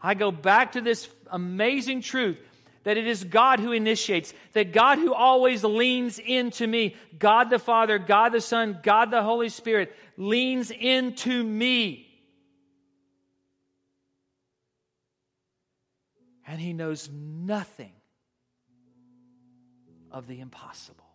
I 0.03 0.15
go 0.15 0.31
back 0.31 0.73
to 0.73 0.81
this 0.81 1.07
amazing 1.31 2.01
truth 2.01 2.37
that 2.83 2.97
it 2.97 3.07
is 3.07 3.23
God 3.23 3.61
who 3.61 3.71
initiates, 3.71 4.33
that 4.51 4.73
God 4.73 4.97
who 4.97 5.13
always 5.13 5.63
leans 5.63 6.19
into 6.19 6.67
me, 6.67 6.97
God 7.17 7.49
the 7.49 7.57
Father, 7.57 7.97
God 7.97 8.33
the 8.33 8.41
Son, 8.41 8.79
God 8.83 9.09
the 9.09 9.23
Holy 9.23 9.47
Spirit 9.47 9.95
leans 10.17 10.69
into 10.69 11.41
me. 11.41 12.12
And 16.53 16.61
He 16.61 16.71
knows 16.71 17.09
nothing 17.11 17.93
of 20.11 20.27
the 20.27 20.39
impossible. 20.39 21.09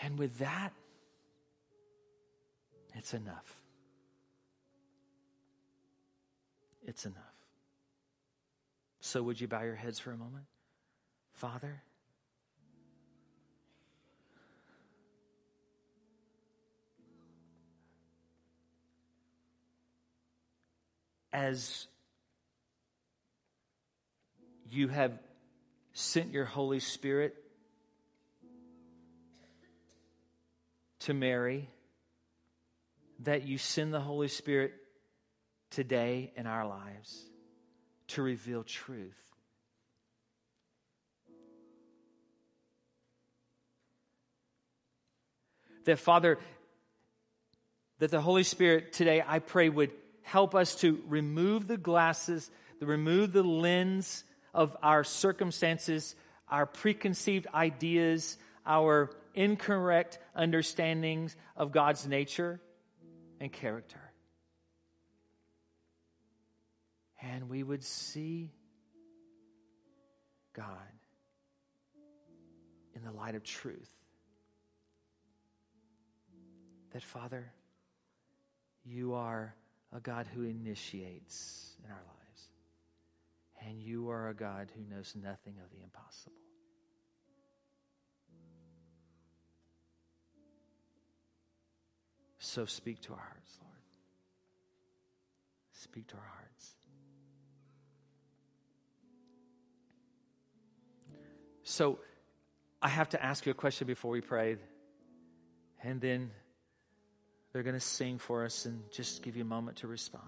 And 0.00 0.18
with 0.18 0.38
that, 0.38 0.72
it's 2.94 3.12
enough. 3.12 3.60
It's 6.86 7.04
enough. 7.04 7.18
So, 9.00 9.22
would 9.22 9.38
you 9.38 9.46
bow 9.46 9.64
your 9.64 9.74
heads 9.74 9.98
for 9.98 10.12
a 10.12 10.16
moment? 10.16 10.46
Father, 11.34 11.82
as 21.34 21.88
you 24.70 24.86
have 24.86 25.18
sent 25.92 26.32
your 26.32 26.44
Holy 26.44 26.78
Spirit 26.78 27.34
to 31.00 31.12
Mary, 31.12 31.68
that 33.18 33.42
you 33.42 33.58
send 33.58 33.92
the 33.92 34.00
Holy 34.00 34.28
Spirit 34.28 34.72
today 35.70 36.32
in 36.36 36.46
our 36.46 36.66
lives 36.66 37.20
to 38.06 38.22
reveal 38.22 38.62
truth. 38.62 39.12
That, 45.84 45.98
Father, 45.98 46.38
that 47.98 48.10
the 48.12 48.20
Holy 48.20 48.44
Spirit 48.44 48.92
today, 48.92 49.22
I 49.26 49.40
pray, 49.40 49.68
would 49.68 49.90
help 50.24 50.54
us 50.54 50.74
to 50.76 51.00
remove 51.06 51.66
the 51.66 51.76
glasses, 51.76 52.50
to 52.80 52.86
remove 52.86 53.32
the 53.32 53.42
lens 53.42 54.24
of 54.52 54.76
our 54.82 55.04
circumstances, 55.04 56.16
our 56.48 56.66
preconceived 56.66 57.46
ideas, 57.54 58.36
our 58.66 59.10
incorrect 59.34 60.18
understandings 60.34 61.36
of 61.56 61.72
God's 61.72 62.06
nature 62.06 62.60
and 63.40 63.52
character. 63.52 64.00
and 67.32 67.48
we 67.48 67.62
would 67.62 67.82
see 67.82 68.52
God 70.52 70.66
in 72.94 73.02
the 73.02 73.10
light 73.10 73.34
of 73.34 73.42
truth. 73.42 73.90
That, 76.92 77.02
Father, 77.02 77.50
you 78.84 79.14
are 79.14 79.54
a 79.94 80.00
God 80.00 80.26
who 80.34 80.42
initiates 80.42 81.76
in 81.84 81.90
our 81.90 81.96
lives, 81.96 82.48
and 83.64 83.80
you 83.80 84.10
are 84.10 84.28
a 84.28 84.34
God 84.34 84.68
who 84.74 84.94
knows 84.94 85.14
nothing 85.14 85.54
of 85.64 85.70
the 85.70 85.82
impossible. 85.82 86.32
So 92.38 92.66
speak 92.66 93.00
to 93.02 93.12
our 93.12 93.18
hearts, 93.18 93.58
Lord. 93.62 93.72
Speak 95.72 96.08
to 96.08 96.14
our 96.16 96.30
hearts. 96.36 96.70
So 101.62 101.98
I 102.82 102.88
have 102.88 103.08
to 103.10 103.24
ask 103.24 103.46
you 103.46 103.52
a 103.52 103.54
question 103.54 103.86
before 103.86 104.10
we 104.10 104.20
pray. 104.20 104.56
And 105.82 106.00
then 106.00 106.30
they're 107.54 107.62
going 107.62 107.74
to 107.74 107.80
sing 107.80 108.18
for 108.18 108.44
us 108.44 108.66
and 108.66 108.82
just 108.90 109.22
give 109.22 109.36
you 109.36 109.42
a 109.42 109.46
moment 109.46 109.78
to 109.78 109.86
respond. 109.86 110.24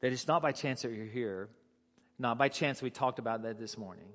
That 0.00 0.12
it's 0.12 0.26
not 0.26 0.42
by 0.42 0.50
chance 0.50 0.82
that 0.82 0.92
you're 0.92 1.06
here, 1.06 1.48
not 2.18 2.36
by 2.36 2.48
chance 2.48 2.82
we 2.82 2.90
talked 2.90 3.20
about 3.20 3.44
that 3.44 3.56
this 3.56 3.78
morning. 3.78 4.08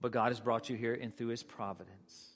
But 0.00 0.10
God 0.10 0.28
has 0.28 0.40
brought 0.40 0.68
you 0.68 0.76
here 0.76 0.92
and 0.92 1.16
through 1.16 1.28
his 1.28 1.44
providence. 1.44 2.32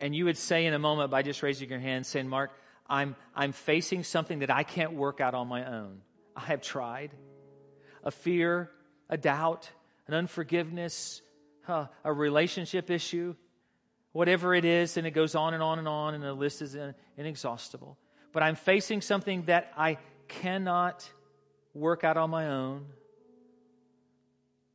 And 0.00 0.14
you 0.14 0.24
would 0.24 0.38
say 0.38 0.66
in 0.66 0.74
a 0.74 0.78
moment 0.78 1.12
by 1.12 1.22
just 1.22 1.44
raising 1.44 1.68
your 1.68 1.78
hand, 1.78 2.04
saying, 2.04 2.28
Mark, 2.28 2.50
I'm, 2.88 3.14
I'm 3.36 3.52
facing 3.52 4.02
something 4.02 4.40
that 4.40 4.50
I 4.50 4.64
can't 4.64 4.94
work 4.94 5.20
out 5.20 5.34
on 5.34 5.46
my 5.46 5.64
own. 5.64 6.00
I 6.34 6.40
have 6.46 6.62
tried. 6.62 7.12
A 8.02 8.10
fear, 8.10 8.70
a 9.08 9.16
doubt, 9.16 9.70
an 10.08 10.14
unforgiveness, 10.14 11.22
uh, 11.68 11.86
a 12.04 12.12
relationship 12.12 12.90
issue, 12.90 13.34
whatever 14.12 14.54
it 14.54 14.64
is, 14.64 14.96
and 14.96 15.06
it 15.06 15.12
goes 15.12 15.34
on 15.34 15.54
and 15.54 15.62
on 15.62 15.78
and 15.78 15.88
on, 15.88 16.14
and 16.14 16.22
the 16.22 16.32
list 16.32 16.62
is 16.62 16.76
inexhaustible. 17.16 17.98
but 18.32 18.42
I'm 18.42 18.54
facing 18.54 19.00
something 19.00 19.42
that 19.46 19.72
I 19.76 19.98
cannot 20.28 21.08
work 21.74 22.04
out 22.04 22.16
on 22.16 22.30
my 22.30 22.48
own. 22.48 22.86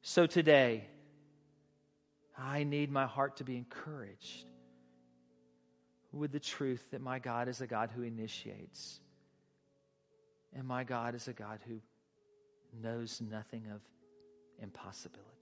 So 0.02 0.28
today, 0.28 0.88
I 2.38 2.64
need 2.64 2.92
my 2.92 3.06
heart 3.06 3.38
to 3.38 3.44
be 3.44 3.56
encouraged 3.56 4.46
with 6.12 6.32
the 6.32 6.40
truth 6.40 6.84
that 6.92 7.02
my 7.02 7.20
God 7.20 7.48
is 7.48 7.62
a 7.62 7.68
God 7.68 7.90
who 7.96 8.04
initiates, 8.04 9.00
and 10.54 10.68
my 10.68 10.84
God 10.84 11.16
is 11.16 11.28
a 11.28 11.34
God 11.34 11.60
who 11.68 11.80
knows 12.82 13.22
nothing 13.22 13.66
of 13.74 13.82
impossibilities. 14.62 15.35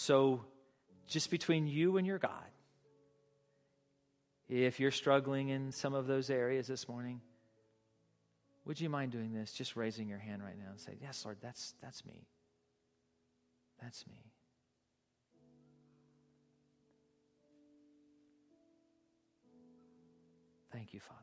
So, 0.00 0.40
just 1.08 1.30
between 1.30 1.66
you 1.66 1.98
and 1.98 2.06
your 2.06 2.18
God, 2.18 2.32
if 4.48 4.80
you're 4.80 4.90
struggling 4.90 5.50
in 5.50 5.72
some 5.72 5.92
of 5.92 6.06
those 6.06 6.30
areas 6.30 6.66
this 6.66 6.88
morning, 6.88 7.20
would 8.64 8.80
you 8.80 8.88
mind 8.88 9.12
doing 9.12 9.34
this? 9.34 9.52
Just 9.52 9.76
raising 9.76 10.08
your 10.08 10.18
hand 10.18 10.42
right 10.42 10.56
now 10.58 10.70
and 10.70 10.80
say, 10.80 10.96
Yes, 11.02 11.22
Lord, 11.26 11.36
that's, 11.42 11.74
that's 11.82 12.02
me. 12.06 12.26
That's 13.82 14.06
me. 14.06 14.32
Thank 20.72 20.94
you, 20.94 21.00
Father. 21.00 21.20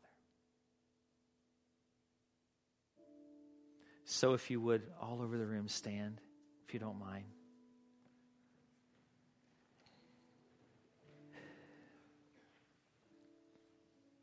So, 4.05 4.35
if 4.35 4.51
you 4.51 4.61
would, 4.61 4.83
all 5.01 5.23
over 5.23 5.35
the 5.35 5.47
room, 5.47 5.67
stand, 5.67 6.21
if 6.67 6.75
you 6.75 6.79
don't 6.79 6.99
mind. 6.99 7.25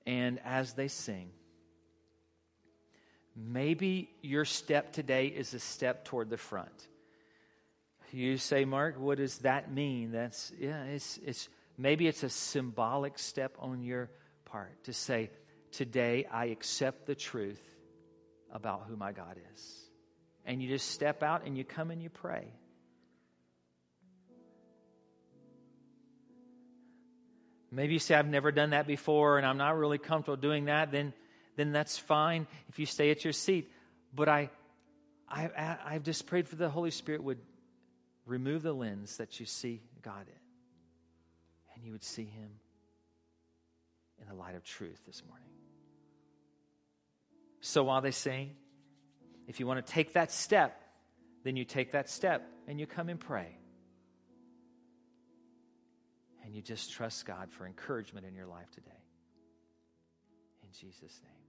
And 0.07 0.39
as 0.45 0.75
they 0.75 0.89
sing, 0.89 1.31
maybe 3.35 4.11
your 4.23 4.45
step 4.45 4.93
today 4.93 5.27
is 5.27 5.55
a 5.55 5.59
step 5.59 6.05
toward 6.05 6.31
the 6.31 6.37
front. 6.37 6.89
You 8.13 8.37
say, 8.37 8.65
Mark, 8.65 8.99
what 8.99 9.19
does 9.19 9.39
that 9.39 9.73
mean? 9.73 10.13
That's, 10.13 10.53
yeah, 10.59 10.85
it's, 10.85 11.19
it's, 11.25 11.49
maybe 11.77 12.07
it's 12.07 12.23
a 12.23 12.29
symbolic 12.29 13.19
step 13.19 13.57
on 13.59 13.83
your 13.83 14.09
part 14.45 14.85
to 14.85 14.93
say, 14.93 15.31
today 15.73 16.27
I 16.31 16.47
accept 16.47 17.07
the 17.07 17.17
truth 17.17 17.61
about 18.53 18.85
who 18.89 18.97
my 18.97 19.11
God 19.11 19.37
is. 19.55 19.75
And 20.47 20.63
you 20.63 20.69
just 20.69 20.91
step 20.91 21.23
out 21.25 21.45
and 21.45 21.59
you 21.59 21.65
come 21.65 21.91
and 21.91 22.01
you 22.01 22.11
pray. 22.11 22.53
Maybe 27.75 27.95
you 27.95 27.99
say, 27.99 28.15
I've 28.15 28.29
never 28.29 28.53
done 28.53 28.71
that 28.71 28.87
before 28.87 29.39
and 29.39 29.47
I'm 29.47 29.59
not 29.59 29.77
really 29.77 29.99
comfortable 29.99 30.37
doing 30.37 30.67
that, 30.67 30.93
then, 30.93 31.13
then 31.57 31.73
that's 31.73 31.99
fine 31.99 32.47
if 32.69 32.79
you 32.79 32.87
stay 32.87 33.11
at 33.11 33.25
your 33.25 33.33
seat. 33.33 33.71
But 34.15 34.29
I, 34.29 34.51
I, 35.29 35.79
I've 35.85 36.05
just 36.05 36.27
prayed 36.27 36.49
for 36.49 36.57
the 36.57 36.69
Holy 36.69 36.91
Spirit 36.91 37.23
would 37.23 37.41
remove 38.27 38.63
the 38.63 38.73
lens 38.73 39.17
that 39.17 39.41
you 39.41 39.47
see 39.47 39.83
God 40.03 40.27
in. 40.27 41.75
And 41.75 41.85
you 41.85 41.93
would 41.93 42.05
see 42.05 42.25
Him 42.25 42.51
in 44.21 44.29
the 44.29 44.35
light 44.35 44.55
of 44.55 44.65
truth 44.65 45.01
this 45.07 45.23
morning. 45.27 45.49
So 47.61 47.83
while 47.83 48.01
they 48.01 48.13
sing, 48.13 48.53
if 49.49 49.59
you 49.59 49.67
want 49.67 49.85
to 49.85 49.93
take 49.93 50.13
that 50.13 50.31
step, 50.31 50.81
then 51.43 51.57
you 51.57 51.65
take 51.65 51.93
that 51.93 52.09
step 52.09 52.47
and 52.69 52.79
you 52.79 52.87
come 52.87 53.09
and 53.09 53.19
pray 53.19 53.57
and 56.45 56.55
you 56.55 56.63
just 56.63 56.93
trust 56.93 57.27
God 57.27 57.51
for 57.51 57.67
encouragement 57.67 58.27
in 58.27 58.35
your 58.35 58.47
life 58.47 58.71
today. 58.71 58.91
In 60.63 60.69
Jesus' 60.73 61.21
name. 61.23 61.44